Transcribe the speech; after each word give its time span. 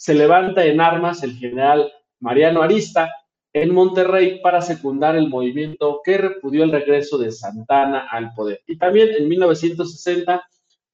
se 0.00 0.14
levanta 0.14 0.64
en 0.64 0.80
armas 0.80 1.22
el 1.22 1.36
general 1.36 1.92
Mariano 2.20 2.62
Arista 2.62 3.14
en 3.52 3.74
Monterrey 3.74 4.40
para 4.42 4.62
secundar 4.62 5.14
el 5.14 5.28
movimiento 5.28 6.00
que 6.02 6.16
repudió 6.16 6.64
el 6.64 6.72
regreso 6.72 7.18
de 7.18 7.30
Santana 7.30 8.08
al 8.10 8.32
poder. 8.32 8.62
Y 8.66 8.78
también 8.78 9.10
en 9.10 9.28
1960 9.28 10.42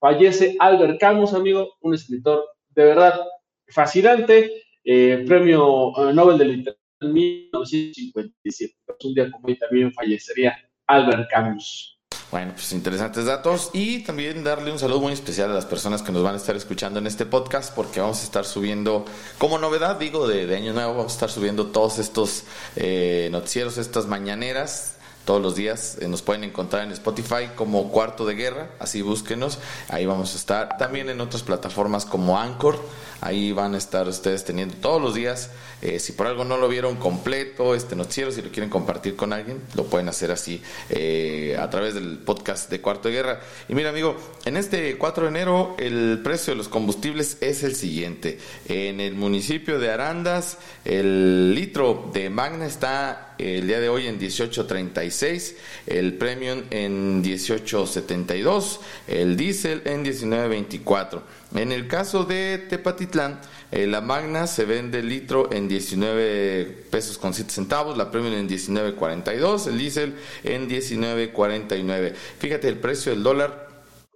fallece 0.00 0.56
Albert 0.58 0.98
Camus, 0.98 1.34
amigo, 1.34 1.74
un 1.82 1.94
escritor 1.94 2.44
de 2.70 2.84
verdad 2.84 3.20
fascinante, 3.68 4.64
eh, 4.82 5.24
premio 5.24 5.92
eh, 5.98 6.12
Nobel 6.12 6.38
de 6.38 6.44
Literatura 6.46 6.84
en 7.02 7.12
1957. 7.12 8.74
Un 9.04 9.14
día 9.14 9.30
como 9.30 9.46
hoy 9.46 9.56
también 9.56 9.92
fallecería 9.92 10.58
Albert 10.88 11.30
Camus. 11.30 11.95
Bueno, 12.32 12.52
pues 12.54 12.72
interesantes 12.72 13.24
datos 13.24 13.70
y 13.72 14.00
también 14.00 14.42
darle 14.42 14.72
un 14.72 14.80
saludo 14.80 15.00
muy 15.00 15.12
especial 15.12 15.50
a 15.52 15.54
las 15.54 15.64
personas 15.64 16.02
que 16.02 16.10
nos 16.10 16.24
van 16.24 16.34
a 16.34 16.38
estar 16.38 16.56
escuchando 16.56 16.98
en 16.98 17.06
este 17.06 17.24
podcast 17.24 17.72
porque 17.72 18.00
vamos 18.00 18.20
a 18.20 18.24
estar 18.24 18.44
subiendo, 18.44 19.04
como 19.38 19.58
novedad 19.58 19.96
digo, 19.96 20.26
de, 20.26 20.54
Año 20.56 20.72
Nuevo, 20.72 20.94
vamos 20.94 21.12
a 21.12 21.14
estar 21.14 21.30
subiendo 21.30 21.66
todos 21.66 22.00
estos 22.00 22.42
eh, 22.74 23.28
noticieros, 23.30 23.78
estas 23.78 24.06
mañaneras 24.06 24.96
todos 25.26 25.42
los 25.42 25.54
días. 25.54 25.98
Eh, 26.00 26.08
nos 26.08 26.22
pueden 26.22 26.44
encontrar 26.44 26.84
en 26.84 26.92
Spotify 26.92 27.50
como 27.54 27.90
Cuarto 27.90 28.24
de 28.24 28.34
Guerra, 28.34 28.70
así 28.78 29.02
búsquenos. 29.02 29.58
Ahí 29.88 30.06
vamos 30.06 30.32
a 30.34 30.36
estar. 30.38 30.78
También 30.78 31.10
en 31.10 31.20
otras 31.20 31.42
plataformas 31.42 32.06
como 32.06 32.38
Anchor. 32.38 32.80
Ahí 33.20 33.52
van 33.52 33.74
a 33.74 33.78
estar 33.78 34.06
ustedes 34.08 34.44
teniendo 34.44 34.74
todos 34.76 35.00
los 35.00 35.14
días. 35.14 35.50
Eh, 35.82 35.98
si 35.98 36.12
por 36.12 36.26
algo 36.26 36.44
no 36.44 36.56
lo 36.56 36.68
vieron 36.68 36.96
completo, 36.96 37.74
este 37.74 37.96
noticiero, 37.96 38.32
si 38.32 38.42
lo 38.42 38.50
quieren 38.50 38.70
compartir 38.70 39.14
con 39.14 39.32
alguien, 39.32 39.60
lo 39.74 39.84
pueden 39.84 40.08
hacer 40.08 40.30
así 40.30 40.62
eh, 40.88 41.56
a 41.58 41.68
través 41.68 41.94
del 41.94 42.18
podcast 42.18 42.70
de 42.70 42.80
Cuarto 42.80 43.08
de 43.08 43.14
Guerra. 43.14 43.40
Y 43.68 43.74
mira, 43.74 43.90
amigo, 43.90 44.16
en 44.44 44.56
este 44.56 44.96
4 44.96 45.24
de 45.24 45.28
enero 45.28 45.76
el 45.78 46.20
precio 46.22 46.52
de 46.52 46.56
los 46.56 46.68
combustibles 46.68 47.38
es 47.40 47.62
el 47.62 47.74
siguiente. 47.74 48.38
En 48.68 49.00
el 49.00 49.14
municipio 49.14 49.78
de 49.78 49.90
Arandas, 49.90 50.58
el 50.84 51.54
litro 51.54 52.10
de 52.12 52.30
Magna 52.30 52.66
está 52.66 53.34
el 53.38 53.66
día 53.66 53.80
de 53.80 53.88
hoy 53.88 54.06
en 54.06 54.18
18.36, 54.18 55.54
el 55.86 56.14
Premium 56.14 56.62
en 56.70 57.22
18.72, 57.22 58.78
el 59.08 59.36
Diesel 59.36 59.82
en 59.84 60.04
19.24. 60.04 61.20
En 61.56 61.72
el 61.72 61.88
caso 61.88 62.24
de 62.24 62.58
Tepatitlán, 62.58 63.40
eh, 63.70 63.86
la 63.86 64.02
Magna 64.02 64.46
se 64.46 64.66
vende 64.66 64.98
el 64.98 65.08
litro 65.08 65.50
en 65.52 65.68
19 65.68 66.86
pesos 66.90 67.16
con 67.16 67.32
7 67.32 67.50
centavos, 67.50 67.96
la 67.96 68.10
Premium 68.10 68.34
en 68.34 68.48
19.42, 68.48 69.68
el 69.68 69.78
Diesel 69.78 70.16
en 70.44 70.68
19.49. 70.68 72.14
Fíjate 72.14 72.68
el 72.68 72.78
precio 72.78 73.12
del 73.12 73.22
dólar 73.22 73.66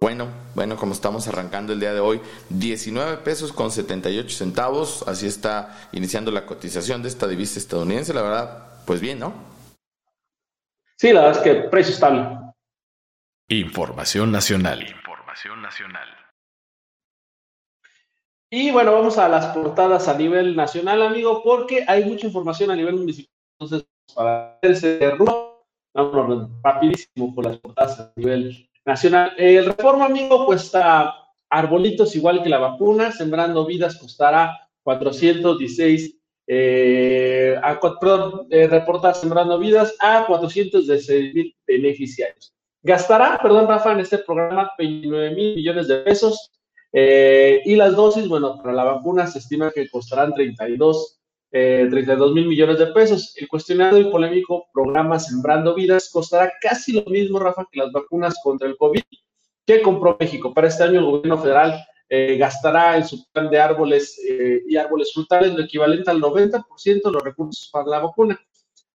bueno, 0.01 0.29
bueno, 0.55 0.77
como 0.77 0.93
estamos 0.93 1.27
arrancando 1.27 1.73
el 1.73 1.79
día 1.79 1.93
de 1.93 1.99
hoy, 1.99 2.19
19 2.49 3.17
pesos 3.17 3.53
con 3.53 3.69
78 3.69 4.35
centavos, 4.35 5.03
así 5.07 5.27
está 5.27 5.89
iniciando 5.91 6.31
la 6.31 6.47
cotización 6.47 7.03
de 7.03 7.09
esta 7.09 7.27
divisa 7.27 7.59
estadounidense, 7.59 8.11
la 8.11 8.23
verdad, 8.23 8.83
pues 8.87 8.99
bien, 8.99 9.19
¿no? 9.19 9.31
Sí, 10.97 11.13
la 11.13 11.21
verdad 11.21 11.37
es 11.37 11.43
que 11.43 11.69
precio 11.69 11.93
estable. 11.93 12.27
Información 13.47 14.31
nacional. 14.31 14.81
Información 14.81 15.61
nacional. 15.61 16.20
Y 18.53 18.69
bueno, 18.69 18.91
vamos 18.91 19.17
a 19.17 19.29
las 19.29 19.47
portadas 19.55 20.09
a 20.09 20.17
nivel 20.17 20.57
nacional, 20.57 21.01
amigo, 21.01 21.41
porque 21.41 21.85
hay 21.87 22.03
mucha 22.03 22.27
información 22.27 22.69
a 22.69 22.75
nivel 22.75 22.97
municipal. 22.97 23.33
Entonces, 23.57 23.87
para 24.13 24.57
hacerse 24.57 24.99
vamos 25.93 26.49
rapidísimo 26.61 27.33
por 27.33 27.45
las 27.45 27.57
portadas 27.59 27.99
a 28.01 28.13
nivel 28.17 28.69
nacional. 28.85 29.31
El 29.37 29.67
Reforma, 29.67 30.05
amigo, 30.05 30.45
cuesta 30.45 31.15
arbolitos 31.49 32.13
igual 32.17 32.43
que 32.43 32.49
la 32.49 32.57
vacuna, 32.57 33.13
sembrando 33.13 33.65
vidas 33.65 33.97
costará 33.97 34.69
416 34.83 36.17
eh, 36.47 37.55
a, 37.63 37.79
perdón, 37.79 38.47
eh, 38.49 38.67
reporta 38.67 39.13
Sembrando 39.13 39.57
Vidas 39.57 39.95
a 40.01 40.25
416 40.27 41.33
mil 41.33 41.55
beneficiarios. 41.65 42.53
Gastará, 42.83 43.39
perdón, 43.41 43.69
Rafa, 43.69 43.93
en 43.93 44.01
este 44.01 44.17
programa 44.17 44.69
29 44.77 45.35
mil 45.35 45.55
millones 45.55 45.87
de 45.87 45.99
pesos. 45.99 46.51
Eh, 46.93 47.61
y 47.65 47.75
las 47.75 47.95
dosis, 47.95 48.27
bueno, 48.27 48.57
para 48.57 48.73
la 48.73 48.83
vacuna 48.83 49.27
se 49.27 49.39
estima 49.39 49.71
que 49.71 49.89
costarán 49.89 50.33
32, 50.33 51.19
32 51.49 52.33
mil 52.33 52.47
millones 52.47 52.79
de 52.79 52.87
pesos. 52.87 53.33
El 53.37 53.47
cuestionado 53.47 53.97
y 53.99 54.05
polémico 54.05 54.67
programa 54.73 55.19
Sembrando 55.19 55.75
Vidas 55.75 56.09
costará 56.11 56.51
casi 56.61 56.93
lo 56.93 57.03
mismo, 57.05 57.39
Rafa, 57.39 57.67
que 57.71 57.79
las 57.79 57.91
vacunas 57.91 58.35
contra 58.43 58.67
el 58.67 58.77
COVID 58.77 59.01
que 59.65 59.81
compró 59.81 60.17
México. 60.19 60.53
Para 60.53 60.67
este 60.67 60.83
año 60.83 60.99
el 60.99 61.05
gobierno 61.05 61.37
federal 61.37 61.85
eh, 62.09 62.37
gastará 62.37 62.97
en 62.97 63.05
su 63.05 63.23
plan 63.31 63.49
de 63.49 63.59
árboles 63.59 64.19
eh, 64.27 64.61
y 64.67 64.75
árboles 64.75 65.13
frutales 65.13 65.53
lo 65.53 65.63
equivalente 65.63 66.11
al 66.11 66.21
90% 66.21 66.63
de 66.83 67.11
los 67.11 67.23
recursos 67.23 67.69
para 67.71 67.87
la 67.87 67.99
vacuna. 67.99 68.39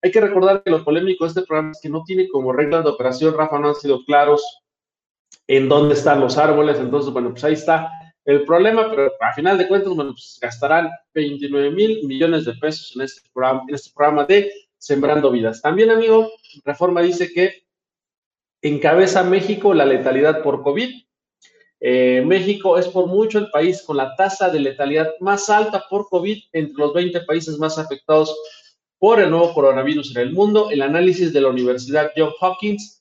Hay 0.02 0.10
que 0.10 0.20
recordar 0.20 0.62
que 0.62 0.70
lo 0.70 0.84
polémico 0.84 1.24
de 1.24 1.28
este 1.28 1.42
programa 1.42 1.72
es 1.72 1.80
que 1.80 1.88
no 1.88 2.04
tiene 2.04 2.28
como 2.28 2.52
reglas 2.52 2.84
de 2.84 2.90
operación, 2.90 3.34
Rafa, 3.34 3.58
no 3.58 3.68
han 3.68 3.74
sido 3.74 4.04
claros 4.04 4.44
en 5.46 5.68
dónde 5.68 5.94
están 5.94 6.20
los 6.20 6.38
árboles, 6.38 6.78
entonces, 6.78 7.12
bueno, 7.12 7.30
pues 7.30 7.44
ahí 7.44 7.52
está 7.54 7.90
el 8.24 8.44
problema, 8.44 8.90
pero 8.90 9.12
a 9.20 9.32
final 9.32 9.56
de 9.58 9.68
cuentas, 9.68 9.94
bueno, 9.94 10.12
pues 10.12 10.38
gastarán 10.40 10.90
29 11.14 11.70
mil 11.70 12.06
millones 12.06 12.44
de 12.44 12.54
pesos 12.54 12.92
en 12.96 13.02
este 13.02 13.20
programa, 13.32 13.62
en 13.68 13.74
este 13.74 13.90
programa 13.94 14.24
de 14.24 14.52
Sembrando 14.78 15.30
Vidas. 15.30 15.62
También, 15.62 15.90
amigo, 15.90 16.28
Reforma 16.64 17.02
dice 17.02 17.32
que 17.32 17.64
encabeza 18.62 19.22
México 19.22 19.72
la 19.74 19.84
letalidad 19.84 20.42
por 20.42 20.62
COVID 20.62 21.06
eh, 21.80 22.22
México 22.24 22.78
es 22.78 22.88
por 22.88 23.06
mucho 23.06 23.38
el 23.38 23.50
país 23.50 23.82
con 23.82 23.98
la 23.98 24.14
tasa 24.16 24.48
de 24.48 24.60
letalidad 24.60 25.10
más 25.20 25.50
alta 25.50 25.84
por 25.90 26.08
COVID 26.08 26.38
entre 26.52 26.78
los 26.78 26.94
20 26.94 27.20
países 27.22 27.58
más 27.58 27.78
afectados 27.78 28.34
por 28.98 29.20
el 29.20 29.30
nuevo 29.30 29.52
coronavirus 29.52 30.16
en 30.16 30.22
el 30.22 30.32
mundo. 30.32 30.70
El 30.70 30.82
análisis 30.82 31.32
de 31.32 31.42
la 31.42 31.48
Universidad 31.48 32.12
Johns 32.16 32.34
Hopkins 32.40 32.95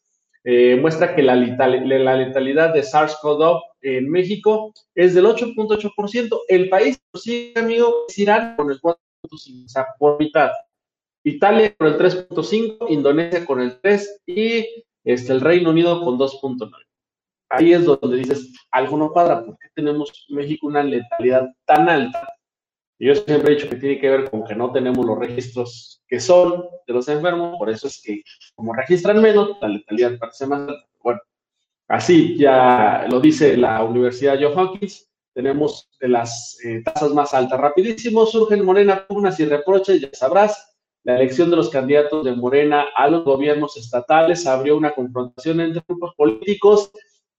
eh, 0.45 0.77
muestra 0.79 1.15
que 1.15 1.23
la, 1.23 1.35
letalidad 1.35 2.73
de 2.73 2.81
SARS-CoV-2 2.81 3.61
en 3.81 4.09
México 4.09 4.73
es 4.93 5.13
del 5.13 5.25
8.8%. 5.25 6.39
El 6.47 6.69
país, 6.69 6.99
sí, 7.15 7.51
amigo, 7.55 8.05
es 8.07 8.17
Irán 8.17 8.55
con 8.55 8.71
el 8.71 8.79
4.5%, 8.79 9.81
o 9.81 9.85
por 9.99 10.19
mitad. 10.19 10.51
Italia 11.23 11.75
con 11.75 11.87
el 11.87 11.97
3.5%, 11.97 12.85
Indonesia 12.89 13.45
con 13.45 13.59
el 13.59 13.81
3% 13.81 14.05
y 14.27 14.65
este, 15.03 15.33
el 15.33 15.41
Reino 15.41 15.71
Unido 15.71 16.01
con 16.03 16.17
2.9% 16.17 16.85
ahí 17.49 17.73
es 17.73 17.85
donde 17.85 18.17
dices, 18.17 18.53
algo 18.71 18.97
no 18.97 19.11
cuadra, 19.11 19.43
¿por 19.43 19.57
qué 19.57 19.69
tenemos 19.73 20.25
México 20.29 20.67
una 20.67 20.83
letalidad 20.83 21.47
tan 21.65 21.89
alta? 21.89 22.34
Yo 22.97 23.13
siempre 23.15 23.51
he 23.51 23.55
dicho 23.55 23.69
que 23.69 23.75
tiene 23.75 23.99
que 23.99 24.09
ver 24.09 24.29
con 24.29 24.43
que 24.45 24.55
no 24.55 24.71
tenemos 24.71 25.05
los 25.05 25.19
registros 25.19 26.01
que 26.07 26.19
son 26.19 26.65
de 26.87 26.93
los 26.93 27.07
enfermos, 27.09 27.57
por 27.57 27.69
eso 27.69 27.87
es 27.87 28.01
que 28.01 28.21
como 28.55 28.73
registran 28.73 29.21
menos, 29.21 29.57
la 29.61 29.67
letalidad 29.67 30.17
parece 30.17 30.47
más 30.47 30.61
alta. 30.61 30.87
Bueno, 31.03 31.19
así 31.87 32.37
ya 32.37 33.05
lo 33.09 33.19
dice 33.19 33.57
la 33.57 33.83
Universidad 33.83 34.37
Johns 34.39 34.57
Hopkins, 34.57 35.09
tenemos 35.33 35.89
de 35.99 36.07
las 36.07 36.57
eh, 36.63 36.81
tasas 36.83 37.13
más 37.13 37.33
altas. 37.33 37.59
Rapidísimo, 37.59 38.25
surgen 38.25 38.63
Morena 38.63 39.05
pugnas 39.05 39.39
y 39.39 39.45
reproches, 39.45 39.99
ya 39.99 40.09
sabrás, 40.13 40.77
la 41.03 41.17
elección 41.17 41.49
de 41.49 41.57
los 41.57 41.69
candidatos 41.69 42.23
de 42.23 42.33
Morena 42.33 42.85
a 42.95 43.07
los 43.09 43.25
gobiernos 43.25 43.75
estatales 43.77 44.47
abrió 44.47 44.77
una 44.77 44.95
confrontación 44.95 45.59
entre 45.59 45.83
grupos 45.87 46.15
políticos 46.15 46.91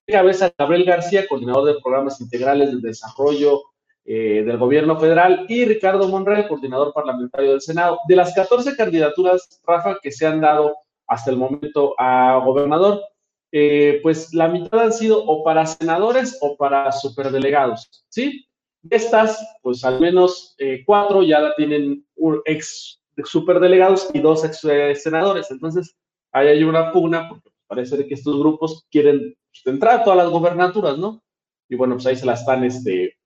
cabeza 0.06 0.52
Gabriel 0.56 0.84
García, 0.84 1.26
coordinador 1.26 1.66
de 1.66 1.80
programas 1.82 2.20
integrales 2.20 2.70
de 2.70 2.88
desarrollo 2.88 3.62
eh, 4.08 4.44
del 4.46 4.56
gobierno 4.56 5.00
federal, 5.00 5.46
y 5.48 5.64
Ricardo 5.64 6.06
Monreal, 6.08 6.46
coordinador 6.46 6.92
parlamentario 6.92 7.50
del 7.50 7.60
Senado. 7.60 7.98
De 8.06 8.14
las 8.14 8.32
14 8.34 8.76
candidaturas, 8.76 9.60
Rafa, 9.66 9.98
que 10.00 10.12
se 10.12 10.24
han 10.24 10.40
dado 10.40 10.76
hasta 11.08 11.32
el 11.32 11.36
momento 11.36 11.94
a 11.98 12.40
gobernador, 12.44 13.02
eh, 13.50 13.98
pues 14.04 14.32
la 14.32 14.46
mitad 14.46 14.78
han 14.78 14.92
sido 14.92 15.24
o 15.24 15.42
para 15.42 15.66
senadores 15.66 16.38
o 16.40 16.56
para 16.56 16.92
superdelegados, 16.92 18.04
¿sí? 18.08 18.46
De 18.82 18.96
estas, 18.96 19.44
pues 19.60 19.84
al 19.84 20.00
menos 20.00 20.54
eh, 20.58 20.84
cuatro 20.86 21.24
ya 21.24 21.40
la 21.40 21.54
tienen 21.56 22.06
ex 22.44 23.00
superdelegados 23.24 24.08
y 24.14 24.20
dos 24.20 24.44
ex 24.44 25.02
senadores. 25.02 25.50
Entonces, 25.50 25.96
ahí 26.30 26.46
hay 26.46 26.62
una 26.62 26.92
pugna 26.92 27.28
porque 27.28 27.50
parece 27.66 28.06
que 28.06 28.14
estos 28.14 28.38
grupos 28.38 28.86
quieren 28.88 29.34
entrar 29.64 30.00
a 30.00 30.04
todas 30.04 30.18
las 30.18 30.30
gobernaturas, 30.30 30.96
¿no? 30.96 31.24
Y 31.68 31.74
bueno, 31.74 31.94
pues 31.94 32.06
ahí 32.06 32.14
se 32.14 32.26
la 32.26 32.34
están 32.34 32.62
este, 32.62 33.16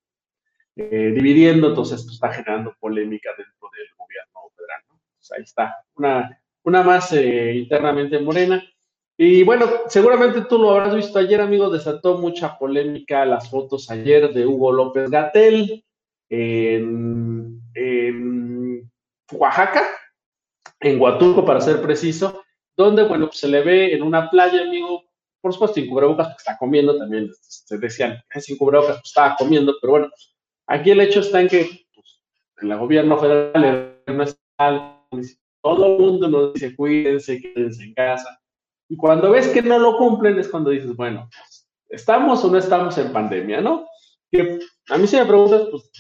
eh, 0.81 1.13
dividiendo, 1.15 1.69
entonces 1.69 2.01
esto 2.01 2.13
está 2.13 2.33
generando 2.33 2.75
polémica 2.81 3.31
dentro 3.37 3.69
del 3.77 3.87
gobierno 3.97 4.41
federal. 4.57 4.83
ahí 5.37 5.43
está, 5.43 5.77
una, 5.97 6.41
una 6.65 6.83
más 6.83 7.13
eh, 7.13 7.55
internamente 7.55 8.19
morena. 8.19 8.63
Y 9.17 9.45
bueno, 9.45 9.67
seguramente 9.89 10.43
tú 10.43 10.59
lo 10.59 10.71
habrás 10.71 10.95
visto 10.95 11.19
ayer, 11.19 11.41
amigo, 11.43 11.69
desató 11.69 12.17
mucha 12.17 12.57
polémica 12.57 13.27
las 13.27 13.51
fotos 13.51 13.91
ayer 13.91 14.33
de 14.33 14.47
Hugo 14.47 14.73
López 14.73 15.11
Gatel 15.11 15.85
en, 16.31 17.61
en 17.75 18.91
Oaxaca, 19.33 19.83
en 20.81 20.99
Huatulco, 20.99 21.45
para 21.45 21.61
ser 21.61 21.83
preciso, 21.83 22.43
donde, 22.75 23.05
bueno, 23.05 23.29
se 23.31 23.49
le 23.49 23.63
ve 23.63 23.95
en 23.95 24.03
una 24.03 24.31
playa, 24.31 24.63
amigo, 24.63 25.05
por 25.43 25.53
supuesto, 25.53 25.75
sin 25.75 25.91
cubrebocas, 25.91 26.29
porque 26.29 26.41
está 26.41 26.57
comiendo, 26.57 26.97
también 26.97 27.31
se 27.43 27.77
decían, 27.77 28.23
sin 28.41 28.57
cubrebocas, 28.57 28.97
pues, 28.97 29.09
estaba 29.09 29.37
comiendo, 29.37 29.75
pero 29.83 29.91
bueno, 29.93 30.09
aquí 30.71 30.91
el 30.91 31.01
hecho 31.01 31.21
está 31.21 31.41
en 31.41 31.49
que 31.49 31.87
pues, 31.95 32.23
el 32.63 32.79
gobierno 32.79 33.19
federal, 33.19 34.03
el 34.07 34.35
todo 35.63 35.87
el 35.87 35.99
mundo 36.01 36.29
nos 36.29 36.55
dice, 36.55 36.75
cuídense, 36.75 37.41
quédense 37.41 37.85
en 37.85 37.93
casa, 37.93 38.41
y 38.89 38.97
cuando 38.97 39.31
ves 39.31 39.49
que 39.49 39.61
no 39.61 39.79
lo 39.79 39.99
cumplen 39.99 40.39
es 40.39 40.49
cuando 40.49 40.71
dices, 40.71 40.97
bueno, 40.97 41.29
pues, 41.31 41.69
¿estamos 41.89 42.43
o 42.45 42.51
no 42.51 42.57
estamos 42.57 42.97
en 42.97 43.13
pandemia, 43.13 43.61
no? 43.61 43.87
Que 44.31 44.59
a 44.89 44.97
mí 44.97 45.07
si 45.07 45.17
me 45.17 45.27
preguntas, 45.27 45.69
pues, 45.71 45.91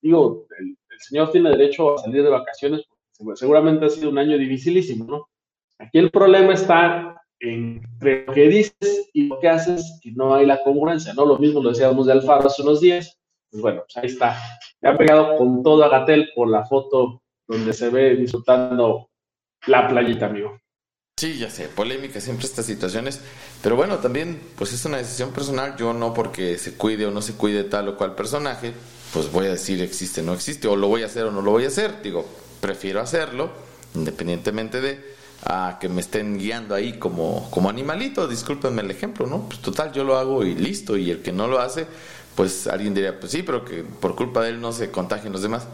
digo, 0.00 0.46
el, 0.58 0.78
el 0.88 1.00
señor 1.00 1.30
tiene 1.30 1.50
derecho 1.50 1.94
a 1.94 1.98
salir 1.98 2.22
de 2.22 2.30
vacaciones, 2.30 2.86
seguramente 3.34 3.84
ha 3.84 3.90
sido 3.90 4.10
un 4.10 4.18
año 4.18 4.38
dificilísimo, 4.38 5.04
¿no? 5.04 5.28
Aquí 5.78 5.98
el 5.98 6.10
problema 6.10 6.54
está 6.54 7.22
entre 7.38 8.24
lo 8.24 8.32
que 8.32 8.48
dices 8.48 9.10
y 9.12 9.26
lo 9.26 9.38
que 9.40 9.48
haces, 9.48 10.00
que 10.02 10.12
no 10.12 10.34
hay 10.34 10.46
la 10.46 10.62
congruencia, 10.62 11.12
¿no? 11.12 11.26
Lo 11.26 11.38
mismo 11.38 11.62
lo 11.62 11.70
decíamos 11.70 12.06
de 12.06 12.12
Alfaro 12.12 12.46
hace 12.46 12.62
unos 12.62 12.80
días, 12.80 13.18
pues 13.50 13.62
bueno, 13.62 13.82
pues 13.84 13.96
ahí 13.96 14.06
está. 14.06 14.38
Me 14.80 14.90
ha 14.90 14.96
pegado 14.96 15.36
con 15.36 15.62
todo 15.62 15.84
a 15.84 15.88
Gatel 15.88 16.30
por 16.34 16.48
la 16.48 16.64
foto 16.64 17.22
donde 17.46 17.72
se 17.72 17.90
ve 17.90 18.16
disfrutando 18.16 19.08
la 19.66 19.88
playita, 19.88 20.26
amigo. 20.26 20.58
Sí, 21.18 21.38
ya 21.38 21.48
sé, 21.48 21.68
polémica 21.68 22.20
siempre 22.20 22.44
estas 22.44 22.66
situaciones, 22.66 23.22
pero 23.62 23.74
bueno, 23.74 23.96
también 24.00 24.38
pues 24.54 24.74
es 24.74 24.84
una 24.84 24.98
decisión 24.98 25.30
personal, 25.32 25.74
yo 25.78 25.94
no 25.94 26.12
porque 26.12 26.58
se 26.58 26.76
cuide 26.76 27.06
o 27.06 27.10
no 27.10 27.22
se 27.22 27.32
cuide 27.32 27.64
tal 27.64 27.88
o 27.88 27.96
cual 27.96 28.14
personaje, 28.14 28.74
pues 29.14 29.32
voy 29.32 29.46
a 29.46 29.52
decir 29.52 29.80
existe 29.80 30.20
o 30.20 30.24
no 30.24 30.34
existe, 30.34 30.68
o 30.68 30.76
lo 30.76 30.88
voy 30.88 31.04
a 31.04 31.06
hacer 31.06 31.24
o 31.24 31.30
no 31.30 31.40
lo 31.40 31.52
voy 31.52 31.64
a 31.64 31.68
hacer, 31.68 32.02
digo, 32.02 32.26
prefiero 32.60 33.00
hacerlo, 33.00 33.50
independientemente 33.94 34.82
de 34.82 35.16
a 35.44 35.78
que 35.80 35.88
me 35.88 36.02
estén 36.02 36.38
guiando 36.38 36.74
ahí 36.74 36.98
como, 36.98 37.50
como 37.50 37.70
animalito, 37.70 38.28
discúlpenme 38.28 38.82
el 38.82 38.90
ejemplo, 38.90 39.26
¿no? 39.26 39.48
Pues 39.48 39.60
total, 39.60 39.92
yo 39.92 40.04
lo 40.04 40.18
hago 40.18 40.44
y 40.44 40.54
listo, 40.54 40.98
y 40.98 41.10
el 41.10 41.22
que 41.22 41.32
no 41.32 41.46
lo 41.46 41.60
hace, 41.60 41.86
pues 42.36 42.66
alguien 42.66 42.94
diría, 42.94 43.18
pues 43.18 43.32
sí, 43.32 43.42
pero 43.42 43.64
que 43.64 43.82
por 43.82 44.14
culpa 44.14 44.42
de 44.42 44.50
él 44.50 44.60
no 44.60 44.72
se 44.72 44.90
contagien 44.90 45.32
los 45.32 45.42
demás. 45.42 45.68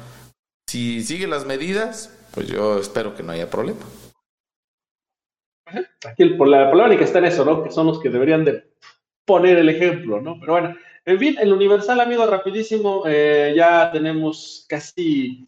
Si 0.69 1.03
sigue 1.03 1.27
las 1.27 1.45
medidas, 1.45 2.17
pues 2.33 2.49
yo 2.49 2.79
espero 2.79 3.15
que 3.15 3.23
no 3.23 3.33
haya 3.33 3.51
problema. 3.51 3.81
Aquí 5.67 6.23
el, 6.23 6.39
la 6.39 6.71
polémica 6.71 7.05
está 7.05 7.19
en 7.19 7.27
eso, 7.27 7.45
¿no? 7.45 7.63
Que 7.63 7.71
son 7.71 7.87
los 7.87 8.01
que 8.01 8.11
deberían 8.11 8.45
de 8.45 8.65
poner 9.27 9.59
el 9.59 9.69
ejemplo, 9.69 10.21
¿no? 10.21 10.39
Pero 10.41 10.53
bueno, 10.53 10.77
en 11.05 11.19
fin, 11.19 11.37
el 11.41 11.53
Universal, 11.53 12.01
amigo, 12.01 12.25
rapidísimo, 12.27 13.05
eh, 13.07 13.55
ya 13.57 13.91
tenemos 13.93 14.65
casi 14.69 15.47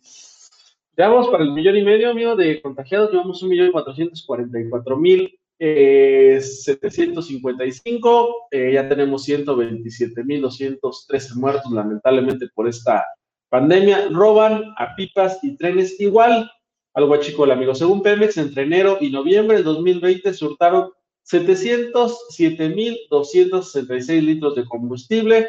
Llevamos 0.97 1.29
para 1.29 1.43
el 1.43 1.51
millón 1.51 1.77
y 1.77 1.83
medio, 1.83 2.11
amigo, 2.11 2.37
de 2.37 2.63
contagiados, 2.63 3.11
llevamos 3.11 3.43
un 3.43 3.49
millón 3.49 3.73
cuatrocientos 3.73 4.23
cuarenta 4.25 4.61
y 4.61 4.69
cuatro 4.69 4.97
mil 4.97 5.39
eh, 5.59 6.41
setecientos 6.41 7.29
cincuenta 7.29 7.65
y 7.65 7.73
cinco, 7.73 8.49
eh, 8.51 8.73
ya 8.75 8.89
tenemos 8.89 9.25
ciento 9.25 9.57
veintisiete 9.57 10.25
mil 10.25 10.41
doscientos 10.41 11.07
trece 11.07 11.35
muertos, 11.35 11.71
lamentablemente, 11.73 12.49
por 12.55 12.69
esta 12.69 13.05
pandemia. 13.49 14.09
Roban 14.11 14.75
a 14.77 14.95
pipas 14.97 15.39
y 15.43 15.57
trenes 15.57 16.01
igual 16.01 16.51
al 16.95 17.11
el 17.13 17.51
amigo. 17.51 17.75
Según 17.75 18.03
Pemex, 18.03 18.39
entre 18.39 18.63
enero 18.63 18.97
y 19.01 19.11
noviembre 19.11 19.57
del 19.57 19.65
2020 19.65 20.33
se 20.33 20.45
hurtaron 20.45 20.93
707.266 21.31 24.23
litros 24.23 24.55
de 24.55 24.65
combustible 24.65 25.49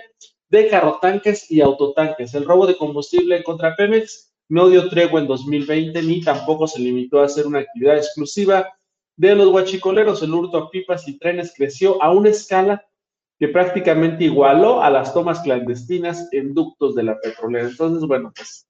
de 0.50 0.68
carrotanques 0.68 1.52
y 1.52 1.62
autotanques. 1.62 2.34
El 2.34 2.46
robo 2.46 2.66
de 2.66 2.76
combustible 2.78 3.44
contra 3.44 3.76
Pemex 3.76 4.34
no 4.50 4.70
dio 4.70 4.90
tregua 4.90 5.22
en 5.22 5.28
2020 5.28 6.02
ni 6.04 6.22
tampoco 6.22 6.68
se 6.68 6.80
limitó 6.80 7.20
a 7.20 7.26
hacer 7.26 7.46
una 7.48 7.60
actividad 7.60 7.98
exclusiva 7.98 8.68
de 9.18 9.36
los 9.36 9.50
guachicoleros. 9.50 10.22
El 10.24 10.34
hurto 10.34 10.58
a 10.58 10.70
pipas 10.70 11.08
y 11.08 11.18
trenes 11.18 11.54
creció 11.56 12.02
a 12.02 12.12
una 12.12 12.30
escala 12.30 12.86
que 13.40 13.48
prácticamente 13.50 14.26
igualó 14.26 14.82
a 14.82 14.90
las 14.90 15.14
tomas 15.14 15.42
clandestinas 15.42 16.30
en 16.32 16.54
ductos 16.54 16.96
de 16.96 17.04
la 17.04 17.20
petrolera. 17.20 17.68
Entonces, 17.68 18.08
bueno, 18.08 18.32
pues 18.36 18.68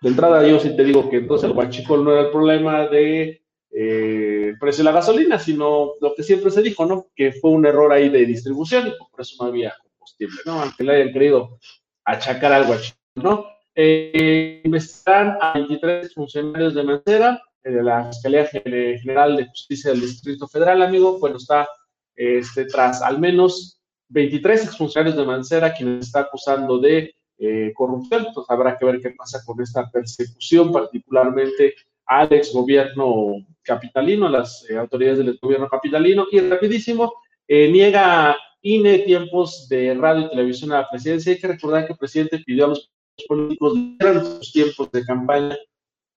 de 0.00 0.08
entrada 0.08 0.46
yo 0.46 0.58
sí 0.58 0.74
te 0.76 0.84
digo 0.84 1.08
que 1.08 1.18
entonces 1.18 1.48
el 1.48 1.54
guachicol 1.54 2.04
no 2.04 2.12
era 2.12 2.22
el 2.22 2.30
problema 2.30 2.86
de 2.86 3.42
eh, 3.72 4.54
precio 4.58 4.82
de 4.82 4.90
la 4.90 4.96
gasolina, 4.96 5.38
sino 5.38 5.92
lo 6.00 6.14
que 6.14 6.22
siempre 6.22 6.50
se 6.50 6.62
dijo, 6.62 6.86
¿no? 6.86 7.06
Que 7.14 7.32
fue 7.32 7.50
un 7.50 7.66
error 7.66 7.92
ahí 7.92 8.08
de 8.08 8.26
distribución 8.26 8.88
y 8.88 8.90
por 9.10 9.20
eso 9.20 9.36
no 9.40 9.48
había 9.48 9.74
combustible, 9.82 10.40
¿no? 10.44 10.60
Aunque 10.60 10.82
le 10.82 10.96
hayan 10.96 11.12
querido 11.12 11.58
achacar 12.04 12.52
al 12.52 12.66
guachicol, 12.66 12.98
¿no? 13.16 13.46
eh, 13.74 14.62
a 15.06 15.52
23 15.54 16.14
funcionarios 16.14 16.74
de 16.74 16.82
Mancera, 16.82 17.42
de 17.62 17.82
la 17.82 18.06
Fiscalía 18.06 18.46
General 18.46 19.36
de 19.36 19.46
Justicia 19.46 19.90
del 19.90 20.00
Distrito 20.00 20.48
Federal, 20.48 20.82
amigo. 20.82 21.18
Bueno, 21.18 21.36
está 21.36 21.68
este, 22.14 22.64
tras 22.66 23.02
al 23.02 23.18
menos 23.18 23.80
23 24.08 24.64
exfuncionarios 24.64 25.16
de 25.16 25.24
Mancera, 25.24 25.72
quienes 25.72 26.06
está 26.06 26.20
acusando 26.20 26.78
de 26.78 27.14
eh, 27.38 27.72
corrupción. 27.74 28.26
Entonces 28.26 28.50
habrá 28.50 28.76
que 28.78 28.84
ver 28.84 29.00
qué 29.00 29.10
pasa 29.10 29.42
con 29.44 29.60
esta 29.60 29.90
persecución, 29.90 30.72
particularmente 30.72 31.74
al 32.06 32.32
ex 32.32 32.52
gobierno 32.52 33.34
capitalino, 33.62 34.26
a 34.26 34.30
las 34.30 34.68
eh, 34.68 34.76
autoridades 34.76 35.18
del 35.18 35.38
gobierno 35.40 35.68
capitalino. 35.68 36.26
Y 36.30 36.40
rapidísimo, 36.40 37.12
niega 37.48 38.36
INE 38.62 38.98
tiempos 39.00 39.68
de 39.68 39.94
radio 39.94 40.26
y 40.26 40.30
televisión 40.30 40.72
a 40.72 40.80
la 40.80 40.90
presidencia. 40.90 41.32
Hay 41.32 41.40
que 41.40 41.48
recordar 41.48 41.86
que 41.86 41.92
el 41.92 41.98
presidente 41.98 42.38
pidió 42.44 42.66
a 42.66 42.68
los 42.68 42.90
políticos 43.26 43.74
dieran 43.74 44.24
sus 44.24 44.52
tiempos 44.52 44.90
de 44.92 45.04
campaña 45.04 45.56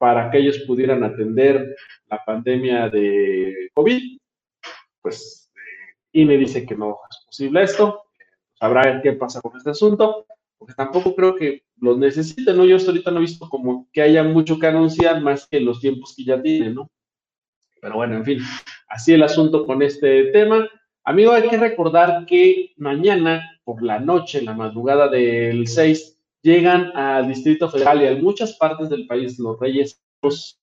para 0.03 0.29
que 0.29 0.37
ellos 0.37 0.59
pudieran 0.67 1.01
atender 1.01 1.77
la 2.07 2.21
pandemia 2.25 2.89
de 2.89 3.69
COVID. 3.73 4.17
Pues 5.01 5.49
y 6.11 6.25
me 6.25 6.37
dice 6.37 6.65
que 6.65 6.75
no 6.75 6.97
es 7.09 7.25
posible 7.25 7.63
esto. 7.63 8.03
Sabrá 8.53 9.01
qué 9.01 9.13
pasa 9.13 9.39
con 9.39 9.55
este 9.55 9.69
asunto, 9.69 10.25
porque 10.57 10.73
tampoco 10.73 11.15
creo 11.15 11.37
que 11.37 11.63
los 11.77 11.97
necesiten, 11.97 12.57
¿no? 12.57 12.65
Yo 12.65 12.75
hasta 12.75 12.91
ahorita 12.91 13.11
no 13.11 13.19
he 13.19 13.21
visto 13.21 13.47
como 13.47 13.87
que 13.93 14.01
haya 14.01 14.25
mucho 14.25 14.59
que 14.59 14.67
anunciar 14.67 15.21
más 15.21 15.47
que 15.47 15.61
los 15.61 15.79
tiempos 15.79 16.13
que 16.17 16.25
ya 16.25 16.41
tienen, 16.41 16.75
¿no? 16.75 16.91
Pero 17.79 17.95
bueno, 17.95 18.17
en 18.17 18.25
fin, 18.25 18.39
así 18.89 19.13
el 19.13 19.23
asunto 19.23 19.65
con 19.65 19.81
este 19.81 20.25
tema. 20.33 20.67
Amigo, 21.05 21.31
hay 21.31 21.47
que 21.47 21.55
recordar 21.57 22.25
que 22.25 22.73
mañana 22.75 23.41
por 23.63 23.81
la 23.81 24.01
noche, 24.01 24.41
la 24.41 24.53
madrugada 24.53 25.07
del 25.07 25.65
6, 25.65 26.12
llegan 26.43 26.95
al 26.95 27.27
Distrito 27.27 27.69
Federal 27.69 28.01
y 28.01 28.07
a 28.07 28.15
muchas 28.21 28.53
partes 28.53 28.89
del 28.89 29.07
país, 29.07 29.39
los 29.39 29.59
Reyes, 29.59 29.99
pues, 30.19 30.59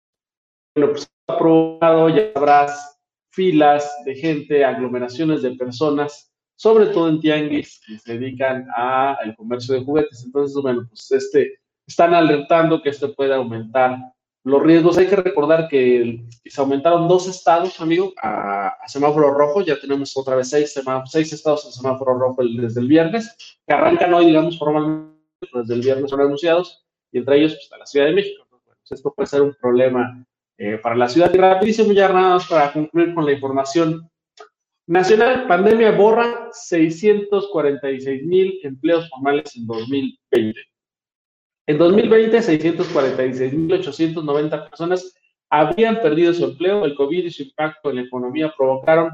bueno, 0.77 0.93
pues 0.93 1.11
aprobado, 1.27 2.09
ya 2.11 2.31
habrás 2.35 2.99
filas 3.33 3.91
de 4.05 4.15
gente, 4.15 4.65
aglomeraciones 4.65 5.43
de 5.43 5.53
personas, 5.53 6.31
sobre 6.57 6.87
todo 6.87 7.09
en 7.09 7.21
tianguis 7.21 7.81
que 7.87 7.99
se 7.99 8.19
dedican 8.19 8.67
al 8.77 9.35
comercio 9.37 9.75
de 9.75 9.85
juguetes. 9.85 10.23
Entonces, 10.25 10.63
bueno, 10.63 10.87
pues 10.89 11.11
este, 11.13 11.59
están 11.87 12.13
alertando 12.15 12.83
que 12.83 12.91
esto 12.91 13.15
puede 13.15 13.35
aumentar 13.35 13.97
los 14.45 14.63
riesgos. 14.63 14.99
Hay 14.99 15.07
que 15.07 15.17
recordar 15.17 15.69
que 15.69 16.25
se 16.45 16.61
aumentaron 16.61 17.09
dos 17.09 17.29
estados, 17.29 17.81
amigo, 17.81 18.13
a, 18.23 18.75
semáforo 18.87 19.33
rojo. 19.33 19.63
Ya 19.63 19.81
tenemos 19.81 20.15
otra 20.17 20.37
vez 20.37 20.51
seis, 20.51 20.79
seis 21.07 21.33
estados 21.33 21.65
en 21.65 21.73
semáforo 21.73 22.19
rojo 22.19 22.43
desde 22.43 22.81
el 22.81 22.89
viernes, 22.89 23.35
que 23.67 23.73
arrancan 23.73 24.13
hoy, 24.13 24.27
digamos, 24.27 24.59
formalmente 24.59 25.10
desde 25.53 25.75
el 25.75 25.81
viernes 25.81 26.11
son 26.11 26.21
anunciados, 26.21 26.85
y 27.13 27.19
entre 27.19 27.39
ellos 27.39 27.53
pues, 27.53 27.65
está 27.65 27.79
la 27.79 27.87
Ciudad 27.87 28.07
de 28.07 28.13
México. 28.13 28.47
Pues, 28.51 28.65
esto 28.91 29.13
puede 29.15 29.27
ser 29.27 29.43
un 29.43 29.55
problema 29.61 30.25
eh, 30.59 30.79
para 30.79 30.97
la 30.97 31.09
ciudad. 31.09 31.33
Y 31.33 31.39
rapidísimo, 31.39 31.93
ya 31.93 32.09
nada 32.09 32.35
más 32.35 32.47
para 32.47 32.73
concluir 32.73 33.15
con 33.15 33.25
la 33.25 33.31
información 33.33 34.11
nacional, 34.87 35.47
pandemia 35.47 35.93
borra 35.93 36.49
646 36.53 38.27
mil 38.27 38.59
empleos 38.63 39.09
formales 39.09 39.57
en 39.57 39.67
2020. 39.67 40.61
En 41.67 41.79
2020, 41.79 42.39
646.890 42.39 44.69
personas 44.69 45.15
habían 45.49 46.01
perdido 46.01 46.35
su 46.35 46.45
empleo. 46.45 46.85
El 46.85 46.97
COVID 46.97 47.25
y 47.25 47.31
su 47.31 47.45
impacto 47.45 47.91
en 47.91 47.97
la 47.97 48.03
economía 48.03 48.53
provocaron 48.57 49.11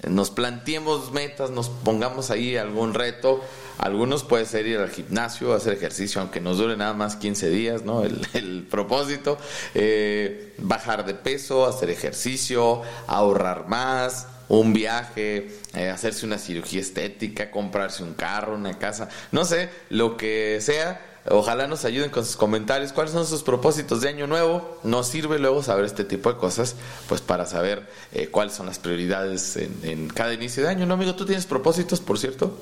nos 0.07 0.29
planteemos 0.29 1.11
metas, 1.11 1.49
nos 1.49 1.69
pongamos 1.69 2.29
ahí 2.29 2.57
algún 2.57 2.93
reto. 2.93 3.41
Algunos 3.77 4.23
puede 4.23 4.45
ser 4.45 4.65
ir 4.65 4.77
al 4.79 4.89
gimnasio, 4.89 5.53
hacer 5.53 5.73
ejercicio, 5.73 6.21
aunque 6.21 6.41
nos 6.41 6.57
dure 6.57 6.77
nada 6.77 6.93
más 6.93 7.15
15 7.15 7.49
días, 7.49 7.83
¿no? 7.83 8.03
El, 8.33 8.67
propósito. 8.69 9.37
Eh, 9.73 10.53
bajar 10.59 11.05
de 11.05 11.13
peso, 11.13 11.65
hacer 11.65 11.89
ejercicio, 11.89 12.81
ahorrar 13.07 13.67
más, 13.67 14.27
un 14.49 14.73
viaje, 14.73 15.49
eh, 15.73 15.89
hacerse 15.89 16.25
una 16.25 16.37
cirugía 16.37 16.81
estética, 16.81 17.51
comprarse 17.51 18.03
un 18.03 18.13
carro, 18.13 18.55
una 18.55 18.77
casa, 18.77 19.09
no 19.31 19.45
sé, 19.45 19.69
lo 19.89 20.17
que 20.17 20.59
sea 20.61 21.16
Ojalá 21.29 21.67
nos 21.67 21.83
ayuden 21.85 22.09
con 22.09 22.23
sus 22.25 22.37
comentarios. 22.37 22.93
¿Cuáles 22.93 23.13
son 23.13 23.25
sus 23.25 23.43
propósitos 23.43 24.01
de 24.01 24.09
año 24.09 24.27
nuevo? 24.27 24.77
Nos 24.83 25.07
sirve 25.07 25.39
luego 25.39 25.61
saber 25.61 25.85
este 25.85 26.03
tipo 26.03 26.31
de 26.31 26.37
cosas, 26.37 26.77
pues 27.09 27.21
para 27.21 27.45
saber 27.45 27.87
eh, 28.13 28.27
cuáles 28.27 28.53
son 28.53 28.67
las 28.67 28.79
prioridades 28.79 29.57
en, 29.57 30.07
cada 30.09 30.33
inicio 30.33 30.63
de 30.63 30.69
año. 30.69 30.85
¿No, 30.85 30.93
amigo? 30.93 31.15
¿Tú 31.15 31.25
tienes 31.25 31.45
propósitos, 31.45 31.99
por 31.99 32.17
cierto? 32.17 32.57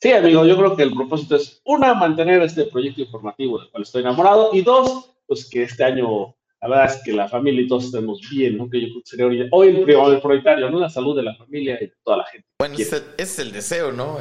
Sí, 0.00 0.12
amigo, 0.12 0.44
yo 0.44 0.56
creo 0.56 0.76
que 0.76 0.82
el 0.82 0.92
propósito 0.92 1.36
es, 1.36 1.60
una, 1.64 1.94
mantener 1.94 2.42
este 2.42 2.64
proyecto 2.64 3.00
informativo 3.00 3.58
del 3.58 3.70
cual 3.70 3.82
estoy 3.82 4.02
enamorado, 4.02 4.50
y 4.52 4.62
dos, 4.62 5.10
pues 5.26 5.48
que 5.48 5.62
este 5.62 5.84
año 5.84 6.34
la 6.62 6.68
verdad 6.68 6.96
es 6.96 7.02
que 7.04 7.12
la 7.12 7.28
familia 7.28 7.62
y 7.62 7.68
todos 7.68 7.84
estemos 7.84 8.20
bien, 8.30 8.56
¿no? 8.56 8.68
Que 8.68 8.80
yo 8.80 8.86
creo 8.88 9.02
que 9.02 9.10
sería 9.10 9.48
hoy 9.50 9.68
el, 9.68 9.76
el 9.78 10.20
prioritario, 10.20 10.70
¿no? 10.70 10.80
La 10.80 10.88
salud 10.88 11.16
de 11.16 11.22
la 11.22 11.34
familia 11.34 11.76
y 11.80 11.86
de 11.86 11.92
toda 12.02 12.18
la 12.18 12.24
gente. 12.24 12.46
Bueno, 12.58 12.74
ese, 12.78 13.02
es 13.18 13.38
el 13.38 13.52
deseo, 13.52 13.92
¿no? 13.92 14.18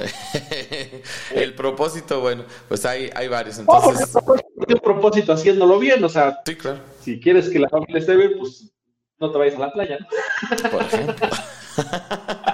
el 1.36 1.54
propósito, 1.54 2.22
bueno, 2.22 2.44
pues 2.68 2.86
hay, 2.86 3.10
hay 3.16 3.28
varios. 3.28 3.60
Entonces... 3.60 4.14
un 4.16 4.80
propósito 4.84 5.34
haciéndolo 5.34 5.80
bien, 5.80 6.04
o 6.04 6.10
sea, 6.10 6.40
sí, 6.46 6.56
claro. 6.56 6.80
si 7.02 7.20
quieres 7.20 7.50
que 7.50 7.60
la 7.60 7.70
familia 7.70 8.00
esté 8.00 8.16
bien, 8.16 8.34
pues 8.38 8.72
no 9.20 9.32
te 9.32 9.38
vayas 9.38 9.56
a 9.56 9.60
la 9.60 9.72
playa, 9.72 9.98
¿no? 10.00 10.70
Por 10.70 10.82
ejemplo. 10.82 11.28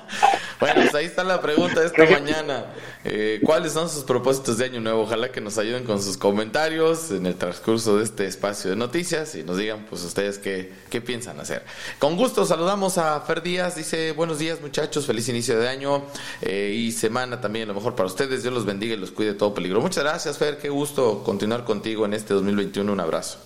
Bueno, 0.62 0.76
pues 0.82 0.94
ahí 0.94 1.06
está 1.06 1.24
la 1.24 1.42
pregunta 1.42 1.80
de 1.80 1.88
esta 1.88 2.06
mañana. 2.06 2.68
Eh, 3.04 3.42
¿Cuáles 3.44 3.74
son 3.74 3.90
sus 3.90 4.04
propósitos 4.04 4.60
de 4.60 4.66
año 4.66 4.80
nuevo? 4.80 5.02
Ojalá 5.02 5.32
que 5.32 5.42
nos 5.42 5.58
ayuden 5.58 5.86
con 5.86 6.00
sus 6.00 6.18
comentarios 6.18 7.10
en 7.10 7.26
el 7.26 7.34
transcurso 7.34 7.98
de 7.98 8.04
este 8.04 8.28
espacio 8.28 8.70
de 8.70 8.76
noticias 8.76 9.34
y 9.34 9.44
nos 9.44 9.58
digan 9.58 9.88
pues 9.90 10.04
ustedes 10.04 10.38
qué, 10.38 10.72
qué 10.92 11.02
piensan 11.02 11.40
hacer. 11.40 11.64
Con 11.98 12.16
gusto 12.16 12.46
saludamos 12.46 13.00
a 13.00 13.20
Fer 13.22 13.42
Díaz, 13.42 13.76
dice 13.76 14.12
buenos 14.12 14.38
días 14.38 14.62
muchachos, 14.62 15.08
feliz 15.08 15.28
inicio 15.30 15.60
de 15.60 15.68
año 15.68 16.04
eh, 16.44 16.72
y 16.76 16.92
semana 16.92 17.42
también, 17.42 17.68
lo 17.68 17.74
mejor 17.74 17.96
para 17.96 18.06
ustedes, 18.06 18.44
Dios 18.44 18.54
los 18.54 18.66
bendiga 18.68 18.94
y 18.94 18.98
los 18.98 19.10
cuide 19.10 19.34
de 19.34 19.40
todo 19.40 19.56
peligro. 19.56 19.82
Muchas 19.82 20.04
gracias 20.04 20.38
Fer, 20.38 20.60
qué 20.60 20.70
gusto 20.70 21.24
continuar 21.24 21.64
contigo 21.64 22.06
en 22.06 22.14
este 22.14 22.36
2021, 22.36 22.94
un 22.94 23.00
abrazo. 23.00 23.40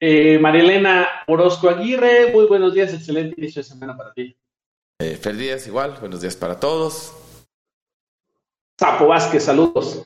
Eh, 0.00 0.38
Marilena 0.38 1.06
Orozco 1.26 1.68
Aguirre, 1.68 2.32
muy 2.32 2.46
buenos 2.46 2.72
días, 2.72 2.94
excelente 2.94 3.34
inicio 3.36 3.60
de 3.60 3.68
semana 3.68 3.94
para 3.94 4.10
ti. 4.14 4.34
Eh, 5.04 5.18
Fer 5.18 5.36
Díaz, 5.36 5.66
igual, 5.66 5.98
buenos 6.00 6.22
días 6.22 6.34
para 6.34 6.58
todos. 6.58 7.12
Sapo 8.80 9.06
Vázquez, 9.06 9.44
saludos. 9.44 10.02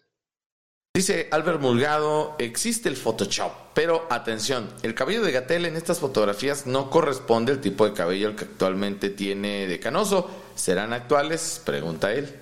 Dice 0.92 1.28
Albert 1.30 1.60
Mulgado, 1.60 2.34
existe 2.40 2.88
el 2.88 2.96
Photoshop, 2.96 3.52
pero 3.74 4.08
atención, 4.10 4.68
el 4.82 4.96
cabello 4.96 5.22
de 5.22 5.30
Gatel 5.30 5.66
en 5.66 5.76
estas 5.76 6.00
fotografías 6.00 6.66
no 6.66 6.90
corresponde 6.90 7.52
al 7.52 7.60
tipo 7.60 7.84
de 7.84 7.92
cabello 7.92 8.34
que 8.34 8.46
actualmente 8.46 9.08
tiene 9.08 9.68
de 9.68 9.78
canoso. 9.78 10.28
¿Serán 10.56 10.92
actuales? 10.92 11.62
Pregunta 11.64 12.12
él. 12.12 12.34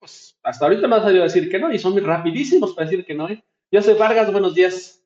Pues 0.00 0.36
hasta 0.42 0.64
ahorita 0.64 0.88
me 0.88 0.96
ha 0.96 1.02
salido 1.02 1.22
a 1.22 1.28
decir 1.28 1.48
que 1.48 1.60
no 1.60 1.72
y 1.72 1.78
son 1.78 1.96
rapidísimos 2.04 2.74
para 2.74 2.90
decir 2.90 3.06
que 3.06 3.14
no. 3.14 3.28
¿eh? 3.28 3.44
José 3.72 3.94
Vargas, 3.94 4.32
buenos 4.32 4.56
días. 4.56 4.99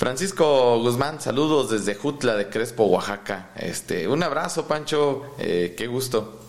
Francisco 0.00 0.78
Guzmán, 0.78 1.20
saludos 1.20 1.68
desde 1.68 1.94
Jutla 1.94 2.34
de 2.34 2.48
Crespo, 2.48 2.84
Oaxaca. 2.84 3.50
Este, 3.54 4.08
un 4.08 4.22
abrazo, 4.22 4.66
Pancho, 4.66 5.34
eh, 5.38 5.74
qué 5.76 5.88
gusto. 5.88 6.40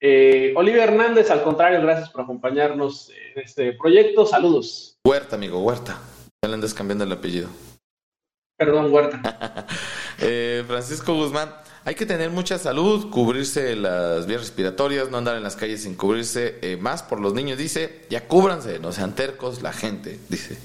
Eh, 0.00 0.54
Oliver 0.56 0.88
Hernández, 0.88 1.30
al 1.30 1.42
contrario, 1.42 1.82
gracias 1.82 2.08
por 2.08 2.22
acompañarnos 2.22 3.10
en 3.10 3.42
este 3.42 3.74
proyecto. 3.74 4.24
Saludos. 4.24 4.96
Huerta, 5.06 5.36
amigo, 5.36 5.60
Huerta. 5.60 6.00
Ya 6.42 6.48
le 6.48 6.54
andas 6.54 6.72
cambiando 6.72 7.04
el 7.04 7.12
apellido. 7.12 7.50
Perdón, 8.56 8.90
Huerta. 8.90 9.66
Eh, 10.20 10.62
Francisco 10.66 11.12
Guzmán, 11.12 11.52
hay 11.84 11.96
que 11.96 12.06
tener 12.06 12.30
mucha 12.30 12.56
salud, 12.56 13.10
cubrirse 13.10 13.74
las 13.74 14.26
vías 14.26 14.40
respiratorias, 14.40 15.10
no 15.10 15.18
andar 15.18 15.36
en 15.36 15.42
las 15.42 15.56
calles 15.56 15.82
sin 15.82 15.96
cubrirse, 15.96 16.78
más 16.80 17.02
por 17.02 17.20
los 17.20 17.34
niños, 17.34 17.58
dice, 17.58 18.06
ya 18.08 18.26
cúbranse, 18.26 18.78
no 18.78 18.92
sean 18.92 19.16
tercos 19.16 19.60
la 19.60 19.72
gente, 19.72 20.20
dice. 20.28 20.56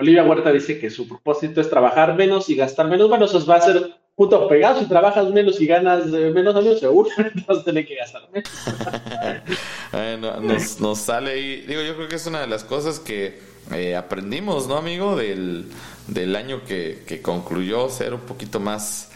Olivia 0.00 0.24
Huerta 0.24 0.50
dice 0.50 0.78
que 0.78 0.90
su 0.90 1.06
propósito 1.06 1.60
es 1.60 1.68
trabajar 1.68 2.14
menos 2.14 2.48
y 2.48 2.56
gastar 2.56 2.88
menos. 2.88 3.08
Bueno, 3.08 3.26
eso 3.26 3.44
va 3.44 3.56
a 3.56 3.60
ser 3.60 3.94
punto 4.14 4.48
pegado. 4.48 4.80
Si 4.80 4.86
trabajas 4.86 5.28
menos 5.30 5.60
y 5.60 5.66
ganas 5.66 6.06
menos, 6.06 6.56
amigos, 6.56 6.80
seguro 6.80 7.10
vas 7.46 7.58
a 7.58 7.64
tener 7.64 7.86
que 7.86 7.96
gastar 7.96 8.22
menos. 8.32 8.50
bueno, 9.92 10.40
nos, 10.40 10.80
nos, 10.80 10.98
sale 10.98 11.32
ahí. 11.32 11.64
Digo, 11.66 11.82
yo 11.82 11.94
creo 11.96 12.08
que 12.08 12.16
es 12.16 12.26
una 12.26 12.40
de 12.40 12.46
las 12.46 12.64
cosas 12.64 12.98
que 12.98 13.38
eh, 13.72 13.94
aprendimos, 13.94 14.66
¿no, 14.66 14.76
amigo? 14.76 15.16
Del, 15.16 15.66
del 16.06 16.34
año 16.34 16.64
que, 16.64 17.04
que 17.06 17.20
concluyó, 17.20 17.88
ser 17.90 18.14
un 18.14 18.20
poquito 18.20 18.58
más 18.58 19.10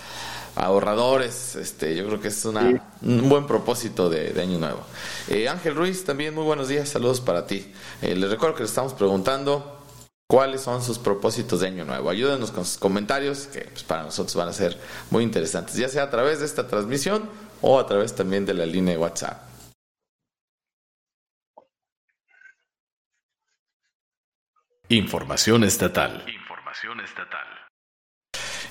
ahorradores. 0.57 1.57
Este, 1.57 1.97
yo 1.97 2.07
creo 2.07 2.21
que 2.21 2.29
es 2.29 2.45
una, 2.45 2.83
un 3.03 3.29
buen 3.29 3.47
propósito 3.47 4.09
de, 4.09 4.41
año 4.41 4.59
nuevo. 4.59 4.81
Eh, 5.29 5.49
Ángel 5.49 5.75
Ruiz, 5.75 6.05
también 6.05 6.35
muy 6.35 6.45
buenos 6.45 6.69
días, 6.69 6.89
saludos 6.89 7.21
para 7.21 7.47
ti. 7.47 7.73
Eh, 8.03 8.15
les 8.15 8.31
recuerdo 8.31 8.57
que 8.57 8.63
le 8.63 8.69
estamos 8.69 8.93
preguntando 8.95 9.84
cuáles 10.27 10.63
son 10.63 10.83
sus 10.83 10.99
propósitos 10.99 11.61
de 11.61 11.69
año 11.69 11.85
nuevo. 11.85 12.11
Ayúdenos 12.11 12.51
con 12.51 12.65
sus 12.65 12.79
comentarios, 12.79 13.47
que 13.47 13.61
pues, 13.63 13.83
para 13.85 14.03
nosotros 14.03 14.35
van 14.37 14.49
a 14.49 14.53
ser 14.53 14.79
muy 15.11 15.23
interesantes, 15.23 15.77
ya 15.77 15.89
sea 15.89 16.05
a 16.05 16.11
través 16.11 16.41
de 16.41 16.47
esta 16.47 16.67
transmisión 16.67 17.29
o 17.61 17.79
a 17.79 17.87
través 17.87 18.15
también 18.15 18.45
de 18.47 18.55
la 18.55 18.67
línea 18.67 18.95
de 18.95 19.01
WhatsApp. 19.01 19.43
Información 24.89 25.65
estatal. 25.65 26.25
Información 26.29 27.01
estatal. 27.01 27.54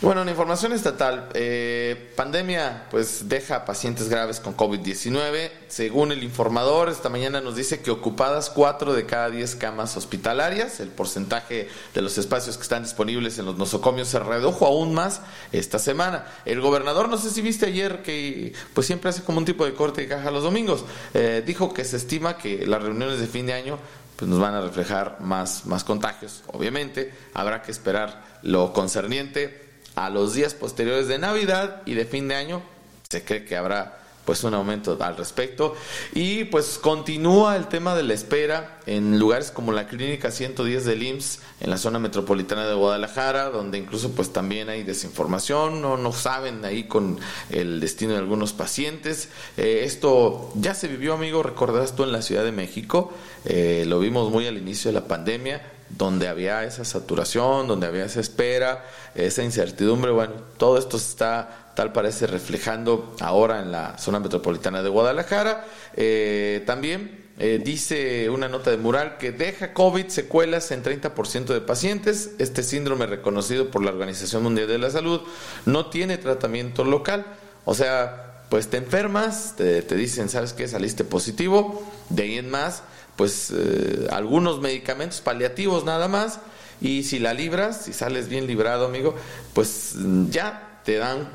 Bueno, 0.03 0.24
en 0.24 0.27
información 0.27 0.74
estatal, 0.74 1.29
eh, 1.33 2.12
pandemia 2.17 2.88
pues 2.91 3.29
deja 3.29 3.63
pacientes 3.63 4.10
graves 4.10 4.41
con 4.41 4.53
COVID-19. 4.53 5.50
Según 5.69 6.12
el 6.12 6.24
informador, 6.24 6.89
esta 6.89 7.07
mañana 7.07 7.39
nos 7.39 7.55
dice 7.55 7.79
que 7.79 7.89
ocupadas 7.89 8.50
4 8.50 8.93
de 8.95 9.05
cada 9.05 9.29
10 9.29 9.55
camas 9.55 9.95
hospitalarias, 9.95 10.81
el 10.81 10.89
porcentaje 10.89 11.69
de 11.93 12.01
los 12.01 12.17
espacios 12.17 12.57
que 12.57 12.63
están 12.63 12.83
disponibles 12.83 13.39
en 13.39 13.45
los 13.45 13.57
nosocomios 13.57 14.10
se 14.10 14.19
redujo 14.19 14.65
aún 14.65 14.93
más 14.93 15.22
esta 15.53 15.79
semana. 15.79 16.25
El 16.43 16.60
gobernador, 16.60 17.07
no 17.07 17.17
sé 17.17 17.29
si 17.29 17.41
viste 17.41 17.67
ayer 17.67 18.03
que 18.03 18.51
pues 18.74 18.86
siempre 18.86 19.10
hace 19.10 19.24
como 19.24 19.38
un 19.38 19.45
tipo 19.45 19.63
de 19.63 19.74
corte 19.74 20.01
de 20.01 20.10
caja 20.10 20.31
los 20.31 20.43
domingos, 20.43 20.83
eh, 21.13 21.41
dijo 21.45 21.74
que 21.74 21.86
se 21.86 21.95
estima 21.95 22.38
que 22.38 22.67
las 22.67 22.83
reuniones 22.83 23.22
de 23.22 23.27
fin 23.27 23.45
de 23.45 23.53
año 23.53 23.79
pues 24.17 24.29
nos 24.29 24.41
van 24.41 24.53
a 24.53 24.60
reflejar 24.60 25.22
más, 25.22 25.65
más 25.65 25.86
contagios. 25.86 26.43
Obviamente, 26.48 27.13
habrá 27.33 27.62
que 27.62 27.72
esperar 27.72 28.22
lo 28.41 28.74
concerniente 28.74 29.62
a 29.95 30.09
los 30.09 30.33
días 30.33 30.53
posteriores 30.53 31.07
de 31.07 31.19
Navidad 31.19 31.81
y 31.85 31.93
de 31.93 32.05
fin 32.05 32.27
de 32.27 32.35
año, 32.35 32.62
se 33.09 33.23
cree 33.23 33.45
que 33.45 33.55
habrá 33.55 34.03
pues 34.25 34.43
un 34.43 34.53
aumento 34.53 34.97
al 35.00 35.17
respecto. 35.17 35.75
Y 36.13 36.45
pues 36.45 36.79
continúa 36.81 37.55
el 37.55 37.67
tema 37.67 37.95
de 37.95 38.03
la 38.03 38.13
espera 38.13 38.79
en 38.85 39.19
lugares 39.19 39.51
como 39.51 39.71
la 39.71 39.88
Clínica 39.88 40.31
110 40.31 40.85
del 40.85 41.03
IMSS, 41.03 41.39
en 41.62 41.69
la 41.69 41.77
zona 41.77 42.00
metropolitana 42.00 42.67
de 42.67 42.73
Guadalajara, 42.73 43.50
donde 43.50 43.77
incluso 43.77 44.12
pues 44.12 44.31
también 44.31 44.69
hay 44.69 44.83
desinformación, 44.83 45.81
no, 45.81 45.97
no 45.97 46.12
saben 46.12 46.63
ahí 46.65 46.85
con 46.85 47.19
el 47.50 47.79
destino 47.79 48.13
de 48.13 48.19
algunos 48.19 48.53
pacientes. 48.53 49.29
Eh, 49.57 49.81
esto 49.83 50.51
ya 50.55 50.73
se 50.73 50.88
vivió, 50.88 51.13
amigo, 51.13 51.43
recordarás 51.43 51.95
tú 51.95 52.03
en 52.03 52.12
la 52.12 52.21
Ciudad 52.21 52.43
de 52.43 52.51
México, 52.51 53.13
eh, 53.45 53.83
lo 53.88 54.00
vimos 54.00 54.31
muy 54.31 54.47
al 54.47 54.57
inicio 54.57 54.89
de 54.89 55.00
la 55.00 55.07
pandemia, 55.07 55.73
donde 55.97 56.27
había 56.27 56.63
esa 56.63 56.85
saturación, 56.85 57.67
donde 57.67 57.88
había 57.88 58.05
esa 58.05 58.19
espera, 58.19 58.85
esa 59.15 59.43
incertidumbre, 59.43 60.12
bueno, 60.12 60.33
todo 60.57 60.77
esto 60.77 60.97
está 60.97 61.71
tal 61.75 61.91
parece 61.91 62.27
reflejando 62.27 63.15
ahora 63.19 63.62
en 63.62 63.71
la 63.71 63.97
zona 63.97 64.19
metropolitana 64.19 64.83
de 64.83 64.89
Guadalajara. 64.89 65.65
Eh, 65.95 66.63
también 66.65 67.23
eh, 67.39 67.59
dice 67.63 68.29
una 68.29 68.47
nota 68.47 68.69
de 68.69 68.77
mural 68.77 69.17
que 69.17 69.31
deja 69.31 69.73
COVID 69.73 70.07
secuelas 70.07 70.71
en 70.71 70.83
30% 70.83 71.45
de 71.45 71.62
pacientes. 71.62 72.31
Este 72.38 72.63
síndrome 72.63 73.07
reconocido 73.07 73.71
por 73.71 73.83
la 73.83 73.91
Organización 73.91 74.43
Mundial 74.43 74.67
de 74.67 74.77
la 74.77 74.91
Salud 74.91 75.21
no 75.65 75.88
tiene 75.88 76.17
tratamiento 76.17 76.83
local. 76.83 77.25
O 77.65 77.73
sea, 77.73 78.45
pues 78.50 78.67
te 78.67 78.77
enfermas, 78.77 79.55
te, 79.57 79.81
dicen, 79.95 80.29
¿sabes 80.29 80.53
qué? 80.53 80.67
Saliste 80.67 81.03
positivo. 81.03 81.81
De 82.09 82.23
ahí 82.23 82.38
en 82.38 82.51
más, 82.51 82.83
pues 83.15 83.51
eh, 83.55 84.08
algunos 84.12 84.60
medicamentos 84.60 85.22
paliativos 85.22 85.86
nada 85.86 86.08
más. 86.08 86.39
Y 86.82 87.03
si 87.03 87.20
la 87.20 87.34
libras, 87.34 87.86
si 87.86 87.93
sales 87.93 88.27
bien 88.27 88.48
librado, 88.48 88.86
amigo, 88.86 89.15
pues 89.53 89.96
ya 90.29 90.82
te 90.84 90.98
dan 90.98 91.29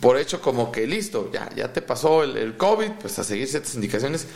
por 0.00 0.18
hecho 0.18 0.40
como 0.40 0.72
que 0.72 0.86
listo, 0.86 1.30
ya, 1.32 1.50
ya 1.54 1.72
te 1.72 1.82
pasó 1.82 2.22
el, 2.22 2.56
COVID, 2.56 2.92
pues 3.00 3.18
a 3.18 3.24
seguir 3.24 3.48
ciertas 3.48 3.74
indicaciones, 3.74 4.26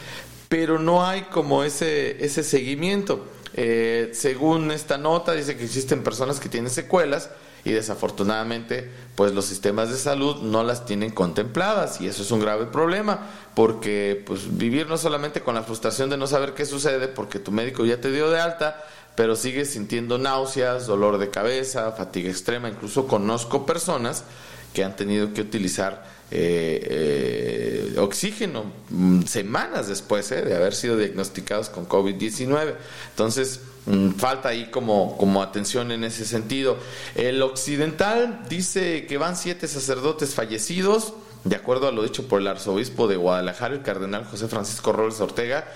pero 0.49 0.79
no 0.79 1.07
hay 1.07 1.23
como 1.23 1.65
ese, 1.65 2.23
ese 2.25 2.43
seguimiento. 2.43 3.27
Eh, 3.55 4.11
según 4.15 4.71
esta 4.71 4.99
nota, 4.99 5.33
dice 5.33 5.57
que 5.57 5.65
existen 5.65 6.03
personas 6.03 6.41
que 6.41 6.49
tienen 6.49 6.71
secuelas 6.71 7.31
y 7.65 7.73
desafortunadamente 7.73 8.91
pues 9.15 9.33
los 9.33 9.45
sistemas 9.45 9.91
de 9.91 9.97
salud 9.97 10.43
no 10.43 10.65
las 10.65 10.85
tienen 10.85 11.11
contempladas 11.11 12.01
y 12.01 12.07
eso 12.07 12.23
es 12.23 12.31
un 12.31 12.41
grave 12.41 12.67
problema 12.67 13.21
porque 13.55 14.23
pues 14.27 14.57
vivir 14.57 14.89
no 14.89 14.97
solamente 14.97 15.43
con 15.43 15.55
la 15.55 15.63
frustración 15.63 16.11
de 16.11 16.17
no 16.17 16.27
saber 16.27 16.55
qué 16.55 16.65
sucede 16.65 17.09
porque 17.09 17.39
tu 17.39 17.53
médico 17.53 17.85
ya 17.85 18.01
te 18.01 18.11
dio 18.11 18.31
de 18.31 18.41
alta 18.41 18.83
pero 19.15 19.37
sigues 19.37 19.71
sintiendo 19.71 20.19
náuseas, 20.19 20.87
dolor 20.87 21.19
de 21.19 21.31
cabeza, 21.31 21.93
fatiga 21.93 22.31
extrema, 22.31 22.69
incluso 22.69 23.07
conozco 23.07 23.67
personas 23.67 24.25
que 24.73 24.85
han 24.85 24.97
tenido 24.97 25.33
que 25.35 25.43
utilizar 25.43 26.05
eh, 26.35 27.93
eh, 27.95 27.99
oxígeno 27.99 28.65
mm, 28.89 29.25
semanas 29.25 29.89
después 29.89 30.33
eh, 30.33 30.41
de 30.41 30.57
haber 30.57 30.75
sido 30.75 30.97
diagnosticados 30.97 31.69
con 31.69 31.87
COVID-19. 31.87 32.75
Entonces, 33.11 33.61
mm, 33.85 34.13
falta 34.13 34.49
ahí 34.49 34.71
como, 34.71 35.19
como 35.19 35.43
atención 35.43 35.93
en 35.93 36.05
ese 36.05 36.25
sentido. 36.25 36.79
El 37.15 37.43
occidental 37.43 38.47
dice 38.49 39.05
que 39.07 39.19
van 39.19 39.37
siete 39.37 39.69
sacerdotes 39.69 40.35
fallecidos. 40.35 41.13
De 41.45 41.57
acuerdo 41.57 41.89
a 41.89 41.93
lo 41.93 42.03
dicho 42.03 42.29
por 42.29 42.41
el 42.41 42.47
arzobispo 42.47 43.09
de 43.09 43.17
Guadalajara, 43.17 43.75
el 43.75 43.83
cardenal 43.83 44.25
José 44.25 44.47
Francisco 44.49 44.93
Robles 44.93 45.21
Ortega, 45.21 45.67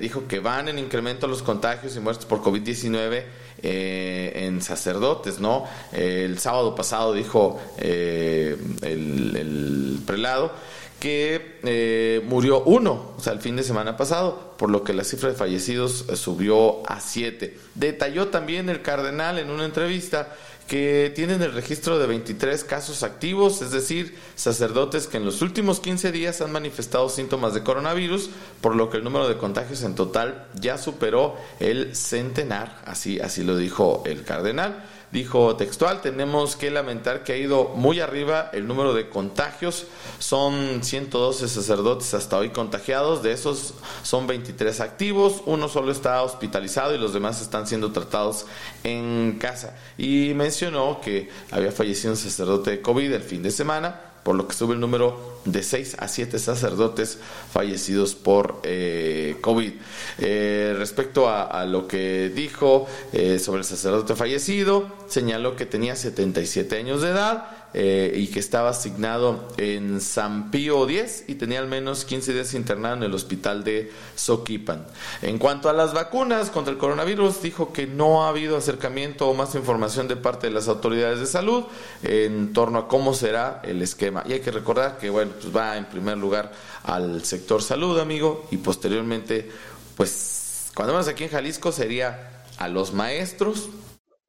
dijo 0.00 0.28
que 0.28 0.38
van 0.38 0.68
en 0.68 0.78
incremento 0.78 1.26
los 1.26 1.42
contagios 1.42 1.96
y 1.96 2.00
muertes 2.00 2.26
por 2.26 2.42
COVID-19 2.42 3.24
eh, 3.64 4.32
en 4.46 4.60
sacerdotes, 4.60 5.38
¿no? 5.38 5.66
el 5.92 6.40
sábado 6.40 6.74
pasado 6.74 7.14
dijo 7.14 7.60
eh, 7.78 8.56
el, 8.80 10.00
prelado 10.04 10.50
que 10.98 11.58
eh, 11.62 12.22
murió 12.26 12.64
uno, 12.64 13.12
o 13.16 13.20
sea, 13.20 13.32
el 13.32 13.38
fin 13.38 13.54
de 13.54 13.62
semana 13.62 13.96
pasado, 13.96 14.54
por 14.58 14.68
lo 14.68 14.82
que 14.82 14.92
la 14.94 15.04
cifra 15.04 15.28
de 15.28 15.36
fallecidos 15.36 16.06
subió 16.14 16.84
a 16.90 16.98
siete. 16.98 17.56
Detalló 17.76 18.28
también 18.28 18.68
el 18.68 18.82
cardenal 18.82 19.38
en 19.38 19.48
una 19.48 19.64
entrevista 19.64 20.34
que 20.72 21.12
tienen 21.14 21.42
el 21.42 21.52
registro 21.52 21.98
de 21.98 22.06
23 22.06 22.64
casos 22.64 23.02
activos, 23.02 23.60
es 23.60 23.72
decir, 23.72 24.16
sacerdotes 24.36 25.06
que 25.06 25.18
en 25.18 25.26
los 25.26 25.42
últimos 25.42 25.80
15 25.80 26.10
días 26.12 26.40
han 26.40 26.50
manifestado 26.50 27.10
síntomas 27.10 27.52
de 27.52 27.62
coronavirus, 27.62 28.30
por 28.62 28.74
lo 28.74 28.88
que 28.88 28.96
el 28.96 29.04
número 29.04 29.28
de 29.28 29.36
contagios 29.36 29.82
en 29.82 29.94
total 29.94 30.46
ya 30.54 30.78
superó 30.78 31.36
el 31.60 31.94
centenar, 31.94 32.80
así, 32.86 33.20
así 33.20 33.44
lo 33.44 33.58
dijo 33.58 34.02
el 34.06 34.24
cardenal. 34.24 34.82
Dijo 35.12 35.56
textual, 35.56 36.00
tenemos 36.00 36.56
que 36.56 36.70
lamentar 36.70 37.22
que 37.22 37.34
ha 37.34 37.36
ido 37.36 37.64
muy 37.74 38.00
arriba 38.00 38.48
el 38.54 38.66
número 38.66 38.94
de 38.94 39.10
contagios. 39.10 39.84
Son 40.18 40.82
112 40.82 41.48
sacerdotes 41.48 42.14
hasta 42.14 42.38
hoy 42.38 42.48
contagiados, 42.48 43.22
de 43.22 43.32
esos 43.32 43.74
son 44.02 44.26
23 44.26 44.80
activos, 44.80 45.42
uno 45.44 45.68
solo 45.68 45.92
está 45.92 46.22
hospitalizado 46.22 46.94
y 46.94 46.98
los 46.98 47.12
demás 47.12 47.42
están 47.42 47.66
siendo 47.66 47.92
tratados 47.92 48.46
en 48.84 49.36
casa. 49.38 49.76
Y 49.98 50.32
mencionó 50.34 51.02
que 51.02 51.28
había 51.50 51.72
fallecido 51.72 52.12
un 52.12 52.16
sacerdote 52.16 52.70
de 52.70 52.80
COVID 52.80 53.12
el 53.12 53.22
fin 53.22 53.42
de 53.42 53.50
semana, 53.50 54.11
por 54.22 54.36
lo 54.36 54.46
que 54.46 54.54
sube 54.54 54.74
el 54.74 54.80
número 54.80 55.40
de 55.44 55.62
6 55.62 55.96
a 55.98 56.08
7 56.08 56.38
sacerdotes 56.38 57.18
fallecidos 57.52 58.14
por 58.14 58.60
eh, 58.62 59.36
COVID. 59.40 59.72
Eh, 60.18 60.74
respecto 60.78 61.28
a, 61.28 61.64
lo 61.64 61.88
que 61.88 62.30
dijo 62.34 62.86
eh, 63.12 63.38
sobre 63.38 63.60
el 63.60 63.64
sacerdote 63.64 64.14
fallecido, 64.14 64.86
señaló 65.08 65.56
que 65.56 65.66
tenía 65.66 65.96
77 65.96 66.76
años 66.76 67.02
de 67.02 67.10
edad 67.10 67.61
eh, 67.74 68.12
y 68.16 68.26
que 68.28 68.38
estaba 68.38 68.70
asignado 68.70 69.48
en 69.56 70.00
San 70.00 70.50
Pío 70.50 70.88
X 70.88 71.24
y 71.26 71.36
tenía 71.36 71.58
al 71.58 71.68
menos 71.68 72.04
15 72.04 72.34
días 72.34 72.54
internado 72.54 72.96
en 72.96 73.02
el 73.04 73.14
hospital 73.14 73.64
de 73.64 73.90
Soquipan. 74.14 74.86
En 75.22 75.38
cuanto 75.38 75.68
a 75.68 75.72
las 75.72 75.94
vacunas 75.94 76.50
contra 76.50 76.72
el 76.72 76.78
coronavirus, 76.78 77.42
dijo 77.42 77.72
que 77.72 77.86
no 77.86 78.24
ha 78.24 78.28
habido 78.28 78.56
acercamiento 78.56 79.28
o 79.28 79.34
más 79.34 79.54
información 79.54 80.08
de 80.08 80.16
parte 80.16 80.48
de 80.48 80.52
las 80.52 80.68
autoridades 80.68 81.20
de 81.20 81.26
salud 81.26 81.64
en 82.02 82.52
torno 82.52 82.78
a 82.78 82.88
cómo 82.88 83.14
será 83.14 83.62
el 83.64 83.80
esquema. 83.80 84.22
Y 84.26 84.34
hay 84.34 84.40
que 84.40 84.50
recordar 84.50 84.98
que, 84.98 85.10
bueno, 85.10 85.32
pues 85.40 85.54
va 85.54 85.76
en 85.76 85.86
primer 85.86 86.18
lugar 86.18 86.52
al 86.82 87.24
sector 87.24 87.62
salud, 87.62 87.98
amigo, 87.98 88.46
y 88.50 88.58
posteriormente, 88.58 89.50
pues, 89.96 90.70
cuando 90.74 90.92
vamos 90.92 91.08
aquí 91.08 91.24
en 91.24 91.30
Jalisco 91.30 91.72
sería 91.72 92.44
a 92.58 92.68
los 92.68 92.92
maestros 92.92 93.68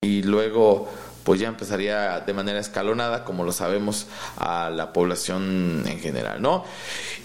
y 0.02 0.24
luego 0.24 0.90
pues 1.24 1.40
ya 1.40 1.48
empezaría 1.48 2.20
de 2.20 2.34
manera 2.34 2.60
escalonada, 2.60 3.24
como 3.24 3.44
lo 3.44 3.52
sabemos, 3.52 4.08
a 4.38 4.70
la 4.70 4.94
población 4.94 5.84
en 5.88 6.00
general, 6.00 6.42
¿no? 6.42 6.66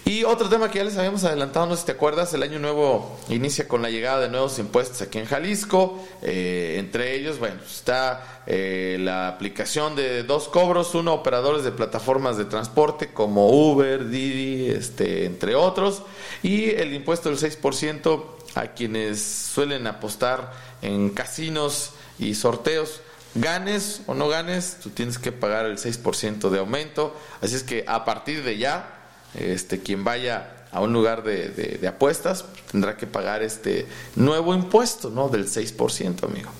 Y 0.05 0.23
otro 0.23 0.49
tema 0.49 0.71
que 0.71 0.79
ya 0.79 0.85
les 0.85 0.97
habíamos 0.97 1.23
adelantado, 1.23 1.67
no 1.67 1.75
sé 1.75 1.81
si 1.81 1.85
te 1.87 1.91
acuerdas, 1.91 2.33
el 2.33 2.43
año 2.43 2.59
nuevo 2.59 3.19
inicia 3.29 3.67
con 3.67 3.81
la 3.81 3.89
llegada 3.89 4.21
de 4.21 4.29
nuevos 4.29 4.57
impuestos 4.57 5.01
aquí 5.01 5.19
en 5.19 5.25
Jalisco, 5.25 6.03
eh, 6.21 6.77
entre 6.79 7.15
ellos, 7.15 7.39
bueno, 7.39 7.57
está 7.65 8.41
eh, 8.47 8.97
la 8.99 9.27
aplicación 9.27 9.95
de 9.95 10.23
dos 10.23 10.47
cobros, 10.47 10.95
uno 10.95 11.13
operadores 11.13 11.63
de 11.63 11.71
plataformas 11.71 12.37
de 12.37 12.45
transporte 12.45 13.13
como 13.13 13.49
Uber, 13.49 14.07
Didi, 14.07 14.69
este, 14.71 15.25
entre 15.25 15.55
otros, 15.55 16.01
y 16.41 16.69
el 16.69 16.93
impuesto 16.93 17.29
del 17.29 17.37
6% 17.37 18.23
a 18.55 18.67
quienes 18.67 19.21
suelen 19.21 19.85
apostar 19.85 20.51
en 20.81 21.09
casinos 21.09 21.91
y 22.17 22.35
sorteos 22.35 23.01
ganes 23.35 24.03
o 24.07 24.13
no 24.13 24.27
ganes, 24.27 24.79
tú 24.81 24.89
tienes 24.89 25.17
que 25.17 25.31
pagar 25.31 25.65
el 25.65 25.77
6% 25.77 26.49
de 26.49 26.59
aumento. 26.59 27.15
Así 27.41 27.55
es 27.55 27.63
que 27.63 27.83
a 27.87 28.05
partir 28.05 28.43
de 28.43 28.57
ya, 28.57 28.99
este, 29.35 29.81
quien 29.81 30.03
vaya 30.03 30.67
a 30.71 30.81
un 30.81 30.93
lugar 30.93 31.23
de, 31.23 31.49
de, 31.49 31.87
apuestas 31.87 32.45
tendrá 32.71 32.95
que 32.95 33.07
pagar 33.07 33.41
este 33.41 33.87
nuevo 34.15 34.53
impuesto, 34.53 35.09
¿no? 35.09 35.29
Del 35.29 35.45
6%, 35.45 36.23
amigo. 36.23 36.51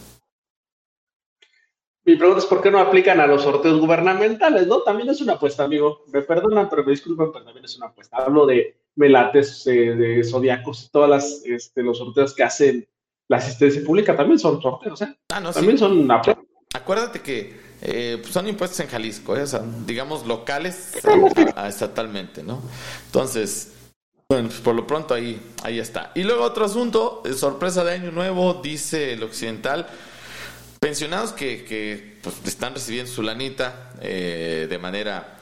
Mi 2.05 2.15
pregunta 2.15 2.39
es 2.39 2.47
por 2.47 2.61
qué 2.61 2.71
no 2.71 2.79
aplican 2.79 3.19
a 3.19 3.27
los 3.27 3.43
sorteos 3.43 3.79
gubernamentales, 3.79 4.65
¿no? 4.65 4.81
También 4.81 5.09
es 5.09 5.21
una 5.21 5.33
apuesta, 5.33 5.63
amigo. 5.63 6.05
Me 6.11 6.23
perdonan, 6.23 6.67
pero 6.67 6.83
me 6.83 6.91
disculpan, 6.91 7.31
pero 7.31 7.45
también 7.45 7.65
es 7.65 7.77
una 7.77 7.87
apuesta. 7.87 8.17
Hablo 8.17 8.47
de 8.47 8.77
melates, 8.95 9.67
eh, 9.67 9.95
de 9.95 10.23
zodiacos, 10.23 10.89
todas 10.91 11.09
las, 11.09 11.45
este, 11.45 11.83
los 11.83 11.99
sorteos 11.99 12.33
que 12.33 12.43
hacen 12.43 12.87
la 13.27 13.37
asistencia 13.37 13.83
pública 13.85 14.17
también 14.17 14.39
son 14.39 14.59
sorteos, 14.59 15.03
¿eh? 15.03 15.15
Ah, 15.31 15.39
no, 15.39 15.53
también 15.53 15.77
son 15.77 16.09
apuestas 16.09 16.48
acuérdate 16.75 17.21
que 17.21 17.59
eh, 17.81 18.17
pues, 18.21 18.33
son 18.33 18.47
impuestos 18.47 18.79
en 18.81 18.87
Jalisco, 18.87 19.35
¿eh? 19.35 19.45
digamos 19.85 20.25
locales 20.25 20.93
estatalmente, 21.67 22.43
¿no? 22.43 22.61
Entonces, 23.07 23.69
bueno, 24.29 24.49
pues 24.49 24.59
por 24.61 24.75
lo 24.75 24.85
pronto 24.85 25.13
ahí, 25.13 25.41
ahí 25.63 25.79
está. 25.79 26.11
Y 26.13 26.23
luego 26.23 26.43
otro 26.43 26.65
asunto, 26.65 27.23
eh, 27.25 27.33
sorpresa 27.33 27.83
de 27.83 27.93
año 27.93 28.11
nuevo, 28.11 28.61
dice 28.61 29.13
el 29.13 29.23
occidental, 29.23 29.87
pensionados 30.79 31.31
que, 31.31 31.65
que 31.65 32.19
pues, 32.21 32.35
están 32.45 32.75
recibiendo 32.75 33.11
su 33.11 33.23
lanita 33.23 33.93
de 33.99 34.79
manera 34.81 35.39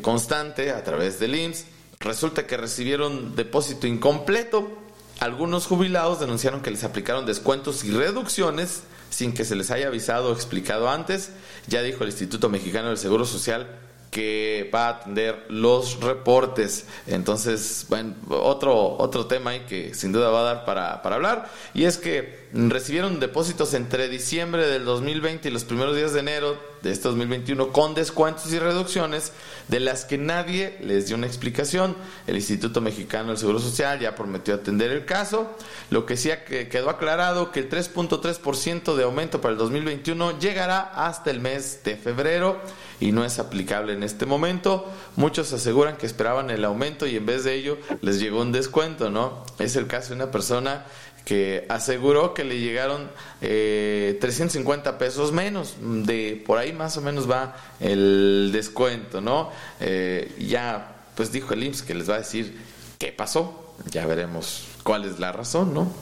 constante 0.00 0.70
a 0.70 0.82
través 0.82 1.18
del 1.18 1.34
IMSS, 1.34 1.66
resulta 2.00 2.46
que 2.46 2.56
recibieron 2.56 3.34
depósito 3.34 3.86
incompleto. 3.86 4.78
Algunos 5.20 5.66
jubilados 5.66 6.20
denunciaron 6.20 6.62
que 6.62 6.70
les 6.70 6.84
aplicaron 6.84 7.26
descuentos 7.26 7.84
y 7.84 7.90
reducciones 7.90 8.82
sin 9.10 9.32
que 9.32 9.44
se 9.44 9.56
les 9.56 9.70
haya 9.70 9.88
avisado 9.88 10.30
o 10.30 10.32
explicado 10.32 10.88
antes. 10.88 11.30
Ya 11.66 11.82
dijo 11.82 12.04
el 12.04 12.10
Instituto 12.10 12.48
Mexicano 12.48 12.88
del 12.88 12.98
Seguro 12.98 13.24
Social 13.24 13.66
que 14.10 14.70
va 14.74 14.86
a 14.86 14.88
atender 14.90 15.46
los 15.48 16.00
reportes. 16.00 16.86
Entonces, 17.06 17.86
bueno, 17.88 18.14
otro, 18.30 18.96
otro 18.98 19.26
tema 19.26 19.50
ahí 19.50 19.60
que 19.68 19.94
sin 19.94 20.12
duda 20.12 20.30
va 20.30 20.40
a 20.40 20.54
dar 20.54 20.64
para, 20.64 21.02
para 21.02 21.16
hablar, 21.16 21.50
y 21.74 21.84
es 21.84 21.98
que 21.98 22.47
recibieron 22.52 23.20
depósitos 23.20 23.74
entre 23.74 24.08
diciembre 24.08 24.66
del 24.66 24.84
2020 24.84 25.48
y 25.48 25.50
los 25.52 25.64
primeros 25.64 25.96
días 25.96 26.12
de 26.12 26.20
enero 26.20 26.56
de 26.82 26.92
este 26.92 27.08
2021 27.08 27.72
con 27.72 27.94
descuentos 27.94 28.52
y 28.52 28.58
reducciones 28.58 29.32
de 29.68 29.80
las 29.80 30.04
que 30.04 30.16
nadie 30.16 30.78
les 30.80 31.06
dio 31.06 31.16
una 31.16 31.26
explicación. 31.26 31.96
El 32.26 32.36
Instituto 32.36 32.80
Mexicano 32.80 33.28
del 33.28 33.38
Seguro 33.38 33.58
Social 33.58 33.98
ya 34.00 34.14
prometió 34.14 34.54
atender 34.54 34.90
el 34.90 35.04
caso. 35.04 35.50
Lo 35.90 36.06
que 36.06 36.16
sí 36.16 36.30
quedó 36.70 36.90
aclarado 36.90 37.52
que 37.52 37.60
el 37.60 37.68
3.3% 37.68 38.94
de 38.94 39.04
aumento 39.04 39.40
para 39.40 39.52
el 39.52 39.58
2021 39.58 40.38
llegará 40.38 40.80
hasta 40.80 41.30
el 41.30 41.40
mes 41.40 41.80
de 41.84 41.96
febrero 41.96 42.60
y 43.00 43.12
no 43.12 43.24
es 43.24 43.38
aplicable 43.38 43.92
en 43.92 44.02
este 44.02 44.26
momento. 44.26 44.86
Muchos 45.16 45.52
aseguran 45.52 45.96
que 45.96 46.06
esperaban 46.06 46.50
el 46.50 46.64
aumento 46.64 47.06
y 47.06 47.16
en 47.16 47.26
vez 47.26 47.44
de 47.44 47.54
ello 47.54 47.78
les 48.00 48.20
llegó 48.20 48.40
un 48.40 48.52
descuento, 48.52 49.10
¿no? 49.10 49.44
Es 49.58 49.76
el 49.76 49.86
caso 49.86 50.10
de 50.10 50.16
una 50.16 50.30
persona 50.30 50.86
que 51.28 51.66
aseguró 51.68 52.32
que 52.32 52.42
le 52.42 52.58
llegaron 52.58 53.10
eh, 53.42 54.16
350 54.18 54.96
pesos 54.96 55.30
menos. 55.30 55.76
De 55.78 56.42
por 56.46 56.56
ahí 56.56 56.72
más 56.72 56.96
o 56.96 57.02
menos 57.02 57.30
va 57.30 57.54
el 57.80 58.48
descuento, 58.50 59.20
¿no? 59.20 59.50
Eh, 59.78 60.34
ya, 60.38 61.04
pues 61.14 61.30
dijo 61.30 61.52
el 61.52 61.64
IMSS 61.64 61.82
que 61.82 61.94
les 61.94 62.08
va 62.08 62.14
a 62.14 62.18
decir 62.20 62.56
qué 62.98 63.12
pasó. 63.12 63.74
Ya 63.90 64.06
veremos 64.06 64.68
cuál 64.82 65.04
es 65.04 65.20
la 65.20 65.30
razón, 65.30 65.74
¿no? 65.74 65.92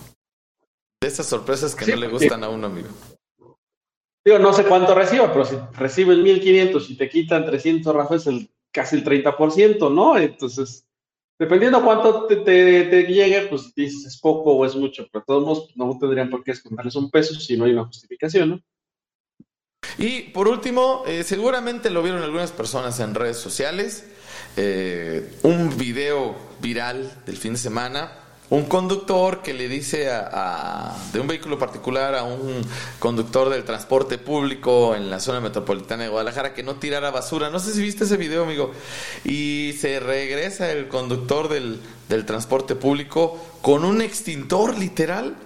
De 1.03 1.09
esas 1.09 1.27
sorpresas 1.27 1.75
que 1.75 1.87
no 1.87 1.97
le 1.97 2.07
gustan 2.07 2.45
a 2.45 2.49
uno, 2.49 2.69
amigo. 2.69 2.89
Digo, 4.25 4.39
no 4.39 4.53
sé 4.53 4.63
cuánto 4.63 4.95
reciba, 4.95 5.33
pero 5.33 5.45
si 5.45 5.57
recibes 5.73 6.19
1500 6.19 6.89
y 6.91 6.97
te 6.97 7.09
quitan 7.09 7.45
300, 7.45 7.93
Rafa, 7.97 8.15
es 8.15 8.29
el, 8.29 8.49
casi 8.71 8.95
el 8.95 9.05
30%, 9.05 9.93
¿no? 9.93 10.17
Entonces, 10.17 10.86
Dependiendo 11.39 11.85
cuánto 11.85 12.27
te, 12.27 12.37
te, 12.37 13.03
llegue, 13.07 13.43
pues 13.43 13.75
dices 13.75 14.07
es 14.07 14.19
poco 14.19 14.53
o 14.53 14.65
es 14.65 14.75
mucho, 14.75 15.07
pero 15.13 15.25
todos 15.27 15.45
modos 15.45 15.77
no 15.77 15.99
tendrían 15.99 16.31
por 16.31 16.43
qué 16.43 16.53
esconderles 16.53 16.97
un 16.97 17.11
peso 17.11 17.39
si 17.39 17.57
no 17.57 17.67
hay 17.67 17.73
una 17.73 17.85
justificación, 17.85 18.51
¿no? 18.51 18.61
Y 19.99 20.23
por 20.31 20.49
último, 20.49 21.05
eh, 21.07 21.23
seguramente 21.25 21.91
lo 21.91 22.03
vieron 22.03 22.23
algunas 22.23 22.53
personas 22.53 22.99
en 23.01 23.15
redes 23.15 23.37
sociales, 23.37 24.07
eh, 24.57 25.31
un 25.43 25.77
video 25.77 26.35
viral 26.61 27.23
del 27.27 27.37
fin 27.37 27.53
de 27.53 27.59
semana 27.59 28.26
un 28.49 28.65
conductor 28.67 29.43
que 29.43 29.55
le 29.55 29.69
dice 29.69 30.09
a, 30.11 30.97
de 31.13 31.19
un 31.19 31.27
vehículo 31.27 31.59
particular 31.59 32.15
a 32.15 32.23
un 32.23 32.63
conductor 32.99 33.51
del 33.51 33.65
transporte 33.65 34.19
público 34.19 34.95
en 34.95 35.11
la 35.11 35.19
zona 35.19 35.41
metropolitana 35.41 36.05
de 36.05 36.11
Guadalajara 36.11 36.55
que 36.55 36.63
no 36.63 36.77
tirara 36.77 37.11
basura. 37.11 37.51
No 37.51 37.59
sé 37.59 37.73
si 37.73 37.83
viste 37.83 38.05
ese 38.05 38.17
video, 38.17 38.45
amigo. 38.45 38.73
Y 39.25 39.75
se 39.81 39.99
regresa 39.99 40.71
el 40.71 40.89
conductor 40.89 41.49
del, 41.49 41.81
del 42.09 42.25
transporte 42.25 42.77
público 42.77 43.37
con 43.63 43.85
un 43.85 44.01
extintor 44.01 44.79
literal 44.79 45.37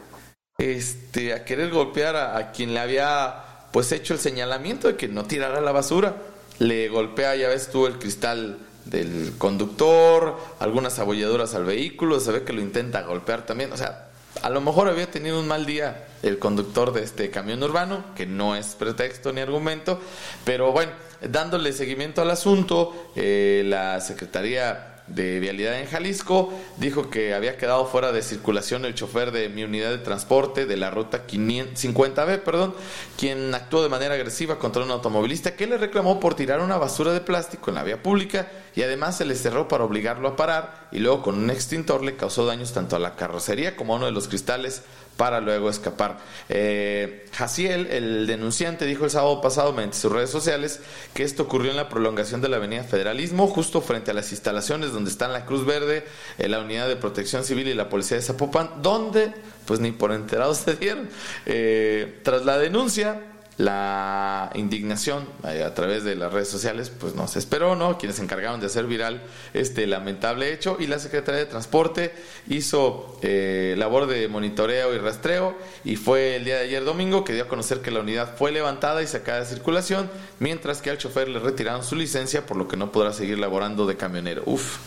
este, 0.59 1.33
a 1.33 1.45
querer 1.45 1.71
golpear 1.71 2.17
a, 2.17 2.37
a 2.37 2.53
quien 2.53 2.75
le 2.75 2.81
había 2.81 3.45
pues 3.73 3.93
hecho 3.93 4.13
el 4.13 4.21
señalamiento 4.21 4.89
de 4.89 4.97
que 4.97 5.09
no 5.09 5.25
tirara 5.25 5.61
la 5.63 5.73
basura. 5.73 6.17
Le 6.59 6.89
golpea, 6.89 7.35
ya 7.37 7.49
ves 7.49 7.71
tú, 7.71 7.87
el 7.87 7.99
cristal 7.99 8.59
del 8.91 9.35
conductor, 9.39 10.37
algunas 10.59 10.99
abolladuras 10.99 11.55
al 11.55 11.65
vehículo, 11.65 12.21
se 12.21 12.33
ve 12.33 12.43
que 12.43 12.53
lo 12.53 12.61
intenta 12.61 13.03
golpear 13.03 13.47
también, 13.47 13.73
o 13.73 13.77
sea, 13.77 14.09
a 14.43 14.51
lo 14.51 14.61
mejor 14.61 14.89
había 14.89 15.11
tenido 15.11 15.41
un 15.41 15.49
mal 15.49 15.67
día 15.67 16.07
el 16.23 16.39
conductor 16.39 16.93
de 16.93 17.03
este 17.03 17.31
camión 17.31 17.63
urbano, 17.63 18.05
que 18.15 18.27
no 18.27 18.57
es 18.57 18.75
pretexto 18.75 19.33
ni 19.33 19.41
argumento, 19.41 20.01
pero 20.45 20.73
bueno, 20.73 20.93
dándole 21.21 21.73
seguimiento 21.73 22.23
al 22.23 22.31
asunto, 22.31 23.11
eh, 23.17 23.63
la 23.67 24.01
Secretaría 24.01 24.90
de 25.15 25.41
Vialidad 25.41 25.79
en 25.81 25.87
Jalisco 25.87 26.53
dijo 26.77 27.11
que 27.11 27.35
había 27.35 27.57
quedado 27.57 27.87
fuera 27.87 28.13
de 28.13 28.23
circulación 28.23 28.85
el 28.85 28.95
chofer 28.95 29.33
de 29.33 29.49
mi 29.49 29.65
unidad 29.65 29.91
de 29.91 29.99
transporte 29.99 30.67
de 30.67 30.77
la 30.77 30.91
ruta 30.91 31.27
50B, 31.27 32.41
perdón, 32.41 32.75
quien 33.19 33.55
actuó 33.55 33.83
de 33.83 33.89
manera 33.89 34.15
agresiva 34.15 34.59
contra 34.59 34.85
un 34.85 34.91
automovilista 34.91 35.57
que 35.57 35.67
le 35.67 35.79
reclamó 35.79 36.21
por 36.21 36.35
tirar 36.35 36.61
una 36.61 36.79
basura 36.79 37.13
de 37.13 37.21
plástico 37.21 37.71
en 37.71 37.77
la 37.77 37.85
vía 37.85 38.03
pública 38.03 38.49
y 38.75 38.83
además 38.83 39.17
se 39.17 39.25
le 39.25 39.35
cerró 39.35 39.69
para 39.69 39.85
obligarlo 39.85 40.29
a 40.29 40.37
parar 40.37 40.89
y 40.93 40.99
luego 41.01 41.23
con 41.23 41.37
un 41.37 41.51
extintor 41.51 42.05
le 42.05 42.17
causó 42.17 42.47
daños 42.47 42.73
tanto 42.73 42.97
a 42.97 43.01
la 43.01 43.17
carrocería 43.17 43.77
como 43.77 43.95
a 43.95 43.97
uno 43.97 44.07
de 44.07 44.13
los 44.13 44.29
cristales 44.29 44.83
para 45.21 45.43
luego 45.43 45.69
escapar. 45.69 46.17
Eh, 46.49 47.27
Jaciel, 47.35 47.89
el 47.89 48.27
denunciante, 48.27 48.87
dijo 48.87 49.05
el 49.05 49.11
sábado 49.11 49.43
pasado 49.43 49.75
mediante 49.75 49.99
sus 49.99 50.11
redes 50.11 50.31
sociales 50.31 50.81
que 51.13 51.25
esto 51.25 51.43
ocurrió 51.43 51.71
en 51.71 51.77
la 51.77 51.91
prolongación 51.91 52.41
de 52.41 52.49
la 52.49 52.57
Avenida 52.57 52.85
Federalismo, 52.85 53.47
justo 53.47 53.83
frente 53.83 54.13
a 54.13 54.15
las 54.15 54.33
instalaciones 54.33 54.93
donde 54.93 55.11
están 55.11 55.35
la 55.35 55.45
Cruz 55.45 55.67
Verde, 55.67 56.07
la 56.39 56.61
Unidad 56.61 56.89
de 56.89 56.97
Protección 56.97 57.45
Civil 57.45 57.69
y 57.69 57.75
la 57.75 57.91
Policía 57.91 58.17
de 58.17 58.23
Zapopan, 58.23 58.81
donde 58.81 59.35
pues 59.67 59.79
ni 59.79 59.93
por 59.93 60.11
enterados 60.13 60.57
se 60.57 60.77
dieron. 60.77 61.11
Eh, 61.45 62.21
tras 62.23 62.47
la 62.47 62.57
denuncia, 62.57 63.21
la 63.61 64.51
indignación 64.55 65.29
eh, 65.47 65.63
a 65.63 65.75
través 65.75 66.03
de 66.03 66.17
las 66.17 66.33
redes 66.33 66.49
sociales 66.49 66.89
pues 66.89 67.15
no 67.15 67.29
se 67.29 67.39
esperó, 67.39 67.77
¿no? 67.77 67.99
Quienes 67.99 68.17
se 68.17 68.23
encargaron 68.23 68.59
de 68.59 68.67
hacer 68.67 68.87
viral 68.87 69.21
este 69.53 69.87
lamentable 69.87 70.51
hecho 70.51 70.79
y 70.81 70.87
la 70.87 70.99
Secretaría 70.99 71.41
de 71.41 71.47
Transporte 71.47 72.11
hizo 72.49 73.19
eh, 73.21 73.75
labor 73.77 74.07
de 74.07 74.29
monitoreo 74.29 74.95
y 74.95 74.99
rastreo 74.99 75.55
y 75.85 75.97
fue 75.97 76.37
el 76.37 76.47
día 76.47 76.57
de 76.57 76.63
ayer 76.63 76.85
domingo 76.85 77.23
que 77.23 77.35
dio 77.35 77.45
a 77.45 77.49
conocer 77.49 77.81
que 77.81 77.91
la 77.91 78.01
unidad 78.01 78.35
fue 78.35 78.51
levantada 78.51 79.03
y 79.03 79.07
sacada 79.07 79.41
de 79.41 79.47
circulación 79.47 80.11
mientras 80.39 80.81
que 80.81 80.89
al 80.89 80.97
chofer 80.97 81.29
le 81.29 81.39
retiraron 81.39 81.85
su 81.85 81.97
licencia 81.97 82.47
por 82.47 82.57
lo 82.57 82.67
que 82.67 82.79
no 82.79 82.91
podrá 82.91 83.13
seguir 83.13 83.39
laborando 83.39 83.85
de 83.85 83.99
camionero. 83.99 84.43
Uf, 84.47 84.79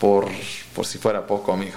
por, 0.00 0.28
por 0.74 0.86
si 0.86 0.96
fuera 0.96 1.26
poco, 1.26 1.52
amigo. 1.52 1.76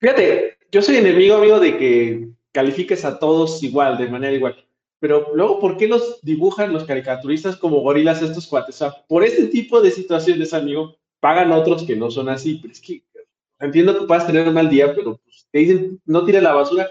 Fíjate, 0.00 0.58
yo 0.72 0.82
soy 0.82 0.96
enemigo, 0.96 1.36
amigo, 1.36 1.60
de 1.60 1.78
que 1.78 2.28
califiques 2.50 3.04
a 3.04 3.20
todos 3.20 3.62
igual, 3.62 3.96
de 3.96 4.08
manera 4.08 4.32
igual 4.32 4.56
pero 5.02 5.32
luego, 5.34 5.58
¿por 5.58 5.76
qué 5.76 5.88
los 5.88 6.20
dibujan 6.22 6.72
los 6.72 6.84
caricaturistas 6.84 7.56
como 7.56 7.80
gorilas 7.80 8.22
estos 8.22 8.46
cuates? 8.46 8.76
O 8.76 8.78
sea, 8.78 9.04
por 9.08 9.24
este 9.24 9.46
tipo 9.48 9.80
de 9.80 9.90
situaciones, 9.90 10.54
amigo, 10.54 10.96
pagan 11.18 11.50
otros 11.50 11.82
que 11.82 11.96
no 11.96 12.08
son 12.08 12.28
así. 12.28 12.60
Pero 12.62 12.72
es 12.72 12.80
que 12.80 13.02
entiendo 13.58 13.98
que 13.98 14.06
puedas 14.06 14.28
tener 14.28 14.46
un 14.46 14.54
mal 14.54 14.70
día, 14.70 14.94
pero 14.94 15.16
pues, 15.16 15.48
te 15.50 15.58
dicen, 15.58 16.00
no 16.04 16.24
tires 16.24 16.40
la 16.40 16.52
basura. 16.52 16.88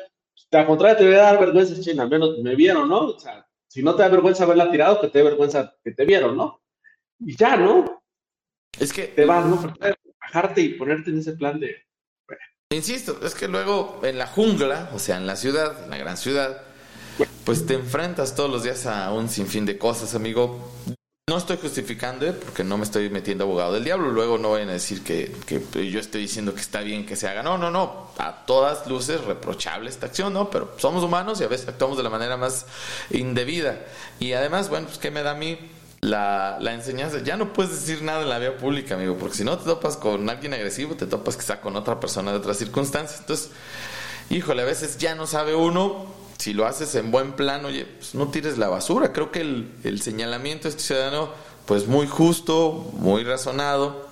Al 0.52 0.66
contrario, 0.66 0.98
te 0.98 1.06
voy 1.06 1.14
a 1.14 1.20
dar 1.20 1.40
vergüenza, 1.40 1.80
china, 1.80 2.04
al 2.04 2.10
menos 2.10 2.38
me 2.40 2.54
vieron, 2.54 2.90
¿no? 2.90 3.00
O 3.12 3.18
sea, 3.18 3.48
si 3.70 3.82
no 3.82 3.96
te 3.96 4.02
da 4.02 4.10
vergüenza 4.10 4.44
haberla 4.44 4.70
tirado, 4.70 5.00
que 5.00 5.08
te 5.08 5.20
dé 5.20 5.24
vergüenza 5.24 5.74
que 5.82 5.92
te 5.92 6.04
vieron, 6.04 6.36
¿no? 6.36 6.62
Y 7.18 7.38
ya, 7.38 7.56
¿no? 7.56 8.04
Es 8.78 8.92
que... 8.92 9.04
Te 9.04 9.24
vas, 9.24 9.46
¿no? 9.46 9.74
bajarte 10.20 10.60
y 10.60 10.74
ponerte 10.74 11.12
en 11.12 11.20
ese 11.20 11.32
plan 11.32 11.62
de... 11.62 11.78
Insisto, 12.72 13.22
es 13.24 13.36
que 13.36 13.48
luego 13.48 14.02
en 14.04 14.18
la 14.18 14.28
jungla, 14.28 14.90
o 14.94 15.00
sea, 15.00 15.16
en 15.16 15.28
la 15.28 15.38
ciudad, 15.38 15.86
en 15.86 15.92
la 15.92 15.98
gran 15.98 16.18
ciudad, 16.18 16.71
pues 17.44 17.66
te 17.66 17.74
enfrentas 17.74 18.36
todos 18.36 18.50
los 18.50 18.64
días 18.64 18.86
a 18.86 19.12
un 19.12 19.30
sinfín 19.30 19.66
de 19.66 19.78
cosas, 19.78 20.16
amigo. 20.16 20.60
No 21.30 21.38
estoy 21.38 21.58
justificando, 21.58 22.26
¿eh? 22.26 22.34
porque 22.34 22.64
no 22.64 22.78
me 22.78 22.84
estoy 22.84 23.10
metiendo 23.10 23.46
abogado 23.46 23.74
del 23.74 23.84
diablo. 23.84 24.10
Luego 24.12 24.38
no 24.38 24.52
vayan 24.52 24.70
a 24.70 24.74
decir 24.74 25.04
que, 25.04 25.34
yo 25.74 26.00
estoy 26.00 26.22
diciendo 26.22 26.54
que 26.54 26.62
está 26.62 26.82
bien 26.82 27.06
que 27.06 27.16
se 27.16 27.28
haga. 27.28 27.42
No, 27.42 27.58
no, 27.58 27.72
no. 27.72 28.08
A 28.18 28.46
todas 28.46 28.86
luces 28.88 29.24
reprochable 29.24 29.90
esta 29.90 30.08
acción, 30.08 30.34
¿no? 30.34 30.50
Pero 30.50 30.74
somos 30.78 31.04
humanos 31.04 31.40
y 31.40 31.46
a 31.46 31.48
veces 31.48 31.70
actuamos 31.70 31.98
de 31.98 32.04
la 32.04 32.10
manera 32.10 32.38
más 32.38 32.66
indebida. 33.12 33.80
Y 34.20 34.34
además, 34.34 34.70
bueno, 34.70 34.88
pues 34.88 34.98
¿qué 34.98 35.10
me 35.10 35.24
da 35.24 35.32
a 35.32 35.36
mí 35.36 35.58
la, 36.02 36.58
la, 36.60 36.74
enseñanza. 36.74 37.20
Ya 37.24 37.38
no 37.38 37.54
puedes 37.54 37.72
decir 37.72 38.02
nada 38.04 38.24
en 38.24 38.30
la 38.30 38.40
vía 38.40 38.58
pública, 38.58 38.96
amigo, 38.96 39.16
porque 39.18 39.38
si 39.38 39.44
no 39.44 39.58
te 39.58 39.66
topas 39.66 39.98
con 39.98 40.30
alguien 40.30 40.54
agresivo, 40.54 40.96
te 40.96 41.06
topas 41.06 41.38
quizá 41.38 41.62
con 41.62 41.76
otra 41.76 42.00
persona 42.00 42.32
de 42.32 42.38
otras 42.38 42.58
circunstancias. 42.58 43.20
Entonces, 43.22 43.52
híjole, 44.30 44.64
a 44.64 44.66
veces 44.66 44.98
ya 44.98 45.16
no 45.16 45.28
sabe 45.28 45.56
uno 45.56 46.21
si 46.42 46.54
lo 46.54 46.66
haces 46.66 46.96
en 46.96 47.12
buen 47.12 47.34
plan, 47.34 47.64
oye, 47.66 47.86
pues 47.86 48.16
no 48.16 48.30
tires 48.30 48.58
la 48.58 48.68
basura. 48.68 49.14
Creo 49.14 49.32
que 49.32 49.42
el, 49.42 50.02
señalamiento 50.02 50.64
de 50.64 50.70
este 50.70 50.82
ciudadano, 50.82 51.30
pues 51.68 51.88
muy 51.88 52.08
justo, 52.08 52.92
muy 52.98 53.24
razonado 53.24 54.10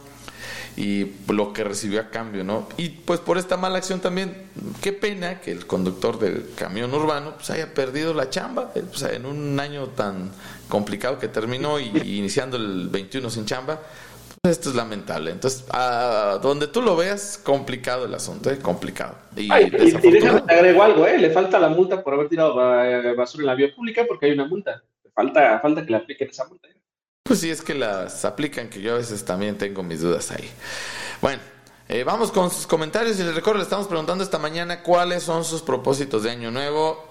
y 0.78 1.08
lo 1.28 1.54
que 1.54 1.63
recibió 1.63 2.00
a 2.00 2.12
cambio, 2.12 2.44
¿no? 2.44 2.70
Y 2.78 2.89
pues 2.89 3.20
por 3.20 3.39
esta 3.39 3.58
mala 3.58 3.80
acción 3.80 4.00
también, 4.00 4.44
qué 4.80 4.94
pena 4.94 5.42
que 5.42 5.52
el 5.52 5.65
conductor 5.65 6.20
del 6.20 6.52
camión 6.56 6.94
urbano 6.94 7.34
pues 7.34 7.50
haya 7.50 7.74
perdido 7.74 8.13
la 8.13 8.30
chamba, 8.30 8.74
pues, 8.74 9.02
en 9.12 9.26
un 9.26 9.60
año 9.60 9.88
tan 9.88 10.32
complicado 10.68 11.18
que 11.18 11.30
terminó 11.30 11.80
y 11.80 11.88
iniciando 12.20 12.58
el 12.58 12.89
21 12.89 13.28
sin 13.32 13.48
chamba, 13.48 13.82
esto 14.43 14.69
es 14.69 14.75
lamentable. 14.75 15.32
Entonces, 15.32 15.65
a 15.71 16.39
donde 16.41 16.67
tú 16.67 16.82
lo 16.82 16.95
veas, 16.95 17.39
complicado 17.43 18.06
el 18.06 18.13
asunto, 18.13 18.49
¿eh? 18.49 18.60
complicado. 18.60 19.15
Y, 19.36 19.52
Ay, 19.52 19.65
y, 19.65 19.69
déjame 20.12 20.41
te 20.41 20.54
agrego 20.54 20.84
algo, 20.84 21.06
¿eh? 21.06 21.17
le 21.17 21.30
falta 21.32 21.60
la 21.60 21.69
multa 21.69 22.04
por 22.04 22.13
haber 22.13 22.30
tirado 22.30 22.56
basura 23.15 23.41
en 23.41 23.47
la 23.47 23.56
vía 23.56 23.73
pública 23.75 24.06
porque 24.08 24.28
hay 24.28 24.32
una 24.34 24.47
multa. 24.47 24.82
Falta, 25.13 25.60
falta 25.60 25.84
que 25.84 25.91
le 25.91 25.97
apliquen 25.97 26.30
esa 26.30 26.47
multa. 26.47 26.69
¿eh? 26.69 26.75
Pues 27.23 27.41
sí, 27.41 27.49
es 27.49 27.62
que 27.62 27.75
las 27.75 28.23
aplican, 28.25 28.69
que 28.69 28.82
yo 28.82 28.93
a 28.93 28.97
veces 28.97 29.23
también 29.25 29.58
tengo 29.58 29.84
mis 29.84 30.02
dudas 30.02 30.32
ahí. 30.32 30.49
Bueno, 31.21 31.41
eh, 31.88 32.04
vamos 32.04 32.32
con 32.32 32.49
sus 32.49 32.65
comentarios 32.65 33.19
y 33.19 33.23
les 33.23 33.36
recuerdo, 33.36 33.58
le 33.58 33.63
estamos 33.63 33.88
preguntando 33.88 34.23
esta 34.23 34.39
mañana 34.39 34.82
cuáles 34.84 35.23
son 35.23 35.43
sus 35.43 35.62
propósitos 35.62 36.23
de 36.23 36.32
año 36.32 36.52
nuevo. 36.52 37.09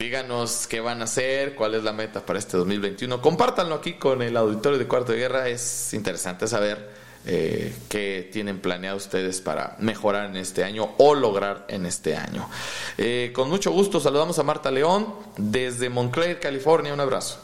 Díganos 0.00 0.66
qué 0.66 0.80
van 0.80 1.02
a 1.02 1.04
hacer, 1.04 1.54
cuál 1.54 1.76
es 1.76 1.84
la 1.84 1.92
meta 1.92 2.26
para 2.26 2.40
este 2.40 2.56
2021. 2.56 3.22
Compártanlo 3.22 3.76
aquí 3.76 3.92
con 3.92 4.22
el 4.22 4.36
auditorio 4.36 4.76
de 4.76 4.88
Cuarto 4.88 5.12
de 5.12 5.18
Guerra. 5.18 5.48
Es 5.48 5.94
interesante 5.94 6.48
saber 6.48 6.90
eh, 7.24 7.72
qué 7.88 8.28
tienen 8.32 8.58
planeado 8.58 8.96
ustedes 8.96 9.40
para 9.40 9.76
mejorar 9.78 10.26
en 10.26 10.36
este 10.36 10.64
año 10.64 10.94
o 10.98 11.14
lograr 11.14 11.64
en 11.68 11.86
este 11.86 12.16
año. 12.16 12.50
Eh, 12.98 13.30
con 13.32 13.48
mucho 13.48 13.70
gusto 13.70 14.00
saludamos 14.00 14.36
a 14.40 14.42
Marta 14.42 14.72
León 14.72 15.14
desde 15.36 15.88
Montclair, 15.88 16.40
California. 16.40 16.92
Un 16.92 16.98
abrazo. 16.98 17.43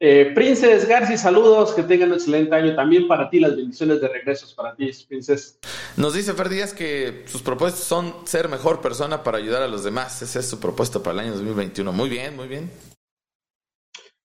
Eh, 0.00 0.30
Princes 0.32 0.86
Garci, 0.86 1.16
saludos, 1.16 1.74
que 1.74 1.82
tengan 1.82 2.10
un 2.10 2.14
excelente 2.14 2.54
año 2.54 2.76
también 2.76 3.08
para 3.08 3.28
ti, 3.28 3.40
las 3.40 3.56
bendiciones 3.56 4.00
de 4.00 4.06
regresos 4.06 4.54
para 4.54 4.76
ti, 4.76 4.90
Princes. 5.08 5.58
Nos 5.96 6.14
dice 6.14 6.34
Fer 6.34 6.48
Díaz 6.48 6.72
que 6.72 7.24
sus 7.26 7.42
propuestas 7.42 7.82
son 7.82 8.14
ser 8.24 8.48
mejor 8.48 8.80
persona 8.80 9.24
para 9.24 9.38
ayudar 9.38 9.62
a 9.62 9.66
los 9.66 9.82
demás. 9.82 10.22
Esa 10.22 10.38
es 10.38 10.48
su 10.48 10.60
propuesta 10.60 11.00
para 11.00 11.14
el 11.14 11.18
año 11.26 11.32
2021. 11.32 11.92
Muy 11.92 12.08
bien, 12.08 12.36
muy 12.36 12.46
bien. 12.46 12.70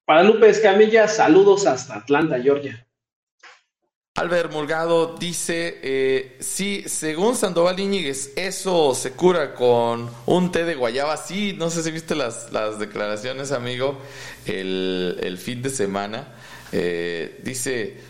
Para 0.05 0.21
Lupe 0.21 0.47
Escamilla, 0.49 1.07
saludos 1.07 1.65
hasta 1.65 1.95
Atlanta, 1.95 2.39
Georgia. 2.39 2.85
Albert 4.15 4.51
Mulgado 4.51 5.15
dice, 5.17 5.79
eh, 5.81 6.37
sí, 6.39 6.83
según 6.85 7.35
Sandoval 7.35 7.79
Íñiguez, 7.79 8.31
eso 8.35 8.93
se 8.93 9.13
cura 9.13 9.55
con 9.55 10.07
un 10.27 10.51
té 10.51 10.65
de 10.65 10.75
guayaba. 10.75 11.17
Sí, 11.17 11.53
no 11.57 11.71
sé 11.71 11.81
si 11.81 11.89
viste 11.89 12.13
las, 12.13 12.51
las 12.51 12.77
declaraciones, 12.77 13.51
amigo, 13.51 13.97
el, 14.45 15.39
fin 15.41 15.63
de 15.63 15.71
semana. 15.71 16.27
Eh, 16.71 17.41
dice, 17.43 18.01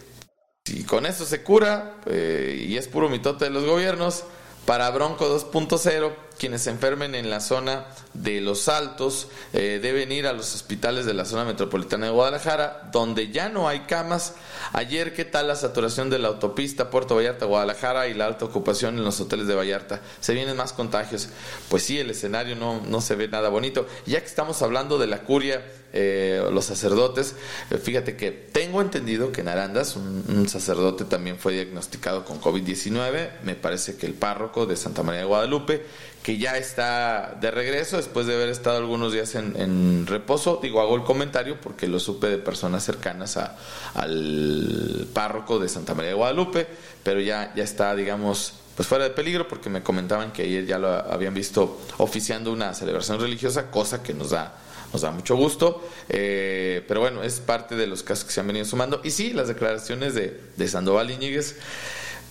si 0.65 0.83
con 0.83 1.05
eso 1.05 1.25
se 1.25 1.41
cura 1.41 2.01
eh, 2.05 2.65
y 2.67 2.75
es 2.75 2.89
puro 2.89 3.07
mitote 3.07 3.45
de 3.45 3.51
los 3.51 3.63
gobiernos, 3.63 4.25
para 4.65 4.89
Bronco 4.91 5.33
2.0, 5.33 6.13
quienes 6.37 6.63
se 6.63 6.69
enfermen 6.69 7.15
en 7.15 7.29
la 7.29 7.39
zona 7.39 7.85
de 8.13 8.41
los 8.41 8.67
Altos 8.67 9.27
eh, 9.53 9.79
deben 9.81 10.11
ir 10.11 10.27
a 10.27 10.33
los 10.33 10.53
hospitales 10.55 11.05
de 11.05 11.13
la 11.13 11.25
zona 11.25 11.45
metropolitana 11.45 12.07
de 12.07 12.11
Guadalajara, 12.11 12.89
donde 12.91 13.31
ya 13.31 13.49
no 13.49 13.67
hay 13.67 13.81
camas. 13.81 14.33
Ayer, 14.73 15.13
¿qué 15.13 15.25
tal 15.25 15.47
la 15.47 15.55
saturación 15.55 16.09
de 16.09 16.19
la 16.19 16.29
autopista 16.29 16.89
Puerto 16.89 17.15
Vallarta-Guadalajara 17.15 18.07
y 18.07 18.13
la 18.13 18.25
alta 18.25 18.45
ocupación 18.45 18.97
en 18.97 19.03
los 19.03 19.19
hoteles 19.19 19.47
de 19.47 19.55
Vallarta? 19.55 20.01
¿Se 20.19 20.33
vienen 20.33 20.57
más 20.57 20.73
contagios? 20.73 21.29
Pues 21.69 21.83
sí, 21.83 21.99
el 21.99 22.09
escenario 22.09 22.55
no, 22.55 22.81
no 22.81 23.01
se 23.01 23.15
ve 23.15 23.27
nada 23.27 23.49
bonito. 23.49 23.87
Ya 24.05 24.19
que 24.19 24.27
estamos 24.27 24.61
hablando 24.61 24.97
de 24.97 25.07
la 25.07 25.23
curia 25.23 25.63
eh, 25.95 26.43
los 26.51 26.65
sacerdotes. 26.65 27.35
Eh, 27.69 27.77
fíjate 27.77 28.17
que 28.17 28.31
tengo 28.31 28.81
entendido 28.81 29.31
que 29.31 29.41
en 29.41 29.47
Arandas 29.47 29.95
un, 29.95 30.49
sacerdote 30.49 31.05
también 31.05 31.37
fue 31.37 31.53
diagnosticado 31.53 32.25
con 32.25 32.41
COVID-19. 32.41 33.29
Me 33.43 33.53
parece 33.53 33.95
que 33.95 34.07
el 34.07 34.15
párroco 34.15 34.65
de 34.65 34.75
Santa 34.75 35.03
María 35.03 35.21
de 35.21 35.27
Guadalupe, 35.27 35.85
que 36.23 36.37
ya 36.37 36.57
está 36.57 37.35
de 37.39 37.51
regreso 37.51 37.97
después 37.97 38.25
de 38.25 38.33
haber 38.33 38.47
estado 38.47 38.77
algunos 38.77 39.11
días 39.11 39.35
en, 39.35 40.07
reposo. 40.07 40.59
Digo, 40.63 40.79
hago 40.79 40.95
el 40.95 41.03
comentario 41.03 41.59
porque 41.59 41.87
lo 41.87 41.99
supe 41.99 42.27
de 42.27 42.37
personas 42.37 42.83
cercanas 42.83 43.35
a, 43.35 43.57
al 43.93 45.05
párroco 45.13 45.59
de 45.59 45.67
Santa 45.67 45.93
María 45.93 46.11
de 46.11 46.15
Guadalupe, 46.15 46.65
pero 47.03 47.19
ya, 47.19 47.53
ya 47.55 47.63
está, 47.63 47.93
digamos, 47.93 48.53
pues 48.75 48.87
fuera 48.87 49.03
de 49.03 49.09
peligro 49.09 49.49
porque 49.49 49.69
me 49.69 49.83
comentaban 49.83 50.31
que 50.31 50.43
ayer 50.43 50.65
ya 50.65 50.79
lo 50.79 50.87
habían 50.87 51.33
visto 51.33 51.81
oficiando 51.97 52.53
una 52.53 52.73
celebración 52.73 53.19
religiosa, 53.19 53.69
cosa 53.69 54.01
que 54.01 54.13
nos 54.13 54.29
da 54.29 54.55
nos 54.93 55.01
da 55.01 55.09
mucho 55.09 55.35
gusto, 55.35 55.83
eh, 56.07 56.85
pero 56.87 56.99
bueno, 56.99 57.23
es 57.23 57.39
parte 57.39 57.75
de 57.75 57.87
los 57.87 58.03
casos 58.03 58.25
que 58.25 58.31
se 58.31 58.41
han 58.41 58.47
venido 58.47 58.63
sumando. 58.63 59.01
Y 59.03 59.09
sí, 59.09 59.33
las 59.33 59.47
declaraciones 59.47 60.13
de, 60.13 60.39
de 60.55 60.67
Sandoval 60.67 61.09
Iñiguez, 61.09 61.55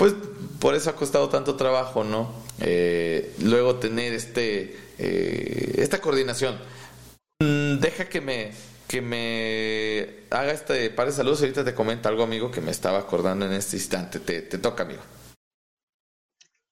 pues 0.02 0.16
por 0.58 0.74
eso 0.74 0.90
ha 0.90 0.96
costado 0.96 1.28
tanto 1.28 1.54
trabajo, 1.54 2.02
¿no? 2.02 2.28
Eh, 2.58 3.36
luego 3.40 3.76
tener 3.76 4.12
este, 4.14 4.76
eh, 4.98 5.74
esta 5.76 6.00
coordinación. 6.00 6.58
Mm, 7.38 7.78
deja 7.78 8.08
que 8.08 8.20
me, 8.20 8.50
que 8.88 9.00
me 9.00 10.24
haga 10.30 10.50
este 10.50 10.90
par 10.90 11.06
de 11.06 11.12
saludos. 11.12 11.40
Ahorita 11.42 11.64
te 11.64 11.72
comenta 11.72 12.08
algo, 12.08 12.24
amigo, 12.24 12.50
que 12.50 12.60
me 12.60 12.72
estaba 12.72 12.98
acordando 12.98 13.46
en 13.46 13.52
este 13.52 13.76
instante. 13.76 14.18
Te, 14.18 14.42
te 14.42 14.58
toca, 14.58 14.82
amigo. 14.82 15.02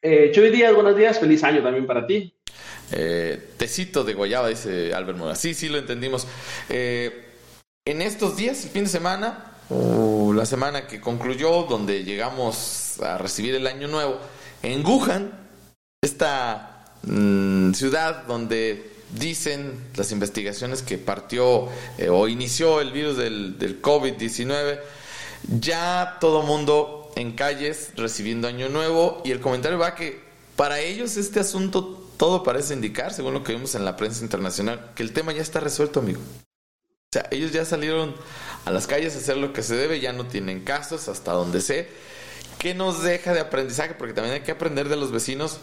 Eh, 0.02 0.32
Chuy 0.34 0.50
Díaz, 0.50 0.74
buenos 0.74 0.96
días. 0.96 1.20
Feliz 1.20 1.44
año 1.44 1.62
también 1.62 1.86
para 1.86 2.04
ti. 2.08 2.34
Eh, 2.90 3.50
tecito 3.56 4.02
de 4.02 4.14
guayaba, 4.14 4.48
dice 4.48 4.92
Albert 4.92 5.18
Mora. 5.18 5.36
Sí, 5.36 5.54
sí, 5.54 5.68
lo 5.68 5.78
entendimos. 5.78 6.26
Eh, 6.68 7.26
en 7.84 8.02
estos 8.02 8.36
días, 8.36 8.64
el 8.64 8.70
fin 8.70 8.82
de 8.82 8.90
semana, 8.90 9.49
la 9.70 10.46
semana 10.46 10.87
que 10.87 11.00
concluyó, 11.00 11.64
donde 11.64 12.04
llegamos 12.04 13.00
a 13.00 13.18
recibir 13.18 13.54
el 13.54 13.66
año 13.66 13.88
nuevo, 13.88 14.18
en 14.62 14.85
Wuhan, 14.85 15.33
esta 16.02 16.92
mm, 17.02 17.72
ciudad 17.72 18.24
donde 18.24 18.90
dicen 19.14 19.88
las 19.96 20.12
investigaciones 20.12 20.83
que 20.83 20.98
partió 20.98 21.68
eh, 21.98 22.09
o 22.09 22.28
inició 22.28 22.80
el 22.80 22.92
virus 22.92 23.16
del, 23.16 23.59
del 23.59 23.80
COVID-19, 23.80 24.80
ya 25.61 26.18
todo 26.20 26.42
mundo 26.42 27.11
en 27.16 27.33
calles 27.33 27.92
recibiendo 27.96 28.48
año 28.48 28.68
nuevo 28.68 29.20
y 29.24 29.30
el 29.30 29.40
comentario 29.40 29.78
va 29.78 29.94
que 29.94 30.20
para 30.56 30.80
ellos 30.80 31.16
este 31.16 31.40
asunto 31.40 32.00
todo 32.16 32.42
parece 32.42 32.74
indicar, 32.74 33.14
según 33.14 33.33
lo 33.33 33.42
que 33.42 33.54
vimos 33.54 33.74
en 33.74 33.85
la 33.85 33.96
prensa 33.96 34.22
internacional, 34.22 34.90
que 34.94 35.02
el 35.02 35.12
tema 35.12 35.33
ya 35.33 35.40
está 35.40 35.59
resuelto, 35.59 36.00
amigo. 36.00 36.20
O 36.20 37.12
sea, 37.12 37.26
ellos 37.30 37.50
ya 37.50 37.64
salieron 37.64 38.14
a 38.64 38.70
las 38.70 38.87
calles 38.87 39.14
a 39.14 39.18
hacer 39.18 39.37
lo 39.37 39.53
que 39.53 39.62
se 39.62 39.75
debe, 39.75 40.01
ya 40.01 40.12
no 40.12 40.27
tienen 40.27 40.61
casos, 40.61 41.09
hasta 41.09 41.33
donde 41.33 41.61
sé. 41.61 41.88
¿Qué 42.59 42.75
nos 42.75 43.03
deja 43.03 43.33
de 43.33 43.40
aprendizaje? 43.40 43.94
Porque 43.94 44.12
también 44.12 44.35
hay 44.35 44.42
que 44.42 44.53
aprender 44.53 44.88
de 44.88 44.96
los 44.96 45.12
vecinos. 45.12 45.61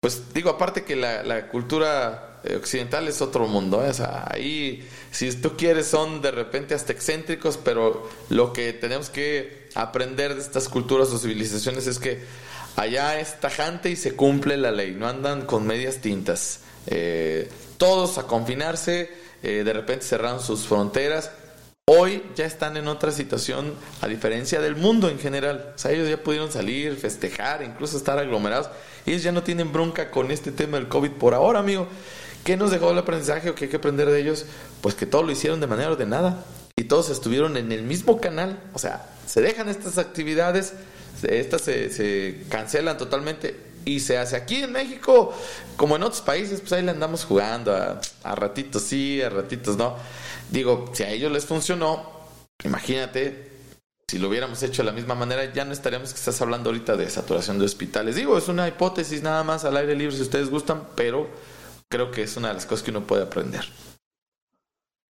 Pues 0.00 0.32
digo, 0.32 0.50
aparte 0.50 0.84
que 0.84 0.96
la, 0.96 1.48
cultura 1.48 2.40
eh, 2.44 2.56
occidental 2.56 3.08
es 3.08 3.20
otro 3.20 3.46
mundo. 3.46 3.84
¿eh? 3.84 3.92
Ahí, 4.26 4.88
si 5.10 5.32
tú 5.32 5.56
quieres, 5.56 5.88
son 5.88 6.22
de 6.22 6.30
repente 6.30 6.74
hasta 6.74 6.92
excéntricos, 6.92 7.56
pero 7.56 8.08
lo 8.28 8.52
que 8.52 8.72
tenemos 8.72 9.10
que 9.10 9.68
aprender 9.74 10.34
de 10.34 10.40
estas 10.40 10.68
culturas 10.68 11.08
o 11.10 11.18
civilizaciones 11.18 11.86
es 11.86 11.98
que 11.98 12.50
Allá 12.76 13.18
es 13.20 13.40
tajante 13.40 13.90
y 13.90 13.96
se 13.96 14.14
cumple 14.14 14.56
la 14.56 14.70
ley, 14.70 14.92
no 14.92 15.08
andan 15.08 15.44
con 15.44 15.66
medias 15.66 15.96
tintas. 15.96 16.60
Eh, 16.86 17.50
todos 17.76 18.16
a 18.16 18.28
confinarse, 18.28 19.10
de 19.42 19.72
repente 19.72 20.04
cerraron 20.04 20.40
sus 20.40 20.66
fronteras. 20.66 21.30
Hoy 21.92 22.22
ya 22.36 22.44
están 22.44 22.76
en 22.76 22.86
otra 22.86 23.10
situación, 23.10 23.74
a 24.00 24.06
diferencia 24.06 24.60
del 24.60 24.76
mundo 24.76 25.08
en 25.08 25.18
general. 25.18 25.72
O 25.74 25.76
sea, 25.76 25.90
ellos 25.90 26.08
ya 26.08 26.22
pudieron 26.22 26.52
salir, 26.52 26.94
festejar, 26.94 27.64
incluso 27.64 27.96
estar 27.96 28.16
aglomerados. 28.16 28.70
Ellos 29.06 29.24
ya 29.24 29.32
no 29.32 29.42
tienen 29.42 29.72
bronca 29.72 30.12
con 30.12 30.30
este 30.30 30.52
tema 30.52 30.76
del 30.76 30.86
COVID 30.86 31.10
por 31.10 31.34
ahora, 31.34 31.58
amigo. 31.58 31.88
¿Qué 32.44 32.56
nos 32.56 32.70
dejó 32.70 32.92
el 32.92 32.98
aprendizaje 32.98 33.50
o 33.50 33.56
qué 33.56 33.64
hay 33.64 33.70
que 33.72 33.78
aprender 33.78 34.08
de 34.08 34.20
ellos? 34.20 34.46
Pues 34.82 34.94
que 34.94 35.04
todos 35.04 35.26
lo 35.26 35.32
hicieron 35.32 35.58
de 35.58 35.66
manera 35.66 35.90
ordenada 35.90 36.44
y 36.76 36.84
todos 36.84 37.10
estuvieron 37.10 37.56
en 37.56 37.72
el 37.72 37.82
mismo 37.82 38.20
canal. 38.20 38.60
O 38.72 38.78
sea, 38.78 39.10
se 39.26 39.40
dejan 39.40 39.68
estas 39.68 39.98
actividades, 39.98 40.74
estas 41.24 41.62
se, 41.62 42.44
cancelan 42.50 42.98
totalmente 42.98 43.58
y 43.84 43.98
se 43.98 44.16
hace 44.16 44.36
aquí 44.36 44.62
en 44.62 44.70
México, 44.70 45.34
como 45.76 45.96
en 45.96 46.04
otros 46.04 46.20
países, 46.20 46.60
pues 46.60 46.72
ahí 46.72 46.84
le 46.84 46.92
andamos 46.92 47.24
jugando 47.24 47.74
a 47.74 48.34
ratitos 48.36 48.82
sí, 48.82 49.20
a 49.22 49.28
ratitos 49.28 49.76
no. 49.76 49.96
Digo, 50.50 50.90
si 50.92 51.04
a 51.04 51.10
ellos 51.10 51.30
les 51.30 51.46
funcionó, 51.46 52.02
imagínate, 52.64 53.50
si 54.08 54.18
lo 54.18 54.28
hubiéramos 54.28 54.60
hecho 54.62 54.82
de 54.82 54.86
la 54.86 54.92
misma 54.92 55.14
manera, 55.14 55.52
ya 55.52 55.64
no 55.64 55.72
estaríamos 55.72 56.12
que 56.12 56.18
estás 56.18 56.42
hablando 56.42 56.70
ahorita 56.70 56.96
de 56.96 57.08
saturación 57.08 57.58
de 57.58 57.66
hospitales. 57.66 58.16
Digo, 58.16 58.36
es 58.36 58.48
una 58.48 58.66
hipótesis 58.66 59.22
nada 59.22 59.44
más 59.44 59.64
al 59.64 59.76
aire 59.76 59.94
libre 59.94 60.16
si 60.16 60.22
ustedes 60.22 60.50
gustan, 60.50 60.88
pero 60.96 61.28
creo 61.88 62.10
que 62.10 62.22
es 62.22 62.36
una 62.36 62.48
de 62.48 62.54
las 62.54 62.66
cosas 62.66 62.82
que 62.82 62.90
uno 62.90 63.06
puede 63.06 63.22
aprender. 63.22 63.64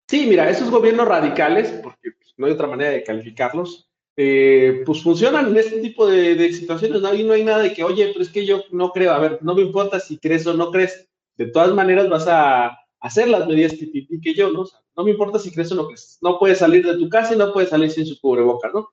Sí, 0.08 0.26
mira, 0.26 0.50
esos 0.50 0.70
gobiernos 0.70 1.08
radicales, 1.08 1.70
porque 1.82 2.10
pues, 2.18 2.34
no 2.36 2.46
hay 2.46 2.52
otra 2.52 2.66
manera 2.66 2.90
de 2.90 3.04
calificarlos, 3.04 3.88
eh, 4.16 4.82
pues 4.84 5.02
funcionan 5.02 5.48
en 5.48 5.56
este 5.56 5.80
tipo 5.80 6.06
de, 6.06 6.52
situaciones, 6.52 7.00
¿no? 7.00 7.12
No 7.12 7.32
hay 7.32 7.44
nada 7.44 7.62
de 7.62 7.72
que, 7.72 7.84
oye, 7.84 8.08
pero 8.08 8.22
es 8.22 8.28
que 8.28 8.44
yo 8.44 8.64
no 8.72 8.92
creo, 8.92 9.12
a 9.12 9.18
ver, 9.18 9.38
no 9.40 9.54
me 9.54 9.62
importa 9.62 10.00
si 10.00 10.18
crees 10.18 10.46
o 10.46 10.52
no 10.52 10.70
crees, 10.70 11.08
de 11.38 11.46
todas 11.46 11.72
maneras 11.72 12.08
vas 12.10 12.26
a 12.28 12.79
hacer 13.00 13.28
las 13.28 13.46
medidas 13.46 13.72
que 13.72 14.34
yo, 14.34 14.50
¿no? 14.50 14.64
no 14.96 15.04
me 15.04 15.12
importa 15.12 15.38
si 15.38 15.50
crees 15.50 15.72
o 15.72 15.74
no 15.74 15.86
crees, 15.86 16.18
no 16.20 16.38
puedes 16.38 16.58
salir 16.58 16.86
de 16.86 16.96
tu 16.96 17.08
casa 17.08 17.34
y 17.34 17.38
no 17.38 17.52
puedes 17.52 17.70
salir 17.70 17.90
sin 17.90 18.06
su 18.06 18.20
cubrebocas, 18.20 18.72
¿no? 18.74 18.88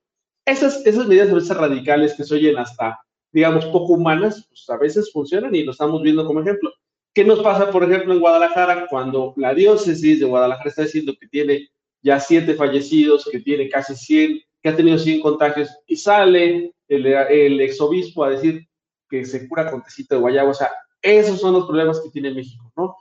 Esas, 0.45 0.85
esas 0.85 1.07
medidas 1.07 1.29
a 1.29 1.35
veces 1.35 1.57
radicales 1.57 2.13
que 2.15 2.23
se 2.23 2.35
oyen 2.35 2.57
hasta, 2.57 2.97
digamos, 3.33 3.65
poco 3.65 3.93
humanas, 3.93 4.47
pues 4.47 4.69
a 4.69 4.77
veces 4.77 5.11
funcionan 5.11 5.53
y 5.53 5.63
lo 5.63 5.71
estamos 5.71 6.01
viendo 6.01 6.25
como 6.25 6.39
ejemplo. 6.39 6.71
¿Qué 7.13 7.25
nos 7.25 7.41
pasa, 7.41 7.69
por 7.71 7.83
ejemplo, 7.83 8.13
en 8.13 8.21
Guadalajara 8.21 8.87
cuando 8.89 9.33
la 9.35 9.53
diócesis 9.53 10.19
de 10.19 10.25
Guadalajara 10.25 10.69
está 10.69 10.83
diciendo 10.83 11.13
que 11.19 11.27
tiene 11.27 11.67
ya 12.01 12.19
siete 12.19 12.53
fallecidos, 12.53 13.27
que 13.29 13.41
tiene 13.41 13.67
casi 13.69 13.95
100 13.95 14.41
que 14.63 14.69
ha 14.69 14.75
tenido 14.75 14.97
100 14.97 15.21
contagios 15.21 15.69
y 15.85 15.97
sale 15.97 16.73
el, 16.87 17.05
el 17.05 17.61
exobispo 17.61 18.23
a 18.23 18.29
decir 18.29 18.67
que 19.09 19.25
se 19.25 19.47
cura 19.47 19.69
con 19.69 19.83
tecito 19.83 20.15
de 20.15 20.21
guayabo. 20.21 20.51
O 20.51 20.53
sea, 20.53 20.71
esos 21.01 21.39
son 21.39 21.53
los 21.53 21.65
problemas 21.65 21.99
que 21.99 22.09
tiene 22.09 22.33
México, 22.33 22.71
¿no? 22.75 22.95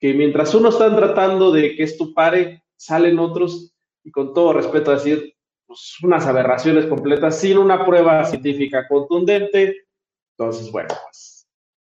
Que 0.00 0.14
mientras 0.14 0.54
uno 0.54 0.68
está 0.68 0.94
tratando 0.94 1.50
de 1.52 1.74
que 1.74 1.82
esto 1.82 2.12
pare, 2.14 2.64
salen 2.76 3.18
otros 3.18 3.74
y 4.04 4.10
con 4.10 4.34
todo 4.34 4.52
respeto 4.52 4.90
decir 4.90 5.34
pues, 5.66 5.96
unas 6.02 6.26
aberraciones 6.26 6.86
completas 6.86 7.40
sin 7.40 7.58
una 7.58 7.84
prueba 7.84 8.24
científica 8.24 8.86
contundente. 8.88 9.86
Entonces, 10.38 10.70
bueno, 10.70 10.88
pues 11.04 11.48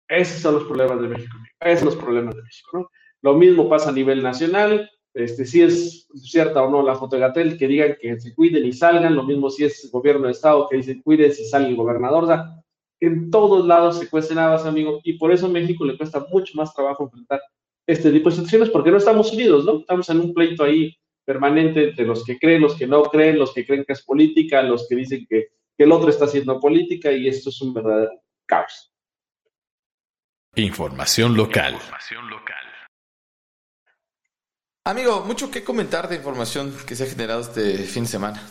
esos 0.08 0.42
son 0.42 0.56
los 0.56 0.64
problemas 0.66 1.02
de 1.02 1.08
México. 1.08 1.36
Esos 1.60 1.80
son 1.80 1.88
los 1.88 1.98
problemas 1.98 2.36
de 2.36 2.44
México, 2.44 2.70
¿no? 2.78 2.90
Lo 3.22 3.34
mismo 3.34 3.68
pasa 3.68 3.90
a 3.90 3.94
nivel 3.94 4.22
nacional, 4.22 4.90
este, 5.16 5.46
si 5.46 5.62
es 5.62 6.08
cierta 6.14 6.62
o 6.62 6.70
no 6.70 6.84
la 6.84 6.94
foto 6.94 7.16
de 7.16 7.22
Gatel, 7.22 7.58
que 7.58 7.68
digan 7.68 7.96
que 8.00 8.20
se 8.20 8.36
cuiden 8.36 8.66
y 8.66 8.74
salgan, 8.74 9.16
lo 9.16 9.24
mismo 9.24 9.50
si 9.50 9.64
es 9.64 9.90
gobierno 9.92 10.26
de 10.26 10.34
Estado 10.34 10.68
que 10.70 10.78
dice 10.78 11.02
cuiden 11.02 11.34
si 11.34 11.46
sale 11.46 11.70
el 11.70 11.76
gobernador, 11.76 12.26
o 12.26 12.28
sea, 12.28 12.64
en 13.00 13.32
todos 13.32 13.66
lados 13.66 13.98
se 13.98 14.10
cuecen 14.10 14.38
habas, 14.38 14.66
amigo, 14.66 15.00
y 15.04 15.14
por 15.14 15.32
eso 15.32 15.46
a 15.46 15.50
México 15.50 15.86
le 15.86 15.98
cuesta 15.98 16.26
mucho 16.30 16.54
más 16.56 16.74
trabajo 16.74 17.04
enfrentar 17.04 17.42
este 17.88 18.12
tipo 18.12 18.30
de 18.30 18.36
situaciones, 18.36 18.70
porque 18.70 18.92
no 18.92 18.98
estamos 18.98 19.32
unidos, 19.32 19.66
¿no? 19.66 19.80
Estamos 19.80 20.10
en 20.10 20.20
un 20.20 20.34
pleito 20.34 20.64
ahí 20.64 20.96
permanente 21.24 21.90
entre 21.90 22.06
los 22.06 22.24
que 22.24 22.38
creen, 22.38 22.62
los 22.62 22.76
que 22.76 22.88
no 22.88 23.04
creen, 23.04 23.40
los 23.40 23.54
que 23.54 23.66
creen 23.66 23.84
que 23.86 23.94
es 23.94 24.04
política, 24.04 24.62
los 24.62 24.88
que 24.88 24.96
dicen 24.96 25.26
que, 25.28 25.48
que 25.78 25.84
el 25.84 25.92
otro 25.92 26.10
está 26.10 26.26
haciendo 26.26 26.60
política, 26.60 27.12
y 27.12 27.28
esto 27.28 27.50
es 27.50 27.62
un 27.62 27.74
verdadero 27.74 28.22
caos. 28.46 28.92
Información 30.56 31.36
local. 31.36 31.74
Información 31.74 32.30
local. 32.30 32.66
Amigo, 34.86 35.24
mucho 35.26 35.50
que 35.50 35.64
comentar 35.64 36.08
de 36.08 36.16
información 36.16 36.72
que 36.88 36.96
se 36.96 37.04
ha 37.04 37.08
generado 37.08 37.42
este 37.42 37.78
fin 37.80 38.04
de 38.04 38.10
semana. 38.10 38.48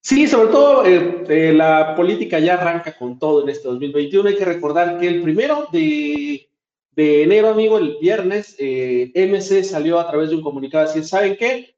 Sí, 0.00 0.28
sobre 0.28 0.52
todo 0.52 0.86
eh, 0.86 1.24
eh, 1.28 1.52
la 1.52 1.96
política 1.96 2.38
ya 2.38 2.54
arranca 2.54 2.96
con 2.96 3.18
todo 3.18 3.42
en 3.42 3.48
este 3.48 3.66
2021. 3.66 4.28
Hay 4.28 4.36
que 4.36 4.44
recordar 4.44 5.00
que 5.00 5.08
el 5.08 5.22
primero 5.22 5.66
de, 5.72 6.48
enero, 6.96 7.48
amigo, 7.48 7.78
el 7.78 7.98
viernes, 8.00 8.56
eh, 8.58 9.12
MC 9.14 9.62
salió 9.62 10.00
a 10.00 10.08
través 10.08 10.30
de 10.30 10.36
un 10.36 10.42
comunicado 10.42 10.84
así, 10.84 11.02
¿saben 11.02 11.36
qué? 11.36 11.74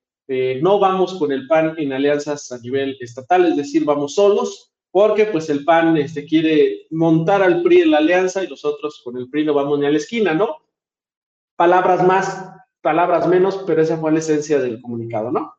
no 0.60 0.78
vamos 0.78 1.14
con 1.14 1.32
el 1.32 1.46
PAN 1.46 1.74
en 1.78 1.90
alianzas 1.90 2.52
a 2.52 2.58
nivel 2.58 2.98
estatal, 3.00 3.46
es 3.46 3.56
decir, 3.56 3.86
vamos 3.86 4.14
solos, 4.14 4.68
porque 4.90 5.26
pues 5.26 5.48
el 5.50 5.64
PAN 5.64 5.96
este, 5.96 6.24
quiere 6.24 6.86
montar 6.90 7.42
al 7.42 7.62
PRI 7.62 7.82
en 7.82 7.90
la 7.92 7.98
alianza 7.98 8.42
y 8.42 8.48
nosotros 8.48 9.00
con 9.04 9.16
el 9.16 9.28
PRI 9.28 9.44
no 9.44 9.54
vamos 9.54 9.78
ni 9.78 9.86
a 9.86 9.90
la 9.90 9.96
esquina, 9.96 10.34
¿no? 10.34 10.56
Palabras 11.56 12.06
más, 12.06 12.50
palabras 12.80 13.26
menos, 13.28 13.62
pero 13.66 13.82
esa 13.82 13.96
fue 13.98 14.12
la 14.12 14.18
esencia 14.18 14.58
del 14.58 14.80
comunicado, 14.80 15.30
¿no? 15.30 15.54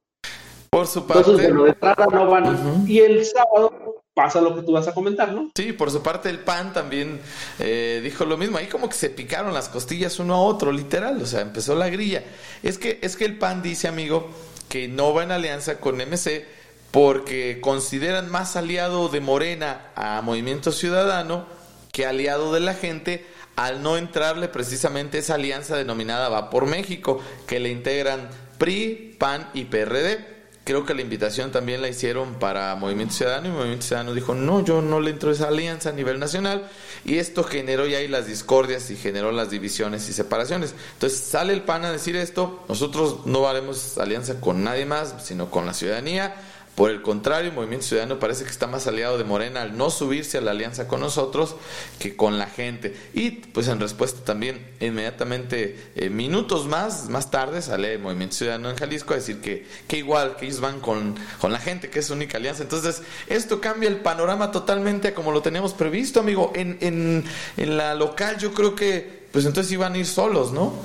Por 0.70 0.88
su 0.88 1.06
parte. 1.06 1.22
Entonces, 1.22 1.48
bueno, 1.48 1.64
de 1.64 1.70
entrada 1.72 2.08
no 2.12 2.30
van. 2.30 2.86
Y 2.88 3.00
el 3.00 3.26
sábado 3.26 4.04
pasa 4.20 4.42
lo 4.42 4.54
que 4.56 4.64
tú 4.64 4.74
vas 4.74 4.88
a 4.88 4.94
comentar, 4.94 5.32
¿no? 5.32 5.50
Sí, 5.56 5.72
por 5.72 5.92
su 5.92 6.04
parte 6.04 6.30
el 6.30 6.40
PAN 6.40 6.74
también 6.74 7.22
eh, 7.58 8.02
dijo 8.04 8.26
lo 8.26 8.38
mismo. 8.38 8.58
Ahí 8.58 8.68
como 8.68 8.90
que 8.90 8.96
se 8.96 9.10
picaron 9.10 9.54
las 9.54 9.70
costillas 9.70 10.20
uno 10.20 10.36
a 10.36 10.42
otro, 10.42 10.74
literal. 10.74 11.22
O 11.22 11.26
sea, 11.26 11.42
empezó 11.42 11.74
la 11.74 11.90
grilla. 11.90 12.24
Es 12.62 12.78
que, 12.78 13.00
es 13.02 13.16
que 13.16 13.24
el 13.24 13.38
PAN 13.38 13.62
dice, 13.62 13.88
amigo, 13.88 14.30
que 14.68 14.90
no 14.90 15.14
va 15.14 15.24
en 15.24 15.32
alianza 15.32 15.80
con 15.80 15.96
MC 15.96 16.46
porque 16.92 17.62
consideran 17.62 18.30
más 18.30 18.56
aliado 18.58 19.08
de 19.08 19.22
Morena 19.22 19.92
a 19.96 20.22
Movimiento 20.22 20.72
Ciudadano 20.72 21.46
que 21.92 22.06
aliado 22.06 22.54
de 22.54 22.60
la 22.60 22.74
gente 22.74 23.26
al 23.56 23.84
no 23.84 23.98
entrarle 23.98 24.48
precisamente 24.48 25.18
esa 25.20 25.36
alianza 25.36 25.76
denominada 25.76 26.30
Va 26.30 26.50
por 26.50 26.66
México, 26.66 27.22
que 27.48 27.60
le 27.60 27.70
integran 27.70 28.30
PRI, 28.58 29.16
PAN 29.18 29.50
y 29.54 29.66
PRD. 29.66 30.39
Creo 30.70 30.86
que 30.86 30.94
la 30.94 31.02
invitación 31.02 31.52
también 31.52 31.82
la 31.82 31.88
hicieron 31.88 32.36
para 32.36 32.76
Movimiento 32.76 33.16
Ciudadano 33.16 33.48
y 33.48 33.52
Movimiento 33.52 33.88
Ciudadano 33.88 34.14
dijo, 34.14 34.36
no, 34.36 34.64
yo 34.64 34.84
no 34.84 35.00
le 35.00 35.10
entro 35.10 35.32
a 35.32 35.34
esa 35.34 35.48
alianza 35.48 35.90
a 35.90 35.94
nivel 35.94 36.20
nacional 36.20 36.70
y 37.04 37.18
esto 37.18 37.44
generó 37.44 37.88
ya 37.88 38.00
las 38.08 38.28
discordias 38.28 38.92
y 38.92 38.96
generó 38.96 39.32
las 39.32 39.50
divisiones 39.50 40.08
y 40.10 40.14
separaciones. 40.14 40.76
Entonces 40.94 41.22
sale 41.22 41.54
el 41.54 41.64
PAN 41.64 41.86
a 41.86 41.92
decir 41.92 42.16
esto, 42.16 42.64
nosotros 42.70 43.26
no 43.26 43.48
haremos 43.48 43.98
alianza 43.98 44.40
con 44.40 44.64
nadie 44.64 44.86
más, 44.86 45.16
sino 45.24 45.50
con 45.50 45.66
la 45.66 45.74
ciudadanía 45.74 46.36
por 46.80 46.92
el 46.92 47.02
contrario, 47.02 47.52
Movimiento 47.52 47.88
Ciudadano 47.88 48.20
parece 48.20 48.46
que 48.46 48.52
está 48.52 48.66
más 48.66 48.88
aliado 48.88 49.18
de 49.18 49.26
Morena 49.26 49.64
al 49.64 49.76
no 49.76 49.90
subirse 49.90 50.38
a 50.38 50.42
la 50.42 50.52
alianza 50.52 50.88
con 50.88 51.02
nosotros 51.02 51.58
que 52.00 52.16
con 52.16 52.38
la 52.38 52.46
gente. 52.46 52.96
Y 53.14 53.32
pues 53.32 53.68
en 53.68 53.82
respuesta 53.82 54.24
también, 54.24 54.66
inmediatamente, 54.80 55.78
eh, 55.98 56.10
minutos 56.10 56.68
más, 56.68 57.10
más 57.10 57.32
tarde, 57.32 57.62
sale 57.62 57.98
Movimiento 57.98 58.38
Ciudadano 58.38 58.70
en 58.70 58.78
Jalisco 58.78 59.12
a 59.12 59.18
decir 59.18 59.42
que, 59.42 59.68
que 59.90 59.98
igual, 59.98 60.38
que 60.38 60.46
ellos 60.46 60.62
van 60.62 60.80
con, 60.80 61.18
con 61.42 61.52
la 61.52 61.60
gente, 61.60 61.90
que 61.90 62.00
es 62.00 62.12
única 62.12 62.38
alianza. 62.38 62.64
Entonces, 62.64 63.02
esto 63.28 63.60
cambia 63.60 63.90
el 63.90 63.98
panorama 63.98 64.50
totalmente 64.50 65.10
a 65.10 65.14
como 65.14 65.34
lo 65.34 65.42
teníamos 65.42 65.74
previsto, 65.74 66.22
amigo. 66.22 66.54
En, 66.56 66.78
en, 66.80 67.26
en 67.58 67.76
la 67.76 67.94
local 67.94 68.38
yo 68.38 68.54
creo 68.54 68.74
que, 68.74 69.28
pues 69.34 69.44
entonces 69.44 69.70
iban 69.74 69.96
a 69.96 69.98
ir 69.98 70.06
solos, 70.06 70.54
¿no? 70.54 70.76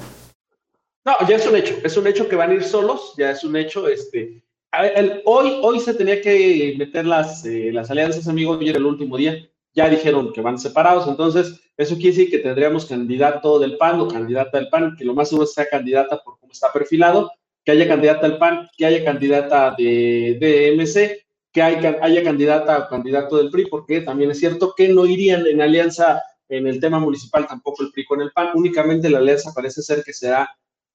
No, 1.05 1.29
ya 1.29 1.37
es 1.37 1.47
un 1.47 1.55
hecho, 1.55 1.77
es 1.85 1.97
un 1.97 2.09
hecho 2.09 2.29
que 2.29 2.35
van 2.35 2.51
a 2.51 2.55
ir 2.55 2.65
solos, 2.65 3.15
ya 3.17 3.31
es 3.31 3.45
un 3.45 3.55
hecho, 3.55 3.87
este, 3.87 4.43
hoy, 5.25 5.59
hoy 5.63 5.81
se 5.81 5.95
tenía 5.95 6.21
que 6.21 6.75
meter 6.79 7.07
las, 7.07 7.45
eh, 7.45 7.71
las 7.73 7.91
alianzas, 7.91 8.29
amigos, 8.29 8.59
hoy 8.59 8.69
era 8.69 8.79
el 8.79 8.87
último 8.87 9.17
día. 9.17 9.49
Ya 9.75 9.89
dijeron 9.89 10.33
que 10.33 10.41
van 10.41 10.59
separados, 10.59 11.09
entonces 11.09 11.61
eso 11.77 11.97
quiere 11.97 12.11
decir 12.11 12.31
que 12.31 12.39
tendríamos 12.39 12.87
candidato 12.87 13.59
del 13.59 13.77
PAN 13.77 14.01
o 14.01 14.09
candidata 14.09 14.59
del 14.59 14.69
PAN, 14.69 14.95
que 14.97 15.05
lo 15.05 15.15
más 15.15 15.29
seguro 15.29 15.47
sea 15.47 15.67
candidata 15.69 16.23
por 16.23 16.39
cómo 16.39 16.53
está 16.53 16.73
perfilado, 16.73 17.33
que 17.65 17.73
haya 17.73 17.89
candidata 17.89 18.29
del 18.29 18.39
PAN, 18.39 18.69
que 18.77 18.87
haya 18.87 19.05
candidata 19.05 19.75
de, 19.77 20.37
de 20.39 21.11
que 21.53 21.63
haya 21.63 22.25
candidata 22.25 22.79
o 22.79 22.89
candidato 22.89 23.37
del 23.37 23.51
PRI, 23.51 23.67
porque 23.67 24.01
también 24.01 24.31
es 24.31 24.41
cierto 24.41 24.75
que 24.77 24.89
no 24.89 25.07
irían 25.07 25.47
en 25.47 25.63
alianza 25.63 26.21
en 26.49 26.67
el 26.67 26.81
tema 26.81 26.99
municipal 26.99 27.47
tampoco 27.47 27.83
el 27.83 27.91
PRI 27.91 28.05
con 28.05 28.21
el 28.21 28.33
PAN, 28.33 28.51
únicamente 28.55 29.09
la 29.09 29.19
alianza 29.19 29.53
parece 29.55 29.81
ser 29.83 30.03
que 30.05 30.13
será 30.13 30.49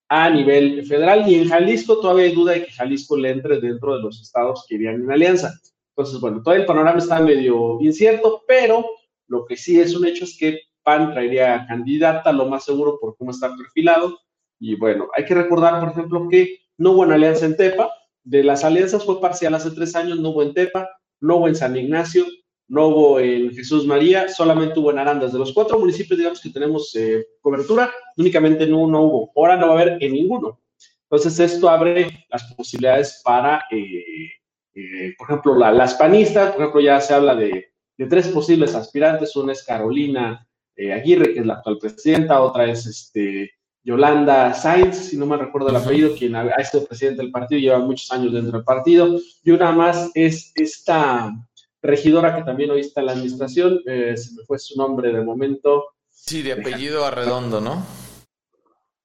a 0.10 0.30
nivel 0.30 0.86
federal 0.86 1.30
y 1.30 1.36
en 1.36 1.48
Jalisco 1.48 2.00
todavía 2.00 2.26
hay 2.26 2.36
duda 2.36 2.54
de 2.54 2.65
que 2.65 2.72
Jalisco 2.72 3.15
le 3.15 3.30
entre 3.30 3.62
dentro 3.62 3.95
de 3.95 4.02
los 4.02 4.19
estados 4.19 4.65
que 4.67 4.76
irían 4.76 4.95
en 5.04 5.12
alianza. 5.12 5.54
Entonces, 5.95 6.19
bueno, 6.19 6.41
todo 6.41 6.56
el 6.56 6.65
panorama 6.65 6.98
está 6.98 7.19
medio 7.19 7.80
incierto, 7.80 8.43
pero 8.48 8.86
lo 9.28 9.45
que 9.45 9.56
sí 9.56 9.80
es 9.80 9.95
un 9.95 10.08
hecho 10.08 10.24
es 10.24 10.36
que 10.38 10.60
PAN 10.82 11.12
traería 11.12 11.65
candidata, 11.67 12.32
lo 12.32 12.48
más 12.48 12.65
seguro 12.65 12.98
por 13.00 13.15
cómo 13.17 13.32
está 13.32 13.56
perfilado. 13.56 14.17
Y 14.60 14.76
bueno, 14.76 15.10
hay 15.15 15.26
que 15.26 15.36
recordar, 15.36 15.80
por 15.80 15.89
ejemplo, 15.89 16.28
que 16.30 16.58
no 16.78 16.91
hubo 16.91 17.02
una 17.02 17.15
alianza 17.15 17.45
en 17.45 17.56
Tepa, 17.56 17.91
de 18.24 18.43
las 18.43 18.63
alianzas 18.63 19.06
fue 19.06 19.22
parcial 19.22 19.54
hace 19.54 19.72
tres 19.72 19.95
años, 19.95 20.19
no 20.19 20.30
hubo 20.30 20.41
en 20.41 20.54
Tepa, 20.54 20.89
no 21.22 21.38
hubo 21.38 21.48
en 21.48 21.56
San 21.56 21.76
Ignacio, 21.78 22.26
no 22.69 22.88
hubo 22.88 23.19
en 23.19 23.51
Jesús 23.53 23.86
María, 23.86 24.29
solamente 24.29 24.79
hubo 24.79 24.91
en 24.91 24.99
Arandas. 24.99 25.34
De 25.34 25.39
los 25.39 25.53
cuatro 25.53 25.79
municipios, 25.79 26.17
digamos, 26.17 26.39
que 26.39 26.51
tenemos 26.51 26.95
eh, 26.95 27.25
cobertura, 27.41 27.91
únicamente 28.15 28.63
en 28.63 28.75
uno 28.75 29.01
hubo. 29.01 29.32
Ahora 29.36 29.58
no 29.58 29.67
va 29.67 29.73
a 29.73 29.82
haber 29.82 29.97
en 30.03 30.13
ninguno. 30.13 30.62
Entonces, 31.03 31.39
esto 31.39 31.67
abre 31.67 32.27
las 32.29 32.43
posibilidades 32.53 33.21
para, 33.25 33.63
eh, 33.71 34.29
eh, 34.75 35.15
por 35.17 35.27
ejemplo, 35.27 35.55
las 35.55 35.95
panistas, 35.95 36.51
por 36.51 36.62
ejemplo, 36.62 36.82
ya 36.82 37.01
se 37.01 37.15
habla 37.15 37.36
de, 37.36 37.65
tres 38.08 38.27
posibles 38.29 38.75
aspirantes. 38.75 39.36
Una 39.36 39.51
es 39.51 39.63
Carolina 39.63 40.47
Aguirre, 40.77 41.34
que 41.34 41.39
es 41.39 41.45
la 41.45 41.55
actual 41.55 41.79
presidenta, 41.79 42.39
otra 42.39 42.65
es 42.65 42.86
este, 42.86 43.51
Yolanda 43.84 44.53
Sainz, 44.53 44.95
si 45.10 45.17
no 45.17 45.25
me 45.25 45.36
recuerdo 45.36 45.69
el 45.69 45.75
apellido, 45.75 46.15
quien 46.15 46.36
ha 46.36 46.63
sido 46.63 46.86
presidente 46.86 47.21
del 47.21 47.32
partido, 47.32 47.60
lleva 47.60 47.79
muchos 47.79 48.12
años 48.12 48.32
dentro 48.32 48.53
del 48.53 48.63
partido, 48.63 49.19
y 49.43 49.51
una 49.51 49.71
más 49.71 50.12
es 50.13 50.53
esta 50.55 51.34
regidora 51.81 52.35
que 52.35 52.43
también 52.43 52.71
hoy 52.71 52.81
está 52.81 52.99
en 53.01 53.05
la 53.07 53.11
administración, 53.13 53.79
eh, 53.85 54.15
se 54.17 54.35
me 54.35 54.43
fue 54.43 54.59
su 54.59 54.77
nombre 54.77 55.11
de 55.11 55.21
momento. 55.21 55.85
Sí, 56.09 56.41
de 56.41 56.53
apellido 56.53 57.05
Arredondo, 57.05 57.61
¿no? 57.61 57.83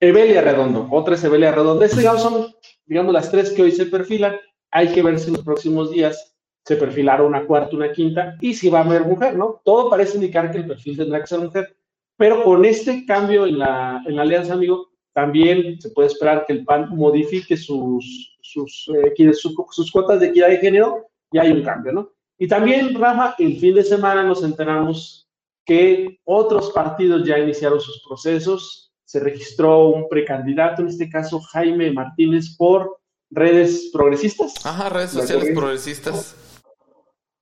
Evelia 0.00 0.42
Redondo, 0.42 0.88
otra 0.90 1.14
es 1.14 1.24
Evelia 1.24 1.52
Redondo. 1.52 1.84
Estas 1.84 2.22
son, 2.22 2.54
digamos, 2.84 3.12
las 3.12 3.30
tres 3.30 3.50
que 3.50 3.62
hoy 3.62 3.72
se 3.72 3.86
perfilan. 3.86 4.36
Hay 4.70 4.92
que 4.92 5.02
ver 5.02 5.18
si 5.18 5.28
en 5.28 5.34
los 5.34 5.44
próximos 5.44 5.90
días 5.90 6.34
se 6.64 6.76
perfilará 6.76 7.22
una 7.22 7.46
cuarta, 7.46 7.76
una 7.76 7.92
quinta, 7.92 8.36
y 8.40 8.54
si 8.54 8.68
va 8.68 8.80
a 8.80 8.84
haber 8.84 9.04
mujer, 9.04 9.36
¿no? 9.36 9.60
Todo 9.64 9.90
parece 9.90 10.16
indicar 10.16 10.50
que 10.50 10.58
el 10.58 10.66
perfil 10.66 10.96
tendrá 10.96 11.20
que 11.20 11.26
ser 11.26 11.38
mujer, 11.38 11.76
pero 12.16 12.42
con 12.42 12.64
este 12.64 13.04
cambio 13.04 13.46
en 13.46 13.58
la, 13.58 14.02
en 14.06 14.16
la 14.16 14.22
alianza, 14.22 14.54
amigo, 14.54 14.88
también 15.12 15.80
se 15.80 15.90
puede 15.90 16.08
esperar 16.08 16.44
que 16.46 16.54
el 16.54 16.64
PAN 16.64 16.88
modifique 16.90 17.56
sus, 17.56 18.36
sus, 18.40 18.90
eh, 18.94 19.32
sus, 19.32 19.54
sus 19.70 19.90
cuotas 19.90 20.20
de 20.20 20.26
equidad 20.28 20.48
de 20.48 20.58
género 20.58 21.06
y 21.30 21.38
hay 21.38 21.52
un 21.52 21.62
cambio, 21.62 21.92
¿no? 21.92 22.13
Y 22.38 22.48
también, 22.48 22.94
Rafa, 22.94 23.34
el 23.38 23.58
fin 23.58 23.74
de 23.74 23.84
semana 23.84 24.22
nos 24.24 24.42
enteramos 24.42 25.28
que 25.64 26.18
otros 26.24 26.70
partidos 26.72 27.24
ya 27.26 27.38
iniciaron 27.38 27.80
sus 27.80 28.02
procesos. 28.06 28.92
Se 29.04 29.20
registró 29.20 29.88
un 29.88 30.08
precandidato, 30.08 30.82
en 30.82 30.88
este 30.88 31.08
caso 31.08 31.40
Jaime 31.40 31.92
Martínez, 31.92 32.56
por 32.56 32.98
redes 33.30 33.90
progresistas. 33.92 34.54
Ajá, 34.64 34.88
redes 34.88 35.10
sociales 35.10 35.50
progresistas. 35.54 36.34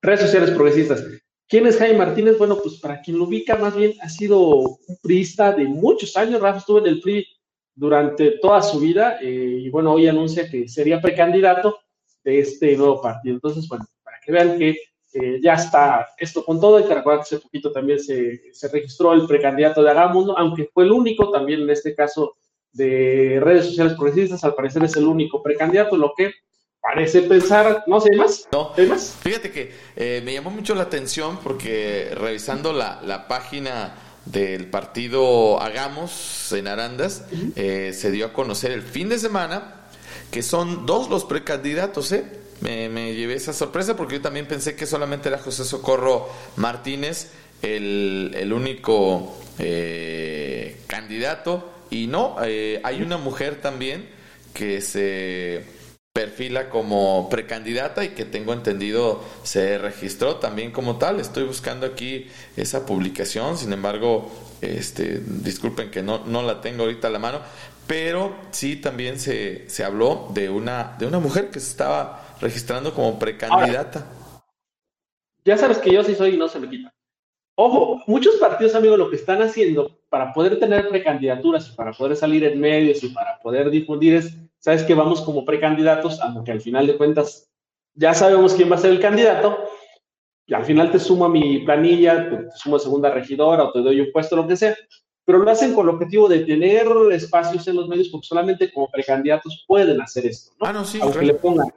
Redes 0.01 0.21
sociales 0.21 0.51
progresistas. 0.51 1.03
¿Quién 1.47 1.67
es 1.67 1.77
Jaime 1.77 1.97
Martínez? 1.97 2.37
Bueno, 2.37 2.57
pues 2.57 2.75
para 2.79 3.01
quien 3.01 3.17
lo 3.17 3.25
ubica, 3.25 3.57
más 3.57 3.75
bien 3.75 3.93
ha 4.01 4.09
sido 4.09 4.39
un 4.39 4.97
priista 5.01 5.51
de 5.51 5.65
muchos 5.65 6.15
años. 6.15 6.41
Rafa 6.41 6.59
estuvo 6.59 6.79
en 6.79 6.87
el 6.87 7.01
PRI 7.01 7.25
durante 7.75 8.37
toda 8.39 8.61
su 8.61 8.79
vida 8.79 9.17
eh, 9.21 9.59
y 9.61 9.69
bueno, 9.69 9.93
hoy 9.93 10.07
anuncia 10.07 10.49
que 10.49 10.67
sería 10.67 11.01
precandidato 11.01 11.79
de 12.23 12.39
este 12.39 12.77
nuevo 12.77 13.01
partido. 13.01 13.35
Entonces, 13.35 13.67
bueno, 13.67 13.85
que 14.25 14.31
vean 14.31 14.57
que 14.57 14.77
eh, 15.13 15.39
ya 15.41 15.53
está 15.53 16.07
esto 16.17 16.43
con 16.43 16.59
todo. 16.59 16.77
Hay 16.77 16.83
recordar 16.83 17.19
que 17.19 17.23
hace 17.23 17.39
poquito 17.39 17.71
también 17.71 17.99
se, 17.99 18.53
se 18.53 18.67
registró 18.67 19.13
el 19.13 19.25
precandidato 19.27 19.83
de 19.83 19.91
Agamundo, 19.91 20.37
aunque 20.37 20.69
fue 20.73 20.85
el 20.85 20.91
único 20.91 21.31
también 21.31 21.61
en 21.61 21.69
este 21.69 21.95
caso 21.95 22.35
de 22.71 23.39
redes 23.41 23.67
sociales 23.67 23.93
progresistas, 23.93 24.43
al 24.43 24.55
parecer 24.55 24.83
es 24.83 24.95
el 24.95 25.05
único 25.05 25.43
precandidato, 25.43 25.95
lo 25.95 26.13
que 26.17 26.33
parece 26.81 27.21
pensar, 27.21 27.83
no 27.87 28.01
sé 28.01 28.15
más. 28.15 28.47
No, 28.51 28.73
más? 28.89 29.15
fíjate 29.21 29.51
que 29.51 29.71
eh, 29.95 30.21
me 30.25 30.33
llamó 30.33 30.49
mucho 30.49 30.75
la 30.75 30.83
atención 30.83 31.39
porque 31.43 32.11
revisando 32.15 32.73
la, 32.73 33.01
la 33.03 33.27
página 33.27 33.95
del 34.25 34.69
partido 34.69 35.61
Hagamos 35.61 36.51
en 36.53 36.67
Arandas 36.67 37.25
eh, 37.55 37.91
se 37.93 38.09
dio 38.11 38.25
a 38.27 38.33
conocer 38.33 38.71
el 38.71 38.81
fin 38.81 39.09
de 39.09 39.19
semana 39.19 39.75
que 40.31 40.41
son 40.41 40.85
dos 40.85 41.09
los 41.09 41.25
precandidatos, 41.25 42.11
¿eh? 42.11 42.25
Me, 42.63 43.13
llevé 43.13 43.35
esa 43.35 43.51
sorpresa 43.51 43.97
porque 43.97 44.15
yo 44.15 44.21
también 44.21 44.47
pensé 44.47 44.75
que 44.75 44.85
solamente 44.85 45.27
era 45.27 45.37
José 45.37 45.65
Socorro 45.65 46.29
Martínez 46.55 47.31
el, 47.61 48.51
único 48.53 49.37
eh, 49.59 50.79
candidato 50.87 51.69
y 51.89 52.07
no, 52.07 52.37
eh, 52.43 52.79
hay 52.83 53.01
una 53.01 53.17
mujer 53.17 53.61
también 53.61 54.07
que 54.53 54.81
se 54.81 55.65
perfila 56.13 56.69
como 56.69 57.27
precandidata 57.29 58.05
y 58.05 58.09
que 58.09 58.23
tengo 58.23 58.53
entendido 58.53 59.23
se 59.43 59.77
registró 59.77 60.35
también 60.35 60.71
como 60.71 60.97
tal. 60.97 61.19
Estoy 61.19 61.43
buscando 61.43 61.85
aquí 61.85 62.27
esa 62.55 62.85
publicación, 62.85 63.57
sin 63.57 63.73
embargo, 63.73 64.31
este, 64.61 65.21
disculpen 65.25 65.91
que 65.91 66.01
no, 66.03 66.23
no 66.25 66.43
la 66.43 66.61
tengo 66.61 66.83
ahorita 66.83 67.07
a 67.07 67.11
la 67.11 67.19
mano, 67.19 67.41
pero 67.87 68.35
sí 68.51 68.75
también 68.75 69.19
se, 69.19 69.67
se 69.69 69.83
habló 69.83 70.29
de 70.33 70.49
una, 70.49 70.95
de 70.99 71.07
una 71.07 71.19
mujer 71.19 71.49
que 71.49 71.59
se 71.59 71.71
estaba 71.71 72.22
registrando 72.43 72.93
como 72.93 73.17
precandidata. 73.17 74.05
ya 75.45 75.57
sabes 75.57 75.77
que 75.79 75.91
yo 75.91 76.03
sí 76.03 76.13
soy 76.13 76.35
y 76.35 76.37
no 76.37 76.47
se 76.47 76.59
me 76.59 76.69
quita. 76.69 76.93
Ojo, 77.55 78.01
muchos 78.07 78.35
partidos, 78.35 78.75
amigos, 78.75 78.97
lo 78.97 79.09
que 79.09 79.15
están 79.15 79.41
haciendo 79.41 79.99
para 80.09 80.33
poder 80.33 80.59
tener 80.59 80.89
precandidaturas 80.89 81.69
y 81.69 81.75
para 81.75 81.91
poder 81.91 82.15
salir 82.15 82.43
en 82.43 82.59
medios 82.59 83.03
y 83.03 83.09
para 83.09 83.39
poder 83.39 83.69
difundir 83.69 84.15
es, 84.15 84.35
sabes 84.57 84.83
que 84.83 84.95
vamos 84.95 85.21
como 85.21 85.45
precandidatos, 85.45 86.19
aunque 86.19 86.51
al 86.51 86.61
final 86.61 86.87
de 86.87 86.97
cuentas 86.97 87.49
ya 87.93 88.13
sabemos 88.13 88.55
quién 88.55 88.71
va 88.71 88.75
a 88.75 88.79
ser 88.79 88.91
el 88.91 88.99
candidato, 88.99 89.69
y 90.45 90.53
al 90.53 90.65
final 90.65 90.91
te 90.91 90.99
sumo 90.99 91.25
a 91.25 91.29
mi 91.29 91.59
planilla, 91.59 92.29
te, 92.29 92.51
sumo 92.55 92.75
a 92.75 92.79
segunda 92.79 93.11
regidora 93.11 93.63
o 93.63 93.71
te 93.71 93.79
doy 93.79 94.01
un 94.01 94.11
puesto, 94.11 94.35
lo 94.35 94.47
que 94.47 94.57
sea, 94.57 94.75
pero 95.23 95.37
lo 95.37 95.49
hacen 95.49 95.73
con 95.73 95.87
el 95.87 95.95
objetivo 95.95 96.27
de 96.27 96.39
tener 96.39 96.87
espacios 97.11 97.67
en 97.67 97.75
los 97.75 97.87
medios 97.87 98.09
porque 98.09 98.27
solamente 98.27 98.73
como 98.73 98.89
precandidatos 98.89 99.63
pueden 99.67 100.01
hacer 100.01 100.25
esto, 100.25 100.51
¿no? 100.59 100.65
Ah, 100.65 100.73
no, 100.73 100.83
sí, 100.83 100.99
Aunque 101.01 101.25
le 101.25 101.35
pongan 101.35 101.67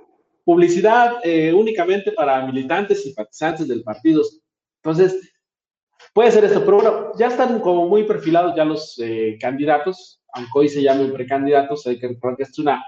publicidad 0.46 1.16
eh, 1.24 1.52
únicamente 1.52 2.12
para 2.12 2.46
militantes 2.46 3.00
y 3.00 3.08
simpatizantes 3.08 3.66
del 3.66 3.82
partido. 3.82 4.22
Entonces, 4.80 5.32
puede 6.14 6.30
ser 6.30 6.44
esto, 6.44 6.64
pero 6.64 6.76
bueno, 6.76 7.12
ya 7.18 7.26
están 7.26 7.58
como 7.58 7.88
muy 7.88 8.04
perfilados 8.04 8.54
ya 8.56 8.64
los 8.64 8.96
eh, 9.00 9.36
candidatos, 9.40 10.20
aunque 10.32 10.50
hoy 10.54 10.68
se 10.68 10.82
llamen 10.82 11.12
precandidatos, 11.12 11.84
hay 11.88 11.98
que 11.98 12.06
recordar 12.06 12.36
que 12.36 12.44
es 12.44 12.56
una 12.60 12.80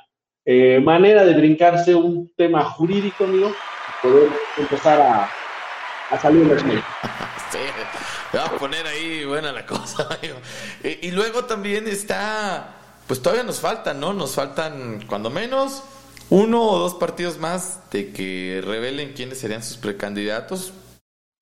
eh, 0.44 0.78
manera 0.78 1.24
de 1.24 1.34
brincarse 1.34 1.96
un 1.96 2.32
tema 2.36 2.64
jurídico, 2.64 3.24
amigo, 3.24 3.52
poder 4.00 4.30
empezar 4.56 5.00
a, 5.00 5.28
a 6.10 6.18
salir 6.20 6.42
en 6.42 6.48
los 6.50 6.64
medios. 6.64 6.84
Sí, 7.50 7.58
va 8.36 8.44
a 8.44 8.50
poner 8.56 8.86
ahí 8.86 9.24
buena 9.24 9.50
la 9.50 9.66
cosa. 9.66 10.08
Y, 10.84 11.08
y 11.08 11.10
luego 11.10 11.44
también 11.44 11.88
está, 11.88 12.76
pues 13.08 13.20
todavía 13.20 13.42
nos 13.42 13.58
faltan, 13.58 13.98
¿no? 13.98 14.12
Nos 14.12 14.36
faltan, 14.36 15.04
cuando 15.08 15.28
menos, 15.28 15.82
uno 16.30 16.62
o 16.62 16.78
dos 16.78 16.94
partidos 16.94 17.38
más 17.38 17.80
de 17.90 18.12
que 18.12 18.60
revelen 18.64 19.12
quiénes 19.14 19.38
serían 19.38 19.62
sus 19.62 19.76
precandidatos. 19.76 20.72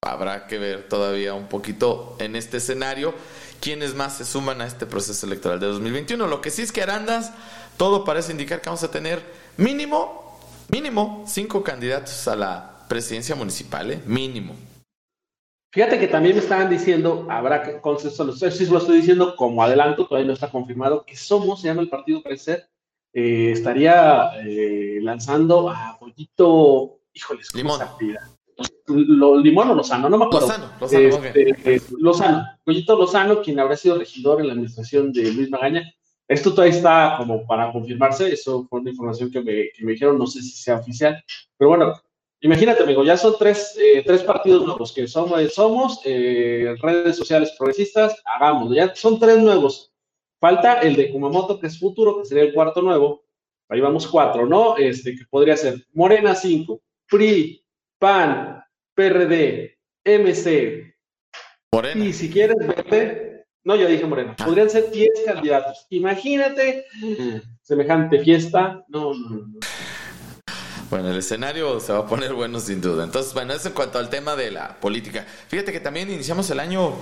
Habrá 0.02 0.46
que 0.46 0.58
ver 0.58 0.88
todavía 0.88 1.34
un 1.34 1.48
poquito 1.48 2.16
en 2.20 2.36
este 2.36 2.58
escenario 2.58 3.14
quiénes 3.60 3.94
más 3.94 4.16
se 4.16 4.24
suman 4.24 4.60
a 4.60 4.66
este 4.66 4.86
proceso 4.86 5.26
electoral 5.26 5.58
de 5.58 5.66
2021. 5.66 6.26
Lo 6.26 6.40
que 6.40 6.50
sí 6.50 6.62
es 6.62 6.70
que 6.70 6.82
Arandas, 6.82 7.32
todo 7.76 8.04
parece 8.04 8.32
indicar 8.32 8.60
que 8.60 8.68
vamos 8.68 8.84
a 8.84 8.90
tener 8.90 9.22
mínimo, 9.56 10.38
mínimo, 10.68 11.24
cinco 11.26 11.64
candidatos 11.64 12.28
a 12.28 12.36
la 12.36 12.76
presidencia 12.88 13.34
municipal, 13.34 13.90
¿eh? 13.90 14.00
mínimo. 14.06 14.54
Fíjate 15.72 15.98
que 15.98 16.06
también 16.06 16.36
me 16.36 16.42
estaban 16.42 16.70
diciendo, 16.70 17.26
habrá 17.28 17.62
que, 17.62 17.80
consenso, 17.80 18.32
si 18.32 18.66
lo 18.66 18.78
estoy 18.78 18.98
diciendo 18.98 19.34
como 19.36 19.62
adelanto, 19.62 20.06
todavía 20.06 20.28
no 20.28 20.34
está 20.34 20.50
confirmado, 20.50 21.04
que 21.04 21.16
Somos, 21.16 21.60
se 21.60 21.68
llama 21.68 21.82
el 21.82 21.88
partido 21.88 22.22
Crecer, 22.22 22.68
eh, 23.18 23.52
estaría 23.52 24.30
eh, 24.44 24.98
lanzando 25.00 25.70
a 25.70 25.96
Pollito, 25.98 26.98
híjoles, 27.14 27.48
Limón. 27.54 27.80
Lo, 28.88 29.40
Limón 29.40 29.70
o 29.70 29.74
Lozano, 29.74 30.10
no 30.10 30.18
me 30.18 30.26
acuerdo. 30.26 30.48
Lozano, 30.48 30.70
Lozano, 30.78 31.24
este, 31.24 31.76
eh, 31.76 31.82
Lozano, 31.98 32.44
Pollito 32.62 32.94
Lozano, 32.94 33.40
quien 33.40 33.58
habrá 33.58 33.74
sido 33.74 33.96
regidor 33.96 34.42
en 34.42 34.48
la 34.48 34.52
administración 34.52 35.14
de 35.14 35.32
Luis 35.32 35.48
Magaña. 35.48 35.90
Esto 36.28 36.50
todavía 36.50 36.76
está 36.76 37.14
como 37.16 37.46
para 37.46 37.72
confirmarse, 37.72 38.30
eso 38.30 38.66
fue 38.68 38.80
una 38.80 38.90
información 38.90 39.30
que 39.30 39.40
me, 39.40 39.70
que 39.74 39.82
me 39.82 39.92
dijeron, 39.92 40.18
no 40.18 40.26
sé 40.26 40.42
si 40.42 40.50
sea 40.50 40.76
oficial, 40.76 41.18
pero 41.56 41.70
bueno, 41.70 41.94
imagínate, 42.42 42.82
amigo, 42.82 43.02
ya 43.02 43.16
son 43.16 43.36
tres, 43.38 43.78
tres 44.04 44.24
partidos 44.24 44.66
nuevos 44.66 44.92
que 44.92 45.08
somos, 45.08 45.40
somos 45.54 46.02
redes 46.04 47.16
sociales 47.16 47.54
progresistas, 47.56 48.20
hagamos, 48.26 48.74
ya 48.74 48.94
son 48.94 49.18
tres 49.18 49.38
nuevos 49.38 49.95
Falta 50.38 50.80
el 50.80 50.96
de 50.96 51.10
Kumamoto, 51.10 51.58
que 51.58 51.66
es 51.66 51.78
futuro, 51.78 52.18
que 52.18 52.26
sería 52.26 52.44
el 52.44 52.54
cuarto 52.54 52.82
nuevo. 52.82 53.24
Ahí 53.68 53.80
vamos 53.80 54.06
cuatro, 54.06 54.46
¿no? 54.46 54.76
Este, 54.76 55.16
que 55.16 55.24
podría 55.28 55.56
ser 55.56 55.86
Morena 55.92 56.34
5, 56.34 56.80
PRI, 57.08 57.64
PAN, 57.98 58.62
PRD, 58.94 59.78
MC. 60.04 60.94
Morena. 61.72 62.04
Y 62.04 62.12
si 62.12 62.30
quieres 62.30 62.58
verte, 62.58 63.46
no, 63.64 63.74
yo 63.74 63.88
dije 63.88 64.06
Morena, 64.06 64.36
ah. 64.38 64.44
podrían 64.44 64.70
ser 64.70 64.90
10 64.90 65.10
candidatos. 65.24 65.86
Imagínate 65.90 66.84
mm. 67.02 67.36
semejante 67.62 68.20
fiesta. 68.20 68.84
No, 68.88 69.12
no, 69.14 69.30
no. 69.30 69.58
Bueno, 70.88 71.10
el 71.10 71.16
escenario 71.16 71.80
se 71.80 71.92
va 71.92 72.00
a 72.00 72.06
poner 72.06 72.32
bueno 72.32 72.60
sin 72.60 72.80
duda. 72.80 73.02
Entonces, 73.02 73.34
bueno, 73.34 73.52
eso 73.52 73.68
en 73.68 73.74
cuanto 73.74 73.98
al 73.98 74.08
tema 74.08 74.36
de 74.36 74.52
la 74.52 74.78
política. 74.80 75.26
Fíjate 75.48 75.72
que 75.72 75.80
también 75.80 76.10
iniciamos 76.10 76.48
el 76.50 76.60
año, 76.60 76.92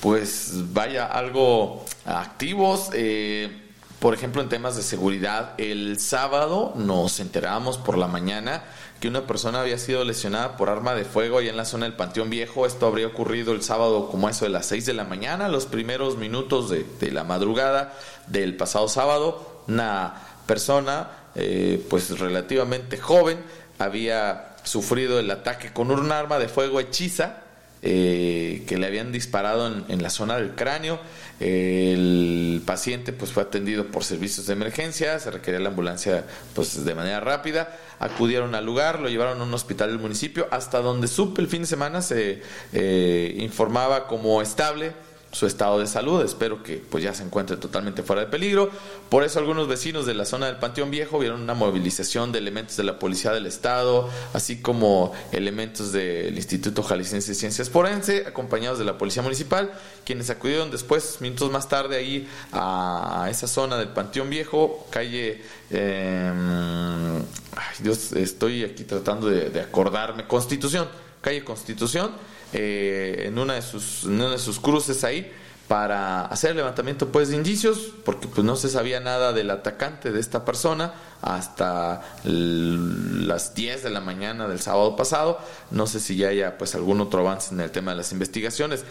pues 0.00 0.52
vaya, 0.72 1.06
algo 1.06 1.84
activos. 2.06 2.88
Eh, 2.94 3.64
por 3.98 4.14
ejemplo, 4.14 4.40
en 4.40 4.48
temas 4.48 4.76
de 4.76 4.82
seguridad, 4.82 5.52
el 5.58 5.98
sábado 5.98 6.72
nos 6.76 7.20
enteramos 7.20 7.76
por 7.76 7.98
la 7.98 8.06
mañana 8.08 8.62
que 9.00 9.08
una 9.08 9.26
persona 9.26 9.60
había 9.60 9.76
sido 9.78 10.02
lesionada 10.04 10.56
por 10.56 10.70
arma 10.70 10.94
de 10.94 11.04
fuego 11.04 11.38
ahí 11.38 11.48
en 11.48 11.58
la 11.58 11.66
zona 11.66 11.84
del 11.84 11.94
Panteón 11.94 12.30
Viejo. 12.30 12.64
Esto 12.64 12.86
habría 12.86 13.06
ocurrido 13.06 13.52
el 13.52 13.62
sábado 13.62 14.08
como 14.08 14.30
eso 14.30 14.46
de 14.46 14.50
las 14.50 14.64
6 14.66 14.86
de 14.86 14.94
la 14.94 15.04
mañana, 15.04 15.48
los 15.48 15.66
primeros 15.66 16.16
minutos 16.16 16.70
de, 16.70 16.86
de 17.00 17.10
la 17.10 17.24
madrugada 17.24 17.94
del 18.28 18.56
pasado 18.56 18.88
sábado. 18.88 19.62
Una 19.68 20.35
persona 20.46 21.10
eh, 21.34 21.84
pues 21.90 22.18
relativamente 22.18 22.96
joven, 22.96 23.38
había 23.78 24.56
sufrido 24.62 25.20
el 25.20 25.30
ataque 25.30 25.72
con 25.72 25.90
un 25.90 26.10
arma 26.10 26.38
de 26.38 26.48
fuego 26.48 26.80
hechiza 26.80 27.42
eh, 27.82 28.64
que 28.66 28.78
le 28.78 28.86
habían 28.86 29.12
disparado 29.12 29.66
en, 29.66 30.02
la 30.02 30.10
zona 30.10 30.36
del 30.36 30.54
cráneo. 30.54 30.98
el 31.40 32.62
paciente 32.64 33.12
pues 33.12 33.32
fue 33.32 33.42
atendido 33.42 33.88
por 33.88 34.02
servicios 34.02 34.46
de 34.46 34.54
emergencia, 34.54 35.18
se 35.18 35.30
requería 35.30 35.60
la 35.60 35.68
ambulancia 35.68 36.24
pues 36.54 36.84
de 36.84 36.94
manera 36.94 37.20
rápida. 37.20 37.76
Acudieron 37.98 38.54
al 38.54 38.64
lugar, 38.64 39.00
lo 39.00 39.08
llevaron 39.08 39.40
a 39.40 39.44
un 39.44 39.52
hospital 39.54 39.90
del 39.90 39.98
municipio, 39.98 40.48
hasta 40.50 40.80
donde 40.80 41.06
supe 41.06 41.42
el 41.42 41.48
fin 41.48 41.62
de 41.62 41.66
semana 41.68 42.00
se 42.00 42.42
eh, 42.72 43.36
informaba 43.38 44.08
como 44.08 44.40
estable 44.40 44.92
su 45.36 45.46
estado 45.46 45.78
de 45.78 45.86
salud. 45.86 46.22
Espero 46.22 46.62
que 46.62 46.76
pues 46.78 47.04
ya 47.04 47.12
se 47.12 47.22
encuentre 47.22 47.58
totalmente 47.58 48.02
fuera 48.02 48.22
de 48.22 48.28
peligro. 48.28 48.70
Por 49.10 49.22
eso 49.22 49.38
algunos 49.38 49.68
vecinos 49.68 50.06
de 50.06 50.14
la 50.14 50.24
zona 50.24 50.46
del 50.46 50.56
Panteón 50.56 50.90
Viejo 50.90 51.18
vieron 51.18 51.42
una 51.42 51.52
movilización 51.52 52.32
de 52.32 52.38
elementos 52.38 52.78
de 52.78 52.84
la 52.84 52.98
Policía 52.98 53.32
del 53.32 53.44
Estado, 53.44 54.08
así 54.32 54.62
como 54.62 55.12
elementos 55.32 55.92
del 55.92 56.34
Instituto 56.34 56.82
Jalisciense 56.82 57.32
de 57.32 57.34
Ciencias 57.34 57.68
Forense, 57.68 58.24
acompañados 58.26 58.78
de 58.78 58.86
la 58.86 58.96
Policía 58.96 59.22
Municipal, 59.22 59.72
quienes 60.06 60.30
acudieron 60.30 60.70
después, 60.70 61.20
minutos 61.20 61.50
más 61.50 61.68
tarde, 61.68 61.98
ahí 61.98 62.26
a, 62.52 63.28
esa 63.30 63.46
zona 63.46 63.76
del 63.76 63.88
Panteón 63.88 64.30
Viejo, 64.30 64.86
calle... 64.90 65.42
Em, 65.68 67.22
Dios, 67.80 68.12
estoy 68.12 68.64
aquí 68.64 68.84
tratando 68.84 69.28
de 69.28 69.60
acordarme. 69.60 70.26
Constitución, 70.26 70.88
calle 71.20 71.44
Constitución 71.44 72.12
eh, 72.58 73.26
en, 73.26 73.38
una 73.38 73.54
de 73.54 73.62
sus, 73.62 74.04
una 74.04 74.30
de 74.30 74.38
sus 74.38 74.58
cruces 74.58 75.04
ahí 75.04 75.30
para 75.68 76.24
hacer 76.26 76.54
levantamiento 76.54 77.08
pues 77.08 77.28
de 77.28 77.36
indicios 77.36 77.92
porque 78.04 78.28
pues 78.28 78.44
no 78.44 78.56
se 78.56 78.68
sabía 78.68 79.00
nada 79.00 79.32
del 79.32 79.50
atacante 79.50 80.10
de 80.10 80.20
esta 80.20 80.44
persona 80.44 80.94
hasta 81.20 82.02
las 82.24 83.54
10 83.54 83.82
de 83.82 83.90
la 83.90 84.00
mañana 84.00 84.48
del 84.48 84.60
sábado 84.60 84.96
pasado. 84.96 85.38
No 85.70 85.86
sé 85.86 86.00
si 86.00 86.16
ya 86.16 86.28
haya 86.28 86.56
pues 86.56 86.74
algún 86.74 87.00
otro 87.00 87.20
avance 87.20 87.52
en 87.52 87.60
el 87.60 87.70
tema 87.70 87.90
de 87.90 87.98
las 87.98 88.12
investigaciones. 88.12 88.84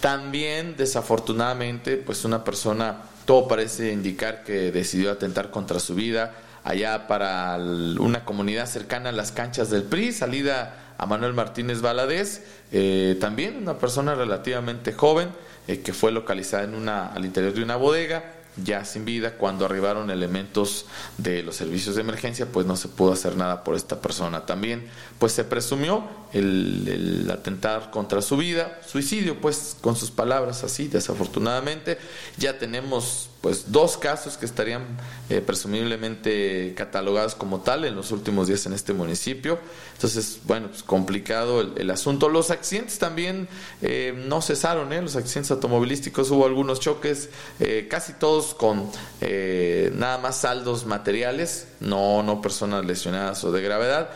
También 0.00 0.76
desafortunadamente 0.76 1.96
pues 1.96 2.24
una 2.24 2.44
persona 2.44 3.02
todo 3.24 3.48
parece 3.48 3.92
indicar 3.92 4.44
que 4.44 4.70
decidió 4.70 5.10
atentar 5.10 5.50
contra 5.50 5.80
su 5.80 5.94
vida 5.94 6.34
allá 6.62 7.06
para 7.06 7.56
una 7.56 8.24
comunidad 8.24 8.66
cercana 8.66 9.08
a 9.08 9.12
las 9.12 9.32
canchas 9.32 9.70
del 9.70 9.84
PRI 9.84 10.12
salida 10.12 10.87
a 10.98 11.06
Manuel 11.06 11.32
Martínez 11.32 11.80
Valadez, 11.80 12.42
eh, 12.72 13.16
también 13.20 13.56
una 13.56 13.78
persona 13.78 14.14
relativamente 14.14 14.92
joven 14.92 15.30
eh, 15.68 15.80
que 15.80 15.92
fue 15.92 16.12
localizada 16.12 16.64
en 16.64 16.74
una, 16.74 17.06
al 17.06 17.24
interior 17.24 17.54
de 17.54 17.62
una 17.62 17.76
bodega. 17.76 18.34
ya 18.64 18.84
sin 18.84 19.04
vida. 19.04 19.34
Cuando 19.36 19.64
arribaron 19.64 20.10
elementos 20.10 20.86
de 21.16 21.42
los 21.44 21.56
servicios 21.56 21.94
de 21.94 22.00
emergencia, 22.00 22.46
pues 22.46 22.66
no 22.66 22.76
se 22.76 22.88
pudo 22.88 23.12
hacer 23.12 23.36
nada 23.36 23.62
por 23.62 23.76
esta 23.76 24.00
persona. 24.00 24.46
También, 24.46 24.88
pues 25.20 25.32
se 25.32 25.44
presumió 25.44 26.02
el, 26.32 26.88
el 26.88 27.30
atentar 27.30 27.90
contra 27.90 28.20
su 28.20 28.36
vida, 28.36 28.80
suicidio, 28.84 29.40
pues 29.40 29.76
con 29.80 29.94
sus 29.94 30.10
palabras 30.10 30.64
así, 30.64 30.88
desafortunadamente. 30.88 31.98
Ya 32.36 32.58
tenemos 32.58 33.30
pues 33.40 33.70
dos 33.70 33.96
casos 33.96 34.36
que 34.36 34.46
estarían 34.46 34.84
eh, 35.30 35.40
presumiblemente 35.40 36.74
catalogados 36.76 37.34
como 37.34 37.60
tal 37.60 37.84
en 37.84 37.94
los 37.94 38.10
últimos 38.10 38.48
días 38.48 38.66
en 38.66 38.72
este 38.72 38.92
municipio. 38.92 39.58
Entonces, 39.98 40.40
bueno, 40.44 40.68
pues 40.68 40.84
complicado 40.84 41.60
el, 41.60 41.90
asunto. 41.90 42.28
Los 42.28 42.52
accidentes 42.52 42.98
también 42.98 43.48
eh, 43.82 44.14
no 44.28 44.40
cesaron, 44.42 44.92
¿eh? 44.92 45.02
los 45.02 45.16
accidentes 45.16 45.50
automovilísticos, 45.50 46.30
hubo 46.30 46.46
algunos 46.46 46.78
choques, 46.78 47.30
eh, 47.58 47.88
casi 47.90 48.12
todos 48.12 48.54
con 48.54 48.90
nada 49.20 50.18
más 50.18 50.38
saldos 50.38 50.86
materiales, 50.86 51.68
no, 51.80 52.22
no 52.22 52.40
personas 52.40 52.84
lesionadas 52.84 53.42
o 53.42 53.50
de 53.50 53.60
gravedad. 53.62 54.10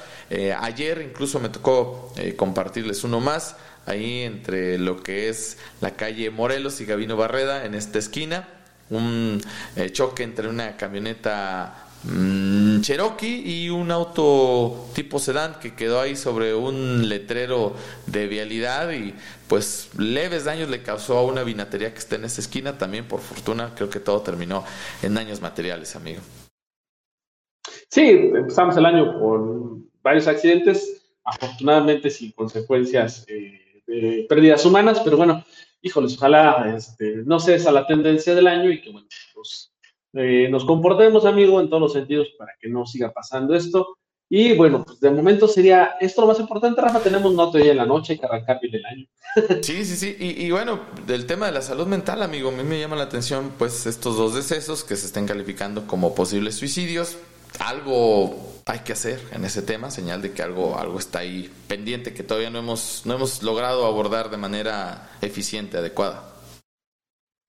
ayer 0.61 1.03
incluso 1.03 1.41
me 1.41 1.49
tocó 1.49 2.13
compartirles 2.37 3.03
uno 3.05 3.21
más 3.21 3.57
ahí 3.87 4.21
entre 4.21 4.79
lo 4.79 5.03
que 5.03 5.29
es 5.29 5.59
la 5.81 5.97
calle 5.97 6.31
Morelos 6.31 6.81
y 6.81 6.85
Gavino 6.85 7.17
Barreda 7.17 7.65
en 7.65 7.75
esta 7.75 7.99
esquina 7.99 8.49
un 8.93 9.41
eh, 9.77 9.91
choque 9.91 10.23
entre 10.23 10.49
una 10.49 10.77
camioneta 10.77 11.87
mm, 12.05 12.81
Cherokee 12.81 13.43
y 13.45 13.71
un 13.71 13.91
auto 13.91 14.89
tipo 14.95 15.19
sedán 15.19 15.57
que 15.61 15.75
quedó 15.75 16.01
ahí 16.01 16.17
sobre 16.17 16.55
un 16.55 17.09
letrero 17.09 17.75
de 18.07 18.27
vialidad 18.27 18.93
y 18.93 19.15
pues 19.49 19.91
leves 19.99 20.45
daños 20.45 20.69
le 20.69 20.83
causó 20.83 21.19
a 21.19 21.25
una 21.25 21.43
vinatería 21.43 21.93
que 21.93 21.99
está 21.99 22.17
en 22.17 22.25
esa 22.25 22.41
esquina. 22.41 22.79
También 22.79 23.07
por 23.07 23.21
fortuna 23.21 23.73
creo 23.75 23.91
que 23.91 24.01
todo 24.01 24.21
terminó 24.21 24.65
en 25.03 25.15
daños 25.15 25.41
materiales, 25.41 25.97
amigo. 25.97 26.21
Sí, 27.89 28.09
empezamos 28.35 28.77
el 28.77 28.87
año 28.87 29.19
con 29.19 29.91
varios 30.03 30.27
accidentes, 30.27 31.03
afortunadamente 31.25 32.11
sin 32.11 32.33
consecuencias 32.33 33.25
eh, 33.29 33.62
de 33.87 34.27
pérdidas 34.29 34.65
humanas, 34.65 35.01
pero 35.05 35.17
bueno, 35.17 35.45
híjoles, 35.83 36.17
ojalá 36.17 36.75
este, 36.77 37.17
no 37.25 37.41
cesa 37.41 37.73
la 37.73 37.87
tendencia 37.87 38.35
del 38.35 38.47
año 38.47 38.71
y 38.71 38.81
que, 38.81 38.91
bueno, 38.91 39.09
pues, 39.35 39.73
eh, 40.15 40.49
nos 40.51 40.65
comportemos, 40.65 41.25
amigo, 41.25 41.61
en 41.61 41.69
todos 41.69 41.83
los 41.83 41.93
sentidos 41.93 42.29
para 42.39 42.53
que 42.61 42.69
no 42.69 42.87
siga 42.87 43.13
pasando 43.13 43.55
esto. 43.55 43.99
Y 44.35 44.57
bueno, 44.57 44.83
pues 44.83 44.99
de 44.99 45.11
momento 45.11 45.47
sería 45.47 45.97
esto 46.01 46.23
lo 46.23 46.29
más 46.29 46.41
importante, 46.41 46.81
Rafa. 46.81 47.01
Tenemos 47.01 47.35
nota 47.35 47.59
hoy 47.59 47.69
en 47.69 47.77
la 47.77 47.85
noche, 47.85 48.15
hay 48.15 48.19
que 48.19 48.25
arrancar 48.25 48.59
bien 48.63 48.87
año. 48.87 49.07
Sí, 49.63 49.85
sí, 49.85 49.97
sí. 49.97 50.17
Y, 50.19 50.47
y, 50.47 50.51
bueno, 50.51 50.81
del 51.07 51.27
tema 51.27 51.47
de 51.47 51.53
la 51.53 51.61
salud 51.61 51.87
mental, 51.87 52.23
amigo, 52.23 52.49
a 52.49 52.53
mí 52.53 52.63
me 52.63 52.81
llama 52.81 52.97
la 52.97 53.05
atención, 53.05 53.53
pues, 53.59 53.85
estos 53.85 54.17
dos 54.17 54.35
decesos 54.35 54.85
que 54.85 54.97
se 54.97 55.07
estén 55.07 55.27
calificando 55.27 55.87
como 55.87 56.15
posibles 56.15 56.55
suicidios. 56.55 57.19
Algo 57.59 58.53
hay 58.67 58.81
que 58.81 58.93
hacer 58.93 59.21
en 59.33 59.45
ese 59.45 59.63
tema, 59.63 59.91
señal 59.91 60.23
de 60.23 60.33
que 60.33 60.43
algo, 60.43 60.79
algo 60.79 60.99
está 60.99 61.21
ahí 61.21 61.51
pendiente 61.69 62.15
que 62.15 62.23
todavía 62.23 62.51
no 62.51 62.59
hemos, 62.59 63.03
no 63.05 63.15
hemos 63.15 63.43
logrado 63.43 63.87
abordar 63.87 64.31
de 64.31 64.37
manera 64.37 65.11
eficiente, 65.21 65.79
adecuada. 65.79 66.33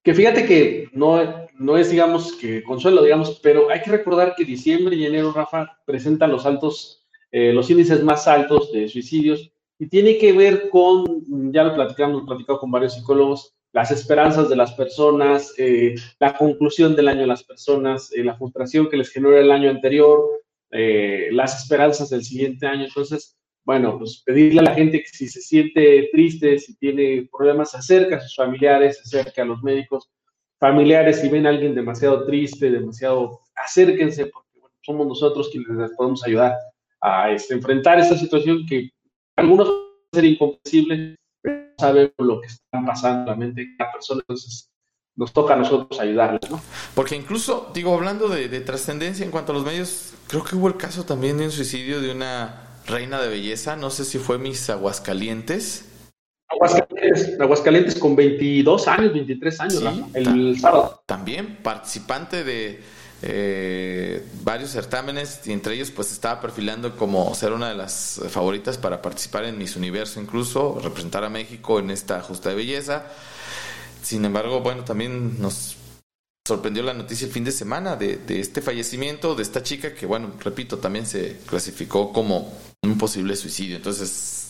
Que 0.02 0.12
fíjate 0.12 0.44
que 0.44 0.88
no, 0.92 1.48
no 1.58 1.78
es, 1.78 1.90
digamos, 1.90 2.34
que 2.34 2.62
consuelo, 2.62 3.02
digamos, 3.02 3.40
pero 3.42 3.70
hay 3.70 3.80
que 3.80 3.90
recordar 3.90 4.34
que 4.36 4.44
diciembre 4.44 4.96
y 4.96 5.06
enero, 5.06 5.32
Rafa, 5.32 5.78
presentan 5.86 6.30
los 6.30 6.44
altos, 6.44 7.06
eh, 7.32 7.52
los 7.52 7.70
índices 7.70 8.02
más 8.02 8.28
altos 8.28 8.70
de 8.72 8.88
suicidios 8.88 9.50
y 9.78 9.88
tiene 9.88 10.18
que 10.18 10.32
ver 10.32 10.68
con, 10.68 11.52
ya 11.52 11.64
lo 11.64 11.74
platicamos, 11.74 12.16
hemos 12.16 12.28
platicado 12.28 12.60
con 12.60 12.70
varios 12.70 12.94
psicólogos, 12.94 13.53
las 13.74 13.90
esperanzas 13.90 14.48
de 14.48 14.54
las 14.54 14.72
personas, 14.72 15.52
eh, 15.58 15.96
la 16.20 16.38
conclusión 16.38 16.94
del 16.94 17.08
año 17.08 17.22
de 17.22 17.26
las 17.26 17.42
personas, 17.42 18.12
eh, 18.12 18.22
la 18.22 18.36
frustración 18.36 18.88
que 18.88 18.96
les 18.96 19.10
genera 19.10 19.40
el 19.40 19.50
año 19.50 19.68
anterior, 19.68 20.30
eh, 20.70 21.28
las 21.32 21.60
esperanzas 21.60 22.08
del 22.10 22.22
siguiente 22.22 22.68
año. 22.68 22.84
Entonces, 22.84 23.36
bueno, 23.64 23.98
pues 23.98 24.22
pedirle 24.24 24.60
a 24.60 24.64
la 24.64 24.74
gente 24.74 25.02
que 25.02 25.08
si 25.08 25.26
se 25.26 25.40
siente 25.40 26.08
triste, 26.12 26.56
si 26.60 26.76
tiene 26.76 27.28
problemas, 27.36 27.72
se 27.72 27.78
acerque 27.78 28.14
a 28.14 28.20
sus 28.20 28.36
familiares, 28.36 29.00
se 29.02 29.18
acerque 29.18 29.40
a 29.40 29.44
los 29.44 29.60
médicos 29.64 30.08
familiares, 30.60 31.20
si 31.20 31.28
ven 31.28 31.44
a 31.44 31.48
alguien 31.48 31.74
demasiado 31.74 32.24
triste, 32.26 32.70
demasiado, 32.70 33.40
acérquense, 33.56 34.26
porque 34.26 34.50
somos 34.82 35.04
nosotros 35.08 35.50
quienes 35.50 35.76
les 35.76 35.90
podemos 35.96 36.24
ayudar 36.24 36.54
a 37.00 37.32
este, 37.32 37.54
enfrentar 37.54 37.98
esta 37.98 38.16
situación 38.16 38.64
que 38.68 38.88
algunos 39.34 39.66
pueden 39.66 39.88
ser 40.12 40.24
incomprensible, 40.26 41.16
sabemos 41.78 42.12
lo 42.18 42.40
que 42.40 42.46
está 42.48 42.84
pasando 42.84 43.20
en 43.20 43.26
la 43.26 43.36
mente 43.36 43.60
de 43.62 43.76
cada 43.76 43.92
persona. 43.92 44.20
Entonces, 44.20 44.70
nos 45.16 45.32
toca 45.32 45.54
a 45.54 45.56
nosotros 45.56 45.98
ayudarles, 46.00 46.50
¿no? 46.50 46.60
Porque 46.94 47.14
incluso, 47.14 47.70
digo, 47.72 47.94
hablando 47.94 48.28
de, 48.28 48.48
trascendencia 48.60 49.24
en 49.24 49.30
cuanto 49.30 49.52
a 49.52 49.54
los 49.54 49.64
medios, 49.64 50.14
creo 50.26 50.44
que 50.44 50.56
hubo 50.56 50.68
el 50.68 50.76
caso 50.76 51.04
también 51.04 51.38
de 51.38 51.44
un 51.44 51.52
suicidio 51.52 52.00
de 52.00 52.10
una 52.10 52.80
reina 52.86 53.20
de 53.20 53.28
belleza, 53.28 53.76
no 53.76 53.90
sé 53.90 54.04
si 54.04 54.18
fue 54.18 54.38
Miss 54.38 54.68
Aguascalientes. 54.70 55.88
Aguascalientes, 56.48 57.40
Aguascalientes 57.40 57.98
con 57.98 58.16
22 58.16 58.88
años, 58.88 59.12
23 59.12 59.60
años, 59.60 59.82
el 60.14 60.58
sábado. 60.58 61.02
También 61.06 61.58
participante 61.62 62.44
de 62.44 62.82
eh, 63.26 64.22
varios 64.42 64.70
certámenes 64.70 65.40
y 65.46 65.52
entre 65.52 65.74
ellos 65.74 65.90
pues 65.90 66.12
estaba 66.12 66.42
perfilando 66.42 66.94
como 66.94 67.34
ser 67.34 67.52
una 67.52 67.70
de 67.70 67.74
las 67.74 68.20
favoritas 68.28 68.76
para 68.76 69.00
participar 69.00 69.46
en 69.46 69.56
Miss 69.56 69.76
Universo 69.76 70.20
incluso, 70.20 70.78
representar 70.82 71.24
a 71.24 71.30
México 71.30 71.78
en 71.78 71.90
esta 71.90 72.20
justa 72.20 72.50
de 72.50 72.56
belleza. 72.56 73.06
Sin 74.02 74.26
embargo, 74.26 74.60
bueno, 74.60 74.84
también 74.84 75.40
nos 75.40 75.76
sorprendió 76.46 76.82
la 76.82 76.92
noticia 76.92 77.26
el 77.26 77.32
fin 77.32 77.44
de 77.44 77.52
semana 77.52 77.96
de, 77.96 78.18
de, 78.18 78.40
este 78.40 78.60
fallecimiento 78.60 79.34
de 79.34 79.42
esta 79.42 79.62
chica 79.62 79.94
que, 79.94 80.04
bueno, 80.04 80.32
repito, 80.40 80.76
también 80.76 81.06
se 81.06 81.38
clasificó 81.46 82.12
como 82.12 82.52
un 82.82 82.98
posible 82.98 83.36
suicidio. 83.36 83.76
Entonces, 83.76 84.43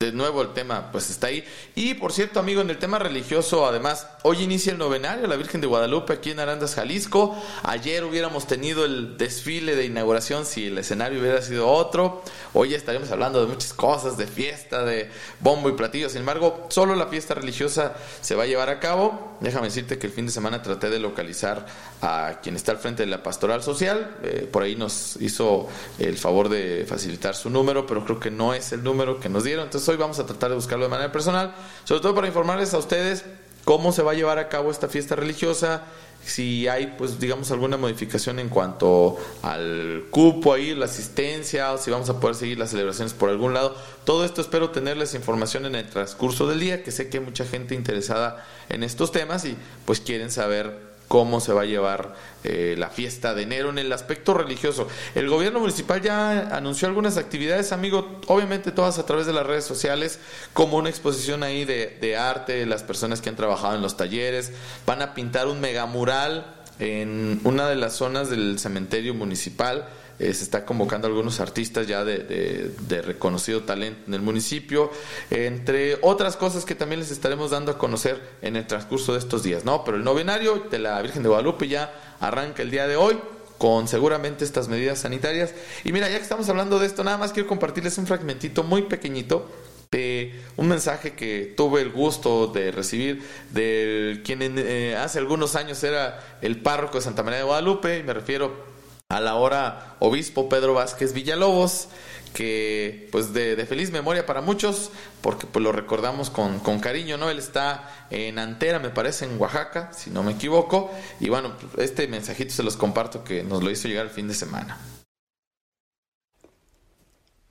de 0.00 0.12
nuevo 0.12 0.42
el 0.42 0.52
tema 0.52 0.92
pues 0.92 1.10
está 1.10 1.26
ahí. 1.26 1.44
Y 1.74 1.94
por 1.94 2.12
cierto, 2.12 2.38
amigo, 2.38 2.60
en 2.60 2.70
el 2.70 2.78
tema 2.78 3.00
religioso, 3.00 3.66
además, 3.66 4.06
hoy 4.22 4.44
inicia 4.44 4.70
el 4.70 4.78
novenario 4.78 5.26
la 5.26 5.34
Virgen 5.34 5.60
de 5.60 5.66
Guadalupe 5.66 6.12
aquí 6.12 6.30
en 6.30 6.38
Arandas, 6.38 6.76
Jalisco. 6.76 7.36
Ayer 7.64 8.04
hubiéramos 8.04 8.46
tenido 8.46 8.84
el 8.84 9.18
desfile 9.18 9.74
de 9.74 9.86
inauguración 9.86 10.46
si 10.46 10.68
el 10.68 10.78
escenario 10.78 11.18
hubiera 11.18 11.42
sido 11.42 11.66
otro. 11.66 12.22
Hoy 12.52 12.74
estaríamos 12.74 13.10
hablando 13.10 13.40
de 13.40 13.48
muchas 13.48 13.72
cosas, 13.72 14.16
de 14.16 14.28
fiesta, 14.28 14.84
de 14.84 15.10
bombo 15.40 15.68
y 15.68 15.72
platillo. 15.72 16.08
Sin 16.08 16.20
embargo, 16.20 16.68
solo 16.68 16.94
la 16.94 17.08
fiesta 17.08 17.34
religiosa 17.34 17.96
se 18.20 18.36
va 18.36 18.44
a 18.44 18.46
llevar 18.46 18.68
a 18.68 18.78
cabo. 18.78 19.36
Déjame 19.40 19.66
decirte 19.66 19.98
que 19.98 20.06
el 20.06 20.12
fin 20.12 20.26
de 20.26 20.32
semana 20.32 20.62
traté 20.62 20.90
de 20.90 20.98
localizar 20.98 21.66
a 22.02 22.40
quien 22.42 22.56
está 22.56 22.72
al 22.72 22.78
frente 22.78 23.04
de 23.04 23.08
la 23.08 23.22
pastoral 23.22 23.62
social. 23.62 24.16
Eh, 24.22 24.48
por 24.50 24.62
ahí 24.62 24.74
nos 24.74 25.16
hizo 25.20 25.68
el 25.98 26.16
favor 26.16 26.48
de 26.48 26.84
facilitar 26.88 27.34
su 27.34 27.50
número, 27.50 27.86
pero 27.86 28.04
creo 28.04 28.18
que 28.18 28.30
no 28.30 28.54
es 28.54 28.72
el 28.72 28.82
número 28.82 29.20
que 29.20 29.28
nos 29.28 29.44
dieron. 29.44 29.64
Entonces 29.64 29.88
hoy 29.88 29.96
vamos 29.96 30.18
a 30.18 30.26
tratar 30.26 30.50
de 30.50 30.56
buscarlo 30.56 30.84
de 30.84 30.90
manera 30.90 31.12
personal, 31.12 31.54
sobre 31.84 32.00
todo 32.00 32.14
para 32.14 32.26
informarles 32.26 32.74
a 32.74 32.78
ustedes 32.78 33.24
cómo 33.64 33.92
se 33.92 34.02
va 34.02 34.12
a 34.12 34.14
llevar 34.14 34.38
a 34.38 34.48
cabo 34.48 34.70
esta 34.70 34.88
fiesta 34.88 35.14
religiosa, 35.14 35.82
si 36.24 36.68
hay, 36.68 36.94
pues, 36.98 37.18
digamos, 37.18 37.50
alguna 37.50 37.76
modificación 37.76 38.38
en 38.38 38.48
cuanto 38.48 39.16
al 39.42 40.04
cupo 40.10 40.52
ahí, 40.52 40.74
la 40.74 40.84
asistencia, 40.84 41.72
o 41.72 41.78
si 41.78 41.90
vamos 41.90 42.10
a 42.10 42.20
poder 42.20 42.36
seguir 42.36 42.58
las 42.58 42.70
celebraciones 42.70 43.14
por 43.14 43.30
algún 43.30 43.54
lado. 43.54 43.74
Todo 44.04 44.24
esto 44.24 44.40
espero 44.40 44.70
tenerles 44.70 45.14
información 45.14 45.66
en 45.66 45.74
el 45.74 45.88
transcurso 45.88 46.46
del 46.46 46.60
día, 46.60 46.82
que 46.82 46.90
sé 46.90 47.08
que 47.08 47.18
hay 47.18 47.24
mucha 47.24 47.44
gente 47.44 47.74
interesada 47.74 48.46
en 48.68 48.82
estos 48.82 49.12
temas 49.12 49.44
y 49.44 49.56
pues 49.86 50.00
quieren 50.00 50.30
saber 50.30 50.87
cómo 51.08 51.40
se 51.40 51.52
va 51.52 51.62
a 51.62 51.64
llevar 51.64 52.14
eh, 52.44 52.76
la 52.78 52.90
fiesta 52.90 53.34
de 53.34 53.42
enero 53.42 53.70
en 53.70 53.78
el 53.78 53.92
aspecto 53.92 54.34
religioso. 54.34 54.86
El 55.14 55.28
gobierno 55.28 55.58
municipal 55.58 56.00
ya 56.00 56.54
anunció 56.54 56.86
algunas 56.86 57.16
actividades, 57.16 57.72
amigo, 57.72 58.20
obviamente 58.26 58.70
todas 58.70 58.98
a 58.98 59.06
través 59.06 59.26
de 59.26 59.32
las 59.32 59.46
redes 59.46 59.64
sociales, 59.64 60.20
como 60.52 60.76
una 60.76 60.90
exposición 60.90 61.42
ahí 61.42 61.64
de, 61.64 61.96
de 62.00 62.16
arte, 62.16 62.64
las 62.66 62.82
personas 62.82 63.20
que 63.20 63.30
han 63.30 63.36
trabajado 63.36 63.74
en 63.74 63.82
los 63.82 63.96
talleres, 63.96 64.52
van 64.86 65.02
a 65.02 65.14
pintar 65.14 65.48
un 65.48 65.60
megamural 65.60 66.54
en 66.78 67.40
una 67.42 67.68
de 67.68 67.76
las 67.76 67.94
zonas 67.94 68.30
del 68.30 68.58
cementerio 68.58 69.14
municipal 69.14 69.88
eh, 70.18 70.34
se 70.34 70.44
está 70.44 70.64
convocando 70.64 71.06
a 71.06 71.10
algunos 71.10 71.40
artistas 71.40 71.86
ya 71.86 72.04
de, 72.04 72.72
reconocido 73.04 73.62
talento 73.62 74.00
en 74.06 74.14
el 74.14 74.22
municipio, 74.22 74.90
entre 75.30 75.98
otras 76.02 76.36
cosas 76.36 76.64
que 76.64 76.74
también 76.74 77.00
les 77.00 77.10
estaremos 77.10 77.50
dando 77.50 77.72
a 77.72 77.78
conocer 77.78 78.20
en 78.42 78.56
el 78.56 78.66
transcurso 78.66 79.12
de 79.12 79.20
estos 79.20 79.42
días, 79.42 79.64
¿no? 79.64 79.84
Pero 79.84 79.96
el 79.96 80.04
novenario 80.04 80.66
de 80.70 80.78
la 80.78 81.00
Virgen 81.02 81.22
de 81.22 81.28
Guadalupe 81.28 81.68
ya 81.68 82.16
arranca 82.20 82.62
el 82.62 82.70
día 82.70 82.86
de 82.86 82.96
hoy 82.96 83.18
con 83.58 83.88
seguramente 83.88 84.44
estas 84.44 84.68
medidas 84.68 85.00
sanitarias. 85.00 85.52
Y 85.84 85.92
mira, 85.92 86.08
ya 86.08 86.16
que 86.16 86.22
estamos 86.22 86.48
hablando 86.48 86.78
de 86.78 86.86
esto, 86.86 87.04
nada 87.04 87.18
más 87.18 87.32
quiero 87.32 87.48
compartirles 87.48 87.98
un 87.98 88.06
fragmentito 88.06 88.62
muy 88.62 88.82
pequeñito 88.82 89.48
de 89.90 90.40
un 90.56 90.68
mensaje 90.68 91.14
que 91.14 91.54
tuve 91.56 91.80
el 91.80 91.90
gusto 91.90 92.48
de 92.48 92.70
recibir 92.70 93.22
de 93.52 94.20
quien 94.24 94.40
eh, 94.42 94.96
hace 94.96 95.18
algunos 95.18 95.56
años 95.56 95.82
era 95.82 96.38
el 96.42 96.60
párroco 96.60 96.98
de 96.98 97.04
Santa 97.04 97.22
María 97.22 97.38
de 97.38 97.44
Guadalupe, 97.44 97.98
y 97.98 98.02
me 98.02 98.12
refiero 98.12 98.67
a 99.10 99.20
la 99.20 99.36
hora 99.36 99.96
obispo 100.00 100.50
Pedro 100.50 100.74
Vázquez 100.74 101.14
Villalobos, 101.14 101.88
que 102.34 103.08
pues 103.10 103.32
de, 103.32 103.56
feliz 103.64 103.90
memoria 103.90 104.26
para 104.26 104.42
muchos, 104.42 104.90
porque 105.22 105.46
pues 105.46 105.62
lo 105.62 105.72
recordamos 105.72 106.28
con, 106.28 106.58
con, 106.58 106.78
cariño, 106.78 107.16
¿no? 107.16 107.30
Él 107.30 107.38
está 107.38 107.88
en 108.10 108.38
Antera, 108.38 108.78
me 108.80 108.90
parece, 108.90 109.24
en 109.24 109.40
Oaxaca, 109.40 109.94
si 109.94 110.10
no 110.10 110.22
me 110.22 110.32
equivoco, 110.32 110.90
y 111.20 111.30
bueno, 111.30 111.54
este 111.78 112.06
mensajito 112.06 112.52
se 112.52 112.62
los 112.62 112.76
comparto 112.76 113.24
que 113.24 113.42
nos 113.42 113.62
lo 113.62 113.70
hizo 113.70 113.88
llegar 113.88 114.04
el 114.04 114.12
fin 114.12 114.28
de 114.28 114.34
semana. 114.34 114.78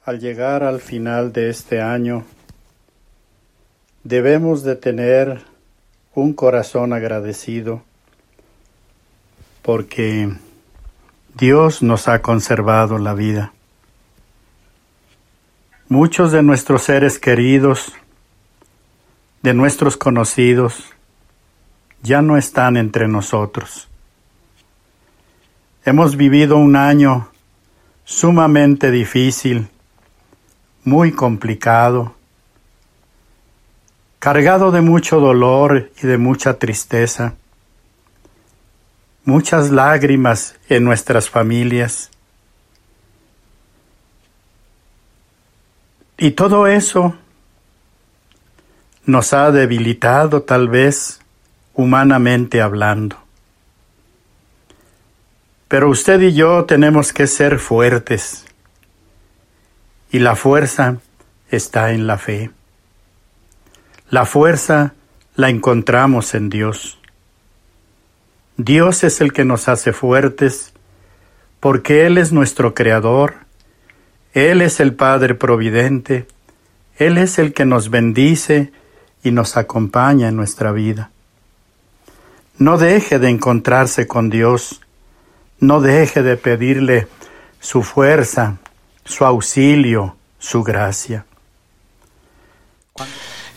Al 0.05 0.20
llegar 0.20 0.62
al 0.62 0.80
final 0.80 1.34
de 1.34 1.49
este 1.49 1.82
año, 1.82 2.24
debemos 4.03 4.62
de 4.62 4.76
tener 4.76 5.41
un 6.14 6.34
corazón 6.34 6.93
agradecido 6.93 7.82
porque 9.64 10.38
Dios 11.38 11.83
nos 11.83 12.07
ha 12.07 12.23
conservado 12.23 12.97
la 12.97 13.13
vida. 13.13 13.53
Muchos 15.88 16.31
de 16.31 16.41
nuestros 16.41 16.81
seres 16.81 17.19
queridos, 17.19 17.93
de 19.43 19.53
nuestros 19.53 19.97
conocidos, 19.97 20.85
ya 22.01 22.23
no 22.23 22.38
están 22.38 22.75
entre 22.75 23.07
nosotros. 23.07 23.88
Hemos 25.85 26.17
vivido 26.17 26.57
un 26.57 26.75
año 26.75 27.29
sumamente 28.03 28.89
difícil, 28.89 29.67
muy 30.85 31.11
complicado, 31.11 32.15
cargado 34.17 34.71
de 34.71 34.81
mucho 34.81 35.19
dolor 35.19 35.91
y 36.01 36.07
de 36.07 36.17
mucha 36.17 36.57
tristeza, 36.57 37.35
muchas 39.28 39.71
lágrimas 39.71 40.55
en 40.69 40.86
nuestras 40.86 41.30
familias. 41.30 42.09
Y 46.17 46.32
todo 46.32 46.65
eso 46.65 47.13
nos 49.05 49.34
ha 49.34 49.51
debilitado 49.51 50.43
tal 50.43 50.69
vez 50.69 51.19
humanamente 51.73 52.61
hablando. 52.61 53.17
Pero 55.67 55.89
usted 55.89 56.21
y 56.21 56.34
yo 56.34 56.63
tenemos 56.63 57.11
que 57.11 57.28
ser 57.28 57.59
fuertes 57.59 58.45
y 60.09 60.19
la 60.19 60.38
fuerza 60.38 60.99
está 61.51 61.91
en 61.91 62.07
la 62.07 62.17
fe. 62.17 62.49
La 64.09 64.25
fuerza 64.25 64.93
la 65.36 65.49
encontramos 65.49 66.34
en 66.34 66.47
Dios. 66.47 66.97
Dios 68.58 69.03
es 69.03 69.22
el 69.22 69.34
que 69.34 69.45
nos 69.45 69.68
hace 69.68 69.93
fuertes 69.93 70.74
porque 71.60 72.05
Él 72.05 72.18
es 72.18 72.32
nuestro 72.32 72.74
Creador 72.74 73.47
él 74.38 74.62
es 74.62 74.80
el 74.80 74.93
Padre 74.93 75.34
Providente, 75.34 76.28
Él 76.97 77.18
es 77.18 77.39
el 77.39 77.53
que 77.53 77.66
nos 77.66 77.89
bendice 77.89 78.72
y 79.24 79.32
nos 79.32 79.58
acompaña 79.58 80.28
en 80.28 80.36
nuestra 80.36 80.72
vida. 80.72 81.10
No 82.60 82.78
deje 82.78 83.18
de 83.18 83.30
encontrarse 83.30 84.05
con 84.05 84.30
Dios, 84.30 84.82
no 85.60 85.82
deje 85.82 86.22
de 86.22 86.38
pedirle 86.38 87.08
su 87.60 87.82
fuerza, 87.82 88.58
su 89.05 89.26
auxilio, 89.26 90.18
su 90.38 90.62
gracia. 90.62 91.26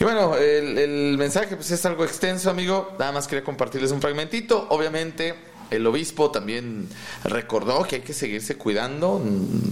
Y 0.01 0.05
bueno, 0.05 0.35
el, 0.35 1.19
mensaje 1.19 1.57
pues 1.57 1.71
es 1.73 1.85
algo 1.85 2.07
extenso, 2.07 2.49
amigo. 2.49 2.97
Nada 2.99 3.13
más 3.13 3.29
quería 3.29 3.45
compartirles 3.45 3.91
un 3.91 4.01
fragmentito. 4.01 4.67
Obviamente, 4.71 5.35
el 5.71 5.87
obispo 5.87 6.31
también 6.31 6.89
recordó 7.23 7.83
que 7.83 7.97
hay 7.97 8.01
que 8.01 8.15
seguirse 8.15 8.57
cuidando, 8.57 9.23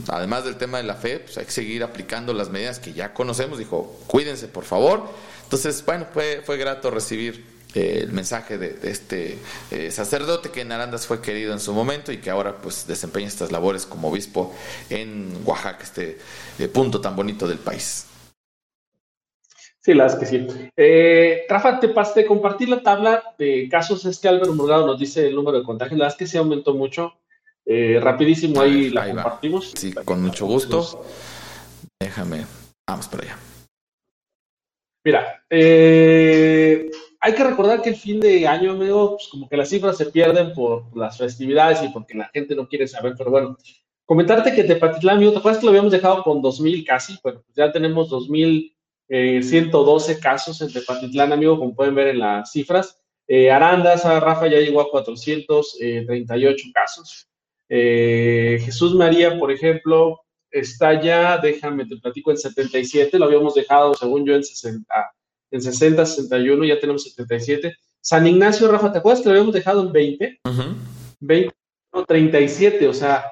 además 0.08 0.44
del 0.44 0.56
tema 0.56 0.76
de 0.76 0.84
la 0.84 0.96
fe, 0.96 1.20
pues 1.20 1.38
hay 1.38 1.46
que 1.46 1.50
seguir 1.50 1.82
aplicando 1.82 2.34
las 2.34 2.50
medidas 2.50 2.78
que 2.78 2.92
ya 2.92 3.14
conocemos, 3.14 3.58
dijo, 3.58 3.98
cuídense 4.06 4.48
por 4.48 4.64
favor. 4.64 5.08
Entonces, 5.44 5.82
bueno, 5.86 6.06
fue, 6.12 6.42
fue 6.44 6.58
grato 6.58 6.90
recibir 6.90 7.46
eh, 7.74 8.00
el 8.02 8.12
mensaje 8.12 8.58
de, 8.58 8.78
este 8.82 9.38
eh, 9.70 9.90
sacerdote 9.90 10.50
que 10.50 10.60
en 10.60 10.72
Arandas 10.72 11.06
fue 11.06 11.22
querido 11.22 11.54
en 11.54 11.60
su 11.60 11.72
momento 11.72 12.12
y 12.12 12.18
que 12.18 12.28
ahora 12.28 12.56
pues 12.56 12.86
desempeña 12.86 13.28
estas 13.28 13.50
labores 13.50 13.86
como 13.86 14.08
obispo 14.08 14.54
en 14.90 15.40
Oaxaca, 15.46 15.84
este 15.84 16.18
eh, 16.58 16.68
punto 16.68 17.00
tan 17.00 17.16
bonito 17.16 17.48
del 17.48 17.58
país. 17.58 18.07
Sí, 19.88 19.94
las 19.94 20.16
que 20.16 20.26
sí. 20.26 20.46
Eh, 20.76 21.46
Rafa, 21.48 21.80
te 21.80 21.88
pasé 21.88 22.26
compartir 22.26 22.68
la 22.68 22.82
tabla 22.82 23.22
de 23.38 23.70
casos. 23.70 24.04
Es 24.04 24.18
que 24.18 24.28
Álvaro 24.28 24.52
Morgado 24.52 24.86
nos 24.86 25.00
dice 25.00 25.28
el 25.28 25.34
número 25.34 25.56
de 25.56 25.64
contagios. 25.64 25.98
La 25.98 26.04
verdad 26.04 26.14
es 26.14 26.18
que 26.18 26.30
se 26.30 26.36
aumentó 26.36 26.74
mucho. 26.74 27.14
Eh, 27.64 27.98
rapidísimo 27.98 28.60
ahí, 28.60 28.90
la 28.90 29.06
compartimos. 29.06 29.72
Sí, 29.74 29.94
con 30.04 30.20
mucho 30.20 30.44
gusto. 30.44 31.06
Déjame. 31.98 32.44
Vamos 32.86 33.08
para 33.08 33.22
allá. 33.22 33.38
Mira, 35.04 35.42
eh, 35.48 36.90
hay 37.20 37.32
que 37.32 37.44
recordar 37.44 37.80
que 37.80 37.88
el 37.88 37.96
fin 37.96 38.20
de 38.20 38.46
año, 38.46 38.72
amigo, 38.72 39.16
pues 39.16 39.28
como 39.28 39.48
que 39.48 39.56
las 39.56 39.70
cifras 39.70 39.96
se 39.96 40.04
pierden 40.04 40.52
por 40.52 40.94
las 40.94 41.16
festividades 41.16 41.82
y 41.82 41.88
porque 41.88 42.14
la 42.14 42.28
gente 42.28 42.54
no 42.54 42.68
quiere 42.68 42.86
saber, 42.86 43.14
pero 43.16 43.30
bueno, 43.30 43.56
comentarte 44.04 44.54
que 44.54 44.64
Tepatitlán, 44.64 45.16
amigo, 45.16 45.32
¿te 45.32 45.38
acuerdas 45.38 45.60
que 45.60 45.64
lo 45.64 45.70
habíamos 45.70 45.92
dejado 45.92 46.22
con 46.24 46.42
2.000 46.42 46.84
casi? 46.84 47.18
Bueno, 47.22 47.40
pues 47.42 47.56
ya 47.56 47.72
tenemos 47.72 48.10
2.000 48.10 48.74
112 49.08 50.12
eh, 50.12 50.18
casos 50.20 50.60
en 50.60 50.72
Tepatitlán, 50.72 51.32
amigo, 51.32 51.58
como 51.58 51.74
pueden 51.74 51.94
ver 51.94 52.08
en 52.08 52.18
las 52.18 52.52
cifras. 52.52 52.98
Eh, 53.26 53.50
Arandas, 53.50 54.04
Rafa 54.04 54.46
ya 54.46 54.58
llegó 54.58 54.80
a 54.80 54.90
438 54.90 56.66
casos. 56.74 57.28
Eh, 57.68 58.60
Jesús 58.62 58.94
María, 58.94 59.38
por 59.38 59.50
ejemplo, 59.50 60.20
está 60.50 61.00
ya, 61.00 61.38
déjame, 61.38 61.86
te 61.86 61.96
platico, 61.96 62.30
en 62.30 62.38
77, 62.38 63.18
lo 63.18 63.26
habíamos 63.26 63.54
dejado, 63.54 63.94
según 63.94 64.26
yo, 64.26 64.34
en 64.34 64.44
60, 64.44 64.86
en 65.50 65.62
60, 65.62 66.06
61, 66.06 66.64
ya 66.64 66.80
tenemos 66.80 67.04
77. 67.04 67.74
San 68.00 68.26
Ignacio, 68.26 68.70
Rafa, 68.70 68.92
¿te 68.92 68.98
acuerdas 68.98 69.22
que 69.22 69.28
lo 69.28 69.32
habíamos 69.32 69.54
dejado 69.54 69.82
en 69.82 69.92
20? 69.92 70.40
20, 71.20 71.54
37, 72.06 72.88
o 72.88 72.94
sea, 72.94 73.24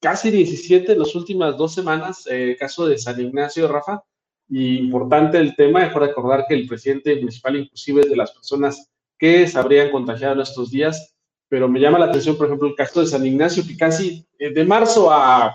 casi 0.00 0.30
17 0.30 0.92
en 0.92 0.98
las 0.98 1.14
últimas 1.14 1.56
dos 1.56 1.74
semanas, 1.74 2.24
caso 2.58 2.86
de 2.86 2.98
San 2.98 3.20
Ignacio, 3.20 3.68
Rafa, 3.68 4.02
y 4.48 4.78
importante 4.78 5.38
el 5.38 5.54
tema, 5.54 5.80
mejor 5.80 6.02
recordar 6.02 6.46
que 6.48 6.54
el 6.54 6.66
presidente 6.66 7.14
municipal 7.16 7.56
inclusive 7.56 8.02
es 8.02 8.10
de 8.10 8.16
las 8.16 8.32
personas 8.32 8.90
que 9.18 9.46
se 9.46 9.58
habrían 9.58 9.90
contagiado 9.90 10.34
en 10.34 10.40
estos 10.40 10.70
días, 10.70 11.14
pero 11.48 11.68
me 11.68 11.80
llama 11.80 11.98
la 11.98 12.06
atención, 12.06 12.36
por 12.36 12.46
ejemplo, 12.46 12.68
el 12.68 12.74
caso 12.74 13.00
de 13.00 13.06
San 13.06 13.26
Ignacio, 13.26 13.64
que 13.66 13.76
casi 13.76 14.26
eh, 14.38 14.52
de 14.52 14.64
marzo 14.64 15.10
a, 15.10 15.54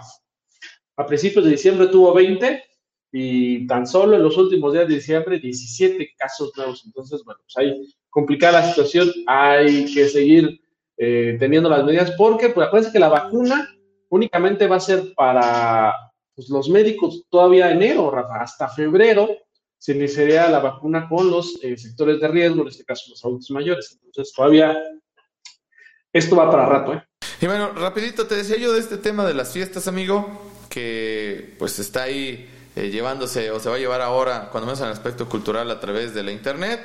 a 0.95 1.05
principios 1.05 1.45
de 1.45 1.51
diciembre 1.51 1.87
tuvo 1.87 2.13
20 2.13 2.63
y 3.11 3.67
tan 3.67 3.85
solo 3.85 4.15
en 4.15 4.23
los 4.23 4.37
últimos 4.37 4.73
días 4.73 4.87
de 4.87 4.95
diciembre 4.95 5.39
17 5.39 6.13
casos 6.17 6.51
nuevos. 6.57 6.83
Entonces, 6.85 7.21
bueno, 7.23 7.39
pues 7.43 7.57
hay 7.57 7.93
complicada 8.09 8.59
la 8.59 8.69
situación, 8.69 9.11
hay 9.27 9.85
que 9.93 10.07
seguir 10.07 10.61
eh, 10.97 11.37
teniendo 11.39 11.69
las 11.69 11.83
medidas 11.83 12.11
porque, 12.17 12.49
pues 12.49 12.67
acuérdense 12.67 12.93
que 12.93 12.99
la 12.99 13.09
vacuna 13.09 13.69
únicamente 14.09 14.67
va 14.67 14.77
a 14.77 14.79
ser 14.79 15.13
para 15.15 15.93
pues 16.35 16.49
los 16.49 16.69
médicos 16.69 17.23
todavía 17.29 17.71
enero, 17.71 18.11
hasta 18.31 18.67
febrero 18.69 19.29
se 19.77 19.93
iniciaría 19.93 20.49
la 20.49 20.59
vacuna 20.59 21.07
con 21.09 21.29
los 21.29 21.59
eh, 21.61 21.77
sectores 21.77 22.19
de 22.19 22.27
riesgo, 22.27 22.61
en 22.61 22.69
este 22.69 22.85
caso 22.85 23.09
los 23.09 23.23
adultos 23.25 23.51
mayores. 23.51 23.99
Entonces 24.03 24.33
todavía 24.33 24.77
esto 26.13 26.35
va 26.35 26.49
para 26.49 26.65
rato, 26.65 26.93
¿eh? 26.93 27.03
Y 27.41 27.47
bueno, 27.47 27.73
rapidito 27.73 28.25
te 28.25 28.35
decía 28.35 28.57
yo 28.57 28.71
de 28.71 28.79
este 28.79 28.97
tema 28.97 29.25
de 29.25 29.33
las 29.33 29.51
fiestas, 29.51 29.87
amigo, 29.87 30.41
que 30.69 31.55
pues 31.59 31.77
está 31.79 32.03
ahí 32.03 32.49
eh, 32.75 32.89
llevándose 32.89 33.51
o 33.51 33.59
se 33.59 33.69
va 33.69 33.75
a 33.75 33.79
llevar 33.79 34.01
ahora, 34.01 34.49
cuando 34.49 34.67
menos 34.67 34.79
en 34.79 34.85
el 34.87 34.93
aspecto 34.93 35.27
cultural, 35.27 35.69
a 35.69 35.79
través 35.79 36.13
de 36.13 36.23
la 36.23 36.31
internet. 36.31 36.79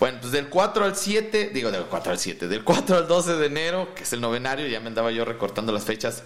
Bueno, 0.00 0.18
pues 0.20 0.32
del 0.32 0.48
4 0.48 0.84
al 0.84 0.96
7, 0.96 1.50
digo 1.54 1.70
del 1.70 1.84
4 1.84 2.12
al 2.12 2.18
7, 2.18 2.48
del 2.48 2.64
4 2.64 2.96
al 2.96 3.08
12 3.08 3.36
de 3.36 3.46
enero, 3.46 3.94
que 3.94 4.02
es 4.02 4.12
el 4.12 4.20
novenario, 4.20 4.66
ya 4.66 4.80
me 4.80 4.88
andaba 4.88 5.10
yo 5.12 5.24
recortando 5.24 5.72
las 5.72 5.84
fechas, 5.84 6.22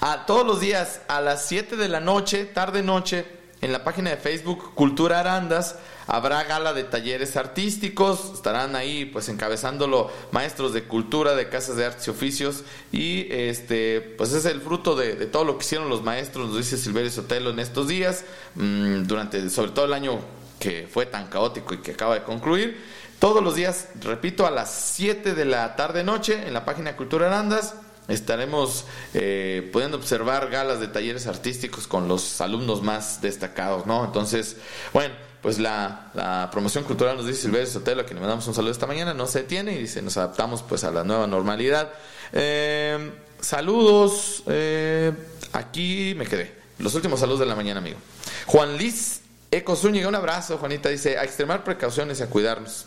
a 0.00 0.24
todos 0.26 0.46
los 0.46 0.60
días 0.60 1.02
a 1.08 1.20
las 1.20 1.44
7 1.46 1.76
de 1.76 1.88
la 1.88 2.00
noche, 2.00 2.46
tarde 2.46 2.82
noche, 2.82 3.26
en 3.60 3.70
la 3.70 3.84
página 3.84 4.10
de 4.10 4.16
Facebook 4.16 4.74
Cultura 4.74 5.20
Arandas, 5.20 5.76
habrá 6.08 6.42
gala 6.44 6.72
de 6.72 6.82
talleres 6.82 7.36
artísticos, 7.36 8.32
estarán 8.34 8.74
ahí 8.74 9.04
pues 9.04 9.28
encabezándolo 9.28 10.10
maestros 10.32 10.72
de 10.72 10.82
cultura, 10.84 11.36
de 11.36 11.48
casas 11.48 11.76
de 11.76 11.86
artes 11.86 12.06
y 12.08 12.10
oficios, 12.10 12.64
y 12.90 13.26
este 13.30 14.00
pues 14.00 14.32
es 14.32 14.46
el 14.46 14.60
fruto 14.62 14.96
de, 14.96 15.14
todo 15.26 15.44
lo 15.44 15.58
que 15.58 15.64
hicieron 15.64 15.88
los 15.88 16.02
maestros, 16.02 16.48
nos 16.48 16.56
dice 16.56 16.76
Silverio 16.76 17.10
Sotelo 17.10 17.50
en 17.50 17.60
estos 17.60 17.86
días, 17.86 18.24
mmm, 18.56 19.04
durante 19.04 19.48
sobre 19.48 19.70
todo 19.70 19.84
el 19.84 19.92
año 19.92 20.18
que 20.62 20.86
fue 20.88 21.06
tan 21.06 21.26
caótico 21.26 21.74
y 21.74 21.78
que 21.78 21.90
acaba 21.90 22.14
de 22.14 22.22
concluir. 22.22 22.80
Todos 23.18 23.42
los 23.42 23.56
días, 23.56 23.88
repito, 24.00 24.46
a 24.46 24.50
las 24.52 24.70
7 24.70 25.34
de 25.34 25.44
la 25.44 25.74
tarde 25.74 26.04
noche 26.04 26.46
en 26.46 26.54
la 26.54 26.64
página 26.64 26.96
Cultura 26.96 27.26
Arandas 27.26 27.74
estaremos 28.06 28.84
eh, 29.12 29.68
pudiendo 29.72 29.96
observar 29.96 30.50
galas 30.50 30.78
de 30.78 30.86
talleres 30.86 31.26
artísticos 31.26 31.88
con 31.88 32.06
los 32.06 32.40
alumnos 32.40 32.80
más 32.80 33.20
destacados, 33.20 33.86
¿no? 33.86 34.04
Entonces, 34.04 34.56
bueno, 34.92 35.14
pues 35.40 35.58
la, 35.58 36.48
promoción 36.52 36.84
cultural 36.84 37.16
nos 37.16 37.26
dice 37.26 37.42
Silverio 37.42 37.66
Sotelo, 37.66 38.02
a 38.02 38.04
quien 38.04 38.16
le 38.16 38.20
mandamos 38.20 38.46
un 38.46 38.54
saludo 38.54 38.70
esta 38.70 38.86
mañana, 38.86 39.12
no 39.12 39.26
se 39.26 39.42
tiene 39.42 39.72
y 39.72 39.78
dice, 39.78 40.00
nos 40.00 40.16
adaptamos 40.16 40.62
pues 40.62 40.84
a 40.84 40.92
la 40.92 41.02
nueva 41.02 41.26
normalidad. 41.26 41.90
Eh, 42.32 43.10
saludos, 43.40 44.44
eh, 44.46 45.12
aquí 45.52 46.14
me 46.16 46.24
quedé. 46.26 46.54
los 46.78 46.94
últimos 46.94 47.18
saludos 47.18 47.40
de 47.40 47.46
la 47.46 47.56
mañana, 47.56 47.80
amigo. 47.80 47.98
Juan 48.46 48.76
Liz 48.76 49.21
Eco 49.54 49.76
Zúñiga, 49.76 50.08
un 50.08 50.14
abrazo, 50.14 50.56
Juanita, 50.56 50.88
dice, 50.88 51.18
a 51.18 51.24
extremar 51.24 51.62
precauciones 51.62 52.20
y 52.20 52.22
a 52.22 52.30
cuidarnos. 52.30 52.86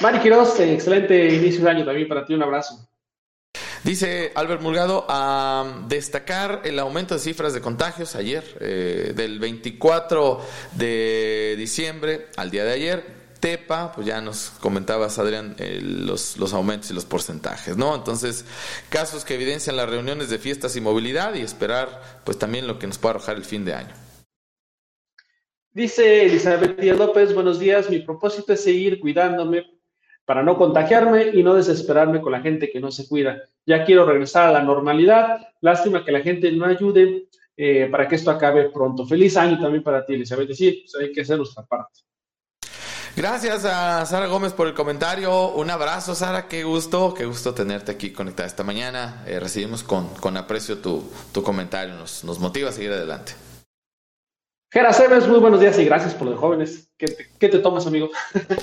Mari 0.00 0.20
Quiroz, 0.20 0.58
excelente 0.58 1.34
inicio 1.34 1.62
de 1.62 1.70
año 1.70 1.84
también 1.84 2.08
para 2.08 2.24
ti, 2.24 2.32
un 2.32 2.42
abrazo. 2.42 2.88
Dice 3.84 4.32
Albert 4.34 4.62
Mulgado, 4.62 5.04
a 5.10 5.84
destacar 5.86 6.62
el 6.64 6.78
aumento 6.78 7.12
de 7.12 7.20
cifras 7.20 7.52
de 7.52 7.60
contagios 7.60 8.16
ayer, 8.16 8.42
eh, 8.60 9.12
del 9.14 9.38
24 9.38 10.40
de 10.76 11.56
diciembre 11.58 12.28
al 12.36 12.50
día 12.50 12.64
de 12.64 12.72
ayer. 12.72 13.22
Tepa, 13.38 13.92
pues 13.92 14.06
ya 14.06 14.22
nos 14.22 14.52
comentabas, 14.60 15.18
Adrián, 15.18 15.56
los, 15.58 16.38
los 16.38 16.54
aumentos 16.54 16.90
y 16.90 16.94
los 16.94 17.04
porcentajes, 17.04 17.76
¿no? 17.76 17.94
Entonces, 17.94 18.46
casos 18.88 19.26
que 19.26 19.34
evidencian 19.34 19.76
las 19.76 19.90
reuniones 19.90 20.30
de 20.30 20.38
fiestas 20.38 20.74
y 20.76 20.80
movilidad 20.80 21.34
y 21.34 21.42
esperar, 21.42 22.00
pues 22.24 22.38
también 22.38 22.66
lo 22.66 22.78
que 22.78 22.86
nos 22.86 22.96
pueda 22.96 23.16
arrojar 23.16 23.36
el 23.36 23.44
fin 23.44 23.66
de 23.66 23.74
año. 23.74 23.94
Dice 25.74 26.26
Elizabeth 26.26 26.78
Díaz 26.78 26.98
López, 26.98 27.34
buenos 27.34 27.58
días, 27.58 27.88
mi 27.88 28.00
propósito 28.00 28.52
es 28.52 28.62
seguir 28.62 29.00
cuidándome 29.00 29.64
para 30.26 30.42
no 30.42 30.58
contagiarme 30.58 31.30
y 31.32 31.42
no 31.42 31.54
desesperarme 31.54 32.20
con 32.20 32.32
la 32.32 32.42
gente 32.42 32.70
que 32.70 32.78
no 32.78 32.92
se 32.92 33.08
cuida. 33.08 33.42
Ya 33.64 33.82
quiero 33.86 34.04
regresar 34.04 34.50
a 34.50 34.52
la 34.52 34.62
normalidad. 34.62 35.40
Lástima 35.62 36.04
que 36.04 36.12
la 36.12 36.20
gente 36.20 36.52
no 36.52 36.66
ayude 36.66 37.28
eh, 37.56 37.88
para 37.90 38.06
que 38.06 38.16
esto 38.16 38.30
acabe 38.30 38.68
pronto. 38.68 39.06
Feliz 39.06 39.34
año 39.38 39.58
también 39.58 39.82
para 39.82 40.04
ti, 40.04 40.12
Elizabeth. 40.12 40.52
Sí, 40.52 40.84
pues 40.84 41.02
hay 41.02 41.10
que 41.10 41.22
hacer 41.22 41.38
nuestra 41.38 41.64
parte. 41.64 42.00
Gracias 43.16 43.64
a 43.64 44.04
Sara 44.04 44.26
Gómez 44.26 44.52
por 44.52 44.68
el 44.68 44.74
comentario. 44.74 45.52
Un 45.52 45.70
abrazo, 45.70 46.14
Sara. 46.14 46.48
Qué 46.48 46.64
gusto, 46.64 47.14
qué 47.14 47.24
gusto 47.24 47.54
tenerte 47.54 47.92
aquí 47.92 48.10
conectada 48.10 48.46
esta 48.46 48.62
mañana. 48.62 49.24
Eh, 49.26 49.40
recibimos 49.40 49.82
con, 49.82 50.08
con 50.16 50.36
aprecio 50.36 50.78
tu, 50.78 51.02
tu 51.32 51.42
comentario. 51.42 51.94
Nos, 51.94 52.24
nos 52.24 52.38
motiva 52.38 52.68
a 52.68 52.72
seguir 52.72 52.92
adelante. 52.92 53.32
Gera 54.72 54.90
muy 55.28 55.38
buenos 55.38 55.60
días 55.60 55.78
y 55.78 55.84
gracias 55.84 56.14
por 56.14 56.28
los 56.28 56.40
jóvenes. 56.40 56.88
¿Qué 56.96 57.48
te, 57.50 57.58
tomas, 57.58 57.86
amigo? 57.86 58.08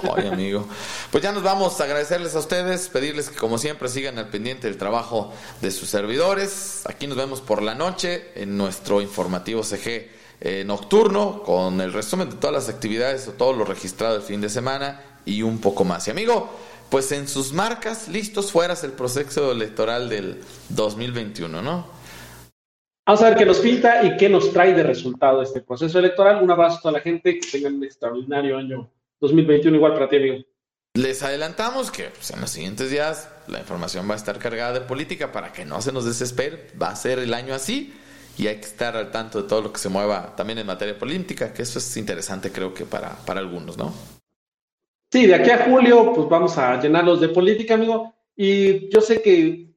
Oye, 0.10 0.28
amigo. 0.28 0.68
Pues 1.12 1.24
ya 1.24 1.32
nos 1.32 1.44
vamos 1.44 1.80
a 1.80 1.84
agradecerles 1.84 2.36
a 2.36 2.40
ustedes, 2.40 2.90
pedirles 2.90 3.30
que 3.30 3.38
como 3.38 3.60
siempre 3.60 3.88
sigan 3.90 4.18
al 4.18 4.28
pendiente 4.30 4.66
del 4.66 4.78
trabajo 4.78 5.32
de 5.62 5.70
sus 5.70 5.88
servidores. 5.88 6.82
Aquí 6.88 7.06
nos 7.06 7.16
vemos 7.16 7.42
por 7.42 7.62
la 7.62 7.76
noche 7.76 8.32
en 8.34 8.58
nuestro 8.58 9.02
informativo 9.02 9.62
CG 9.62 10.10
eh, 10.42 10.64
nocturno 10.66 11.44
con 11.44 11.80
el 11.80 11.94
resumen 11.94 12.32
de 12.32 12.38
todas 12.38 12.56
las 12.56 12.70
actividades 12.74 13.28
o 13.28 13.34
todo 13.34 13.54
lo 13.54 13.64
registrado 13.64 14.16
el 14.16 14.24
fin 14.24 14.42
de 14.42 14.50
semana 14.50 15.04
y 15.26 15.44
un 15.44 15.60
poco 15.60 15.86
más. 15.86 16.08
Y 16.08 16.12
amigo, 16.12 16.50
pues 16.90 17.12
en 17.12 17.28
sus 17.28 17.54
marcas, 17.54 18.08
listos 18.08 18.52
fueras 18.52 18.84
el 18.84 18.94
proceso 18.94 19.52
electoral 19.52 20.10
del 20.10 20.42
2021, 20.70 21.62
¿no? 21.62 21.99
Vamos 23.10 23.24
a 23.24 23.30
ver 23.30 23.40
qué 23.40 23.46
nos 23.48 23.58
pinta 23.58 24.04
y 24.06 24.18
qué 24.18 24.30
nos 24.30 24.54
trae 24.54 24.72
de 24.72 24.84
resultado 24.84 25.42
este 25.42 25.62
proceso 25.62 25.98
electoral. 25.98 26.44
Un 26.44 26.52
abrazo 26.52 26.78
a 26.78 26.82
toda 26.82 26.92
la 26.92 27.00
gente, 27.00 27.40
que 27.40 27.48
tengan 27.52 27.74
un 27.74 27.84
extraordinario 27.84 28.56
año 28.56 28.88
2021 29.20 29.78
igual 29.78 29.94
para 29.94 30.08
ti, 30.08 30.18
amigo. 30.18 30.46
Les 30.94 31.24
adelantamos 31.24 31.90
que 31.90 32.04
pues, 32.10 32.30
en 32.30 32.40
los 32.40 32.52
siguientes 32.52 32.92
días 32.92 33.28
la 33.48 33.58
información 33.62 34.08
va 34.08 34.14
a 34.14 34.18
estar 34.18 34.38
cargada 34.38 34.74
de 34.74 34.82
política 34.82 35.32
para 35.32 35.52
que 35.52 35.66
no 35.66 35.82
se 35.82 35.92
nos 35.92 36.06
desespere. 36.06 36.68
Va 36.80 36.90
a 36.90 36.96
ser 36.96 37.18
el 37.18 37.34
año 37.34 37.56
así 37.56 37.96
y 38.38 38.46
hay 38.46 38.58
que 38.58 38.68
estar 38.68 38.96
al 38.96 39.10
tanto 39.10 39.42
de 39.42 39.50
todo 39.50 39.64
lo 39.64 39.74
que 39.74 39.80
se 39.80 39.90
mueva 39.90 40.36
también 40.36 40.60
en 40.60 40.68
materia 40.68 40.96
política, 40.96 41.52
que 41.52 41.64
eso 41.64 41.80
es 41.80 41.98
interesante 41.98 42.52
creo 42.52 42.76
que 42.76 42.86
para, 42.86 43.16
para 43.26 43.40
algunos, 43.40 43.76
¿no? 43.76 43.92
Sí, 45.12 45.26
de 45.26 45.34
aquí 45.34 45.50
a 45.50 45.66
julio 45.66 46.14
pues 46.14 46.30
vamos 46.30 46.56
a 46.60 46.80
llenarlos 46.80 47.20
de 47.22 47.30
política, 47.30 47.74
amigo. 47.74 48.14
Y 48.36 48.88
yo 48.94 49.02
sé 49.02 49.20
que 49.24 49.69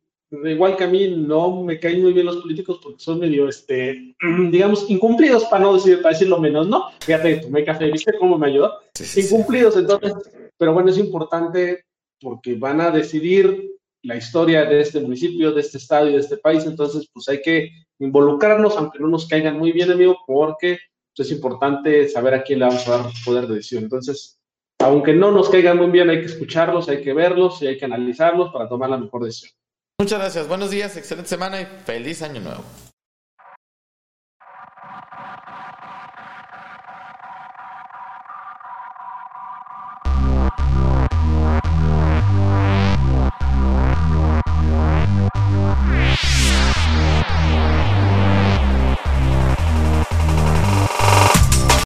igual 0.44 0.76
que 0.76 0.84
a 0.84 0.88
mí 0.88 1.08
no 1.08 1.62
me 1.62 1.78
caen 1.78 2.02
muy 2.02 2.12
bien 2.12 2.26
los 2.26 2.38
políticos 2.38 2.80
porque 2.82 3.02
son 3.02 3.20
medio, 3.20 3.48
este, 3.48 4.14
digamos, 4.50 4.88
incumplidos, 4.88 5.44
para 5.44 5.64
no 5.64 5.74
decir, 5.74 6.00
para 6.00 6.14
decirlo 6.14 6.38
menos, 6.38 6.68
¿no? 6.68 6.90
Fíjate, 7.00 7.36
tomé 7.36 7.64
café, 7.64 7.90
¿viste 7.90 8.18
cómo 8.18 8.38
me 8.38 8.48
ayudó? 8.48 8.72
incumplidos, 9.16 9.76
entonces, 9.76 10.14
pero 10.56 10.72
bueno, 10.72 10.90
es 10.90 10.98
importante 10.98 11.84
porque 12.20 12.54
van 12.54 12.80
a 12.80 12.90
decidir 12.90 13.72
la 14.02 14.16
historia 14.16 14.64
de 14.64 14.80
este 14.80 15.00
municipio, 15.00 15.52
de 15.52 15.60
este 15.60 15.78
estado 15.78 16.08
y 16.08 16.12
de 16.12 16.18
este 16.18 16.36
país, 16.36 16.64
entonces, 16.64 17.08
pues 17.12 17.28
hay 17.28 17.40
que 17.40 17.70
involucrarnos, 17.98 18.76
aunque 18.76 18.98
no 18.98 19.08
nos 19.08 19.28
caigan 19.28 19.58
muy 19.58 19.72
bien, 19.72 19.90
amigo, 19.90 20.18
porque 20.26 20.78
pues, 21.14 21.28
es 21.28 21.36
importante 21.36 22.08
saber 22.08 22.34
a 22.34 22.42
quién 22.42 22.58
le 22.58 22.66
vamos 22.66 22.86
a 22.88 22.98
dar 22.98 23.06
poder 23.24 23.46
de 23.46 23.56
decisión. 23.56 23.84
Entonces, 23.84 24.38
aunque 24.80 25.12
no 25.12 25.30
nos 25.30 25.48
caigan 25.48 25.78
muy 25.78 25.90
bien, 25.90 26.10
hay 26.10 26.20
que 26.20 26.26
escucharlos, 26.26 26.88
hay 26.88 27.02
que 27.02 27.12
verlos 27.12 27.62
y 27.62 27.68
hay 27.68 27.78
que 27.78 27.84
analizarlos 27.84 28.52
para 28.52 28.68
tomar 28.68 28.90
la 28.90 28.98
mejor 28.98 29.24
decisión. 29.24 29.52
Muchas 30.02 30.18
gracias, 30.18 30.48
buenos 30.48 30.72
días, 30.72 30.96
excelente 30.96 31.28
semana 31.28 31.60
y 31.60 31.68
feliz 31.86 32.22
año 32.22 32.40
nuevo. 32.40 32.64